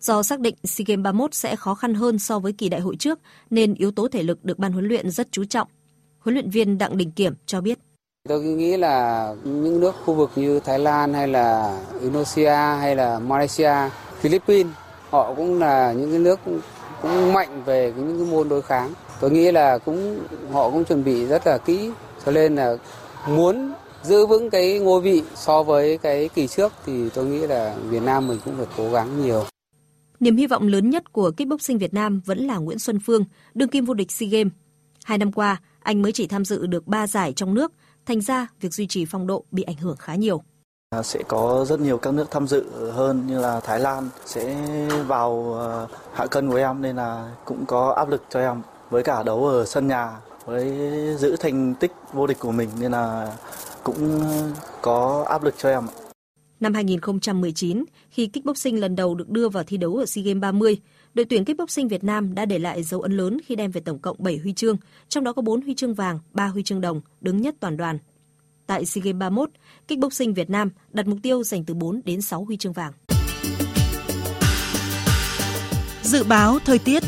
Do 0.00 0.22
xác 0.22 0.40
định 0.40 0.54
SEA 0.64 0.84
Games 0.88 1.04
31 1.04 1.34
sẽ 1.34 1.56
khó 1.56 1.74
khăn 1.74 1.94
hơn 1.94 2.18
so 2.18 2.38
với 2.38 2.52
kỳ 2.52 2.68
đại 2.68 2.80
hội 2.80 2.96
trước, 2.96 3.18
nên 3.50 3.74
yếu 3.74 3.90
tố 3.90 4.08
thể 4.08 4.22
lực 4.22 4.44
được 4.44 4.58
ban 4.58 4.72
huấn 4.72 4.88
luyện 4.88 5.10
rất 5.10 5.32
chú 5.32 5.44
trọng. 5.44 5.68
Huấn 6.18 6.34
luyện 6.34 6.50
viên 6.50 6.78
Đặng 6.78 6.96
Đình 6.96 7.10
Kiểm 7.10 7.34
cho 7.46 7.60
biết. 7.60 7.78
Tôi 8.28 8.42
nghĩ 8.42 8.76
là 8.76 9.34
những 9.44 9.80
nước 9.80 9.94
khu 10.04 10.14
vực 10.14 10.30
như 10.36 10.60
Thái 10.60 10.78
Lan 10.78 11.14
hay 11.14 11.28
là 11.28 11.78
Indonesia 12.00 12.54
hay 12.80 12.96
là 12.96 13.18
Malaysia, 13.18 13.74
Philippines 14.20 14.72
họ 15.10 15.34
cũng 15.34 15.58
là 15.58 15.92
những 15.92 16.10
cái 16.10 16.18
nước 16.18 16.40
cũng 17.02 17.32
mạnh 17.32 17.62
về 17.64 17.92
những 17.96 18.18
cái 18.18 18.26
môn 18.26 18.48
đối 18.48 18.62
kháng. 18.62 18.92
Tôi 19.20 19.30
nghĩ 19.30 19.52
là 19.52 19.78
cũng 19.78 20.18
họ 20.52 20.70
cũng 20.70 20.84
chuẩn 20.84 21.04
bị 21.04 21.26
rất 21.26 21.46
là 21.46 21.58
kỹ 21.58 21.90
cho 22.26 22.32
nên 22.32 22.56
là 22.56 22.76
muốn 23.28 23.72
giữ 24.02 24.26
vững 24.26 24.50
cái 24.50 24.78
ngôi 24.78 25.00
vị 25.00 25.22
so 25.34 25.62
với 25.62 25.98
cái 25.98 26.28
kỳ 26.34 26.46
trước 26.46 26.72
thì 26.86 27.08
tôi 27.10 27.26
nghĩ 27.26 27.46
là 27.46 27.76
Việt 27.88 28.02
Nam 28.02 28.28
mình 28.28 28.38
cũng 28.44 28.56
phải 28.56 28.66
cố 28.76 28.90
gắng 28.92 29.22
nhiều. 29.22 29.44
Niềm 30.20 30.36
hy 30.36 30.46
vọng 30.46 30.66
lớn 30.66 30.90
nhất 30.90 31.12
của 31.12 31.30
kickboxing 31.30 31.78
Việt 31.78 31.94
Nam 31.94 32.20
vẫn 32.24 32.38
là 32.38 32.56
Nguyễn 32.56 32.78
Xuân 32.78 32.98
Phương, 33.06 33.24
đương 33.54 33.68
kim 33.68 33.84
vô 33.84 33.94
địch 33.94 34.12
SEA 34.12 34.28
Games. 34.28 34.52
Hai 35.04 35.18
năm 35.18 35.32
qua, 35.32 35.60
anh 35.80 36.02
mới 36.02 36.12
chỉ 36.12 36.26
tham 36.26 36.44
dự 36.44 36.66
được 36.66 36.86
3 36.86 37.06
giải 37.06 37.32
trong 37.32 37.54
nước 37.54 37.72
thành 38.08 38.20
ra 38.20 38.46
việc 38.60 38.74
duy 38.74 38.86
trì 38.86 39.04
phong 39.04 39.26
độ 39.26 39.44
bị 39.50 39.62
ảnh 39.62 39.76
hưởng 39.76 39.96
khá 39.96 40.14
nhiều. 40.14 40.42
À, 40.90 41.02
sẽ 41.02 41.22
có 41.28 41.64
rất 41.68 41.80
nhiều 41.80 41.98
các 41.98 42.14
nước 42.14 42.30
tham 42.30 42.46
dự 42.46 42.90
hơn 42.92 43.26
như 43.26 43.40
là 43.40 43.60
Thái 43.60 43.80
Lan 43.80 44.08
sẽ 44.26 44.56
vào 45.06 45.54
ờ, 45.54 45.88
hạ 46.12 46.26
cân 46.26 46.50
của 46.50 46.56
em 46.56 46.82
nên 46.82 46.96
là 46.96 47.36
cũng 47.44 47.66
có 47.66 47.92
áp 47.92 48.08
lực 48.08 48.22
cho 48.30 48.40
em 48.40 48.62
với 48.90 49.02
cả 49.02 49.22
đấu 49.22 49.46
ở 49.46 49.64
sân 49.66 49.88
nhà 49.88 50.16
với 50.44 50.72
giữ 51.18 51.36
thành 51.36 51.74
tích 51.74 51.92
vô 52.12 52.26
địch 52.26 52.38
của 52.40 52.52
mình 52.52 52.68
nên 52.80 52.92
là 52.92 53.36
cũng 53.82 54.22
có 54.82 55.24
áp 55.28 55.44
lực 55.44 55.54
cho 55.58 55.68
em. 55.68 55.82
Năm 56.60 56.74
2019, 56.74 57.84
khi 58.10 58.26
kickboxing 58.26 58.80
lần 58.80 58.96
đầu 58.96 59.14
được 59.14 59.28
đưa 59.28 59.48
vào 59.48 59.64
thi 59.64 59.76
đấu 59.76 59.96
ở 59.96 60.06
SEA 60.06 60.22
Games 60.24 60.40
30, 60.40 60.78
đội 61.18 61.24
tuyển 61.24 61.44
kickboxing 61.44 61.88
Việt 61.88 62.04
Nam 62.04 62.34
đã 62.34 62.44
để 62.44 62.58
lại 62.58 62.82
dấu 62.82 63.00
ấn 63.00 63.12
lớn 63.12 63.38
khi 63.46 63.56
đem 63.56 63.70
về 63.70 63.80
tổng 63.80 63.98
cộng 63.98 64.16
7 64.18 64.38
huy 64.38 64.52
chương, 64.52 64.76
trong 65.08 65.24
đó 65.24 65.32
có 65.32 65.42
4 65.42 65.62
huy 65.62 65.74
chương 65.74 65.94
vàng, 65.94 66.18
3 66.32 66.46
huy 66.46 66.62
chương 66.62 66.80
đồng, 66.80 67.00
đứng 67.20 67.42
nhất 67.42 67.54
toàn 67.60 67.76
đoàn. 67.76 67.98
Tại 68.66 68.84
SEA 68.84 69.02
Games 69.04 69.20
31, 69.20 69.50
kickboxing 69.88 70.34
Việt 70.34 70.50
Nam 70.50 70.70
đặt 70.92 71.06
mục 71.06 71.18
tiêu 71.22 71.42
giành 71.42 71.64
từ 71.64 71.74
4 71.74 72.00
đến 72.04 72.22
6 72.22 72.44
huy 72.44 72.56
chương 72.56 72.72
vàng. 72.72 72.92
Dự 76.02 76.24
báo 76.24 76.58
thời 76.64 76.78
tiết 76.78 77.02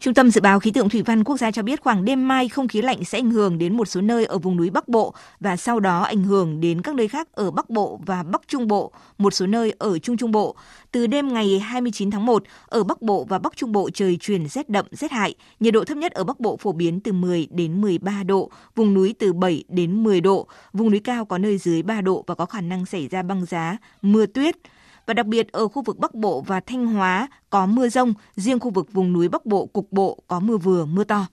Trung 0.00 0.14
tâm 0.14 0.30
Dự 0.30 0.40
báo 0.40 0.60
Khí 0.60 0.70
tượng 0.70 0.88
Thủy 0.88 1.02
văn 1.02 1.24
Quốc 1.24 1.36
gia 1.36 1.50
cho 1.50 1.62
biết 1.62 1.80
khoảng 1.80 2.04
đêm 2.04 2.28
mai 2.28 2.48
không 2.48 2.68
khí 2.68 2.82
lạnh 2.82 3.04
sẽ 3.04 3.18
ảnh 3.18 3.30
hưởng 3.30 3.58
đến 3.58 3.76
một 3.76 3.88
số 3.88 4.00
nơi 4.00 4.24
ở 4.24 4.38
vùng 4.38 4.56
núi 4.56 4.70
Bắc 4.70 4.88
Bộ 4.88 5.14
và 5.40 5.56
sau 5.56 5.80
đó 5.80 6.02
ảnh 6.02 6.22
hưởng 6.22 6.60
đến 6.60 6.82
các 6.82 6.94
nơi 6.94 7.08
khác 7.08 7.28
ở 7.32 7.50
Bắc 7.50 7.70
Bộ 7.70 8.00
và 8.06 8.22
Bắc 8.22 8.42
Trung 8.48 8.68
Bộ, 8.68 8.92
một 9.18 9.34
số 9.34 9.46
nơi 9.46 9.74
ở 9.78 9.98
Trung 9.98 10.16
Trung 10.16 10.32
Bộ. 10.32 10.56
Từ 10.92 11.06
đêm 11.06 11.34
ngày 11.34 11.58
29 11.58 12.10
tháng 12.10 12.26
1, 12.26 12.42
ở 12.66 12.84
Bắc 12.84 13.02
Bộ 13.02 13.26
và 13.28 13.38
Bắc 13.38 13.56
Trung 13.56 13.72
Bộ 13.72 13.90
trời 13.90 14.16
chuyển 14.20 14.48
rét 14.48 14.68
đậm, 14.68 14.86
rét 14.90 15.10
hại. 15.10 15.34
Nhiệt 15.60 15.74
độ 15.74 15.84
thấp 15.84 15.96
nhất 15.98 16.12
ở 16.12 16.24
Bắc 16.24 16.40
Bộ 16.40 16.56
phổ 16.56 16.72
biến 16.72 17.00
từ 17.00 17.12
10 17.12 17.48
đến 17.50 17.80
13 17.80 18.22
độ, 18.22 18.50
vùng 18.74 18.94
núi 18.94 19.14
từ 19.18 19.32
7 19.32 19.64
đến 19.68 20.02
10 20.02 20.20
độ, 20.20 20.46
vùng 20.72 20.90
núi 20.90 21.00
cao 21.00 21.24
có 21.24 21.38
nơi 21.38 21.58
dưới 21.58 21.82
3 21.82 22.00
độ 22.00 22.24
và 22.26 22.34
có 22.34 22.46
khả 22.46 22.60
năng 22.60 22.86
xảy 22.86 23.08
ra 23.08 23.22
băng 23.22 23.44
giá, 23.44 23.76
mưa 24.02 24.26
tuyết 24.26 24.56
và 25.08 25.14
đặc 25.14 25.26
biệt 25.26 25.52
ở 25.52 25.68
khu 25.68 25.82
vực 25.82 25.98
Bắc 25.98 26.14
Bộ 26.14 26.40
và 26.40 26.60
Thanh 26.60 26.86
Hóa 26.86 27.28
có 27.50 27.66
mưa 27.66 27.88
rông, 27.88 28.14
riêng 28.36 28.60
khu 28.60 28.70
vực 28.70 28.92
vùng 28.92 29.12
núi 29.12 29.28
Bắc 29.28 29.46
Bộ 29.46 29.66
cục 29.66 29.92
bộ 29.92 30.18
có 30.26 30.40
mưa 30.40 30.56
vừa, 30.56 30.84
mưa 30.84 31.04
to. 31.04 31.26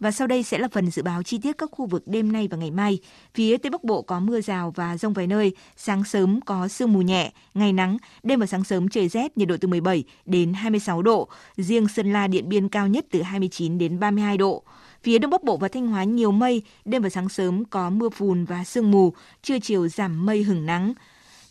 Và 0.00 0.10
sau 0.10 0.26
đây 0.26 0.42
sẽ 0.42 0.58
là 0.58 0.68
phần 0.72 0.90
dự 0.90 1.02
báo 1.02 1.22
chi 1.22 1.38
tiết 1.42 1.58
các 1.58 1.70
khu 1.72 1.86
vực 1.86 2.02
đêm 2.06 2.32
nay 2.32 2.48
và 2.50 2.56
ngày 2.56 2.70
mai. 2.70 2.98
Phía 3.34 3.56
Tây 3.56 3.70
Bắc 3.70 3.84
Bộ 3.84 4.02
có 4.02 4.20
mưa 4.20 4.40
rào 4.40 4.72
và 4.76 4.96
rông 4.96 5.12
vài 5.12 5.26
nơi, 5.26 5.52
sáng 5.76 6.04
sớm 6.04 6.40
có 6.40 6.68
sương 6.68 6.92
mù 6.92 7.02
nhẹ, 7.02 7.32
ngày 7.54 7.72
nắng, 7.72 7.96
đêm 8.22 8.40
và 8.40 8.46
sáng 8.46 8.64
sớm 8.64 8.88
trời 8.88 9.08
rét, 9.08 9.38
nhiệt 9.38 9.48
độ 9.48 9.56
từ 9.60 9.68
17 9.68 10.04
đến 10.26 10.52
26 10.52 11.02
độ. 11.02 11.28
Riêng 11.56 11.88
Sơn 11.88 12.12
La 12.12 12.26
Điện 12.26 12.48
Biên 12.48 12.68
cao 12.68 12.88
nhất 12.88 13.06
từ 13.10 13.22
29 13.22 13.78
đến 13.78 14.00
32 14.00 14.36
độ. 14.36 14.62
Phía 15.02 15.18
Đông 15.18 15.30
Bắc 15.30 15.42
Bộ 15.42 15.56
và 15.56 15.68
Thanh 15.68 15.86
Hóa 15.88 16.04
nhiều 16.04 16.30
mây, 16.30 16.62
đêm 16.84 17.02
và 17.02 17.08
sáng 17.08 17.28
sớm 17.28 17.64
có 17.64 17.90
mưa 17.90 18.08
phùn 18.08 18.44
và 18.44 18.64
sương 18.64 18.90
mù, 18.90 19.12
trưa 19.42 19.58
chiều 19.58 19.88
giảm 19.88 20.26
mây 20.26 20.42
hửng 20.42 20.66
nắng. 20.66 20.94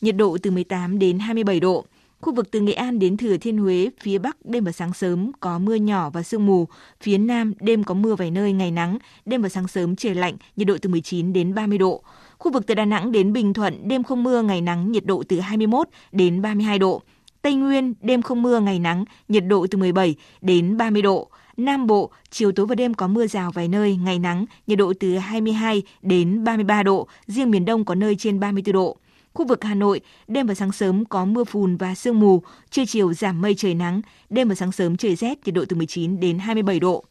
Nhiệt 0.02 0.16
độ 0.16 0.38
từ 0.43 0.52
18 0.52 1.00
đến 1.00 1.20
27 1.20 1.60
độ. 1.60 1.86
Khu 2.22 2.36
vực 2.36 2.52
từ 2.52 2.60
Nghệ 2.60 2.74
An 2.74 3.00
đến 3.00 3.18
Thừa 3.18 3.38
Thiên 3.38 3.58
Huế, 3.58 3.89
phía 4.02 4.18
Bắc 4.18 4.38
đêm 4.45 4.64
và 4.64 4.72
sáng 4.72 4.93
sớm 4.93 5.32
có 5.39 5.60
mưa 5.60 5.76
nhỏ 5.76 6.10
và 6.10 6.24
sương 6.24 6.45
mù. 6.45 6.68
Phía 7.02 7.18
Nam 7.18 7.54
đêm 7.60 7.84
có 7.84 7.93
mưa 7.93 8.16
vài 8.16 8.32
nơi, 8.32 8.54
ngày 8.54 8.72
nắng, 8.72 8.97
đêm 9.26 9.41
và 9.41 9.50
sáng 9.50 9.68
sớm 9.68 9.95
trời 9.95 10.16
lạnh, 10.16 10.36
nhiệt 10.56 10.68
độ 10.68 10.78
từ 10.82 10.89
19 10.89 11.34
đến 11.34 11.54
30 11.54 11.78
độ. 11.78 12.04
Khu 12.38 12.52
vực 12.52 12.68
từ 12.68 12.76
Đà 12.76 12.86
Nẵng 12.86 13.12
đến 13.12 13.34
Bình 13.34 13.54
Thuận, 13.54 13.88
đêm 13.88 14.04
không 14.04 14.24
mưa, 14.24 14.41
ngày 14.41 14.62
nắng, 14.62 14.91
nhiệt 14.91 15.06
độ 15.06 15.24
từ 15.28 15.39
21 15.39 15.88
đến 16.12 16.41
32 16.41 16.80
độ. 16.80 17.02
Tây 17.41 17.54
Nguyên, 17.56 17.93
đêm 18.02 18.22
không 18.22 18.41
mưa, 18.41 18.60
ngày 18.60 18.80
nắng, 18.80 19.06
nhiệt 19.28 19.43
độ 19.45 19.68
từ 19.72 19.78
17 19.78 20.16
đến 20.41 20.78
30 20.78 21.02
độ. 21.02 21.28
Nam 21.58 21.88
Bộ, 21.88 22.12
chiều 22.32 22.52
tối 22.52 22.66
và 22.66 22.76
đêm 22.76 22.93
có 22.93 23.08
mưa 23.08 23.28
rào 23.28 23.52
vài 23.52 23.68
nơi, 23.68 23.95
ngày 23.95 24.20
nắng, 24.20 24.45
nhiệt 24.68 24.78
độ 24.78 24.93
từ 25.00 25.18
22 25.18 25.84
đến 26.02 26.43
33 26.43 26.84
độ, 26.84 27.08
riêng 27.28 27.52
miền 27.52 27.66
Đông 27.66 27.86
có 27.86 27.95
nơi 27.95 28.16
trên 28.16 28.39
34 28.39 28.74
độ. 28.74 28.97
Khu 29.34 29.47
vực 29.47 29.63
Hà 29.63 29.75
Nội, 29.75 30.01
đêm 30.27 30.47
và 30.47 30.53
sáng 30.53 30.71
sớm 30.71 31.05
có 31.05 31.25
mưa 31.25 31.43
phùn 31.43 31.77
và 31.77 31.95
sương 31.95 32.19
mù, 32.19 32.41
trưa 32.69 32.86
chiều 32.86 33.13
giảm 33.13 33.41
mây 33.41 33.55
trời 33.55 33.73
nắng, 33.73 34.01
đêm 34.30 34.49
và 34.49 34.55
sáng 34.55 34.71
sớm 34.71 34.97
trời 34.97 35.15
rét, 35.15 35.39
nhiệt 35.45 35.55
độ 35.55 35.65
từ 35.69 35.75
19 35.75 36.19
đến 36.19 36.39
27 36.39 36.80
độ. 36.80 37.05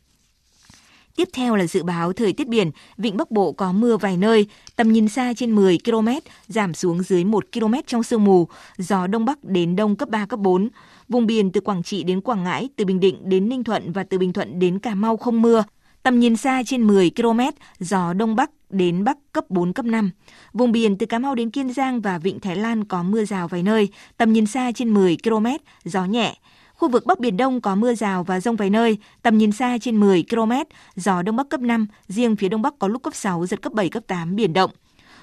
Tiếp 1.16 1.28
theo 1.32 1.56
là 1.56 1.66
dự 1.66 1.82
báo 1.82 2.12
thời 2.12 2.32
tiết 2.32 2.48
biển, 2.48 2.70
vịnh 2.96 3.16
Bắc 3.16 3.30
Bộ 3.30 3.52
có 3.52 3.72
mưa 3.72 3.96
vài 3.96 4.16
nơi, 4.16 4.46
tầm 4.76 4.92
nhìn 4.92 5.08
xa 5.08 5.32
trên 5.36 5.54
10 5.54 5.78
km, 5.84 6.08
giảm 6.48 6.74
xuống 6.74 7.02
dưới 7.02 7.24
1 7.24 7.44
km 7.52 7.74
trong 7.86 8.02
sương 8.02 8.24
mù, 8.24 8.48
gió 8.78 9.06
đông 9.06 9.24
bắc 9.24 9.44
đến 9.44 9.76
đông 9.76 9.96
cấp 9.96 10.08
3 10.08 10.26
cấp 10.26 10.40
4. 10.40 10.68
Vùng 11.08 11.26
biển 11.26 11.52
từ 11.52 11.60
Quảng 11.60 11.82
Trị 11.82 12.02
đến 12.02 12.20
Quảng 12.20 12.44
Ngãi, 12.44 12.68
từ 12.76 12.84
Bình 12.84 13.00
Định 13.00 13.28
đến 13.28 13.48
Ninh 13.48 13.64
Thuận 13.64 13.92
và 13.92 14.04
từ 14.04 14.18
Bình 14.18 14.32
Thuận 14.32 14.58
đến 14.58 14.78
Cà 14.78 14.94
Mau 14.94 15.16
không 15.16 15.42
mưa. 15.42 15.64
Tầm 16.02 16.20
nhìn 16.20 16.36
xa 16.36 16.62
trên 16.66 16.86
10 16.86 17.10
km, 17.16 17.40
gió 17.78 18.12
đông 18.12 18.36
bắc 18.36 18.50
đến 18.70 19.04
bắc 19.04 19.18
cấp 19.32 19.44
4 19.48 19.72
cấp 19.72 19.86
5. 19.86 20.10
Vùng 20.52 20.72
biển 20.72 20.98
từ 20.98 21.06
Cà 21.06 21.18
Mau 21.18 21.34
đến 21.34 21.50
Kiên 21.50 21.72
Giang 21.72 22.00
và 22.00 22.18
Vịnh 22.18 22.40
Thái 22.40 22.56
Lan 22.56 22.84
có 22.84 23.02
mưa 23.02 23.24
rào 23.24 23.48
vài 23.48 23.62
nơi, 23.62 23.88
tầm 24.16 24.32
nhìn 24.32 24.46
xa 24.46 24.72
trên 24.72 24.94
10 24.94 25.16
km, 25.24 25.46
gió 25.84 26.04
nhẹ. 26.04 26.36
Khu 26.74 26.88
vực 26.88 27.06
Bắc 27.06 27.18
Biển 27.18 27.36
Đông 27.36 27.60
có 27.60 27.74
mưa 27.74 27.94
rào 27.94 28.24
và 28.24 28.40
rông 28.40 28.56
vài 28.56 28.70
nơi, 28.70 28.98
tầm 29.22 29.38
nhìn 29.38 29.52
xa 29.52 29.78
trên 29.80 30.00
10 30.00 30.24
km, 30.30 30.52
gió 30.96 31.22
Đông 31.22 31.36
Bắc 31.36 31.48
cấp 31.48 31.60
5, 31.60 31.86
riêng 32.08 32.36
phía 32.36 32.48
Đông 32.48 32.62
Bắc 32.62 32.78
có 32.78 32.88
lúc 32.88 33.02
cấp 33.02 33.14
6, 33.14 33.46
giật 33.46 33.62
cấp 33.62 33.72
7, 33.72 33.88
cấp 33.88 34.02
8, 34.06 34.36
biển 34.36 34.52
động. 34.52 34.70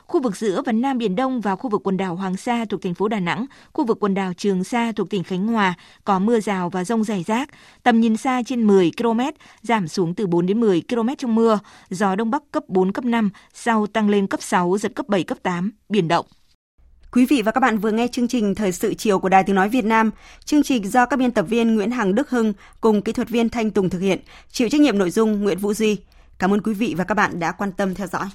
Khu 0.08 0.22
vực 0.22 0.38
giữa 0.38 0.62
và 0.66 0.72
Nam 0.72 0.98
Biển 0.98 1.16
Đông 1.16 1.42
và 1.42 1.56
khu 1.56 1.70
vực 1.70 1.82
quần 1.84 1.98
đảo 1.98 2.16
Hoàng 2.16 2.38
Sa 2.38 2.66
thuộc 2.70 2.82
thành 2.82 2.94
phố 2.94 3.08
Đà 3.08 3.20
Nẵng, 3.20 3.46
khu 3.74 3.86
vực 3.86 3.98
quần 4.00 4.14
đảo 4.14 4.34
Trường 4.38 4.64
Sa 4.64 4.92
thuộc 4.92 5.10
tỉnh 5.10 5.24
Khánh 5.24 5.48
Hòa 5.48 5.74
có 6.04 6.20
mưa 6.20 6.40
rào 6.40 6.70
và 6.70 6.84
rông 6.84 7.04
rải 7.04 7.24
rác, 7.24 7.50
tầm 7.84 8.02
nhìn 8.02 8.18
xa 8.18 8.42
trên 8.46 8.68
10 8.68 8.92
km, 8.98 9.20
giảm 9.62 9.88
xuống 9.88 10.14
từ 10.14 10.28
4 10.28 10.46
đến 10.46 10.60
10 10.60 10.82
km 10.90 11.10
trong 11.18 11.36
mưa, 11.36 11.60
gió 11.90 12.16
Đông 12.16 12.32
Bắc 12.32 12.44
cấp 12.52 12.64
4, 12.68 12.92
cấp 12.92 13.06
5, 13.06 13.30
sau 13.54 13.88
tăng 13.88 14.10
lên 14.10 14.28
cấp 14.28 14.42
6, 14.42 14.78
giật 14.78 14.92
cấp 14.96 15.08
7, 15.08 15.24
cấp 15.24 15.38
8, 15.44 15.72
biển 15.90 16.08
động. 16.08 16.26
Quý 17.12 17.26
vị 17.26 17.42
và 17.42 17.52
các 17.52 17.62
bạn 17.62 17.78
vừa 17.78 17.92
nghe 17.92 18.08
chương 18.08 18.28
trình 18.28 18.56
Thời 18.56 18.72
sự 18.72 18.94
chiều 18.94 19.20
của 19.20 19.30
Đài 19.30 19.44
Tiếng 19.44 19.56
Nói 19.56 19.70
Việt 19.70 19.86
Nam. 19.86 20.12
Chương 20.46 20.64
trình 20.64 20.92
do 20.92 21.06
các 21.06 21.20
biên 21.20 21.32
tập 21.32 21.46
viên 21.50 21.76
Nguyễn 21.76 21.92
Hằng 21.92 22.16
Đức 22.16 22.30
Hưng 22.30 22.54
cùng 22.82 23.02
kỹ 23.02 23.12
thuật 23.12 23.30
viên 23.30 23.50
Thanh 23.50 23.72
Tùng 23.72 23.90
thực 23.90 24.00
hiện, 24.00 24.20
chịu 24.52 24.70
trách 24.70 24.82
nhiệm 24.82 24.98
nội 24.98 25.12
dung 25.12 25.44
Nguyễn 25.44 25.58
Vũ 25.58 25.74
Duy. 25.74 25.98
Cảm 26.40 26.54
ơn 26.54 26.62
quý 26.62 26.74
vị 26.74 26.94
và 26.98 27.04
các 27.04 27.16
bạn 27.16 27.40
đã 27.40 27.52
quan 27.52 27.72
tâm 27.72 27.96
theo 27.96 28.08
dõi. 28.08 28.26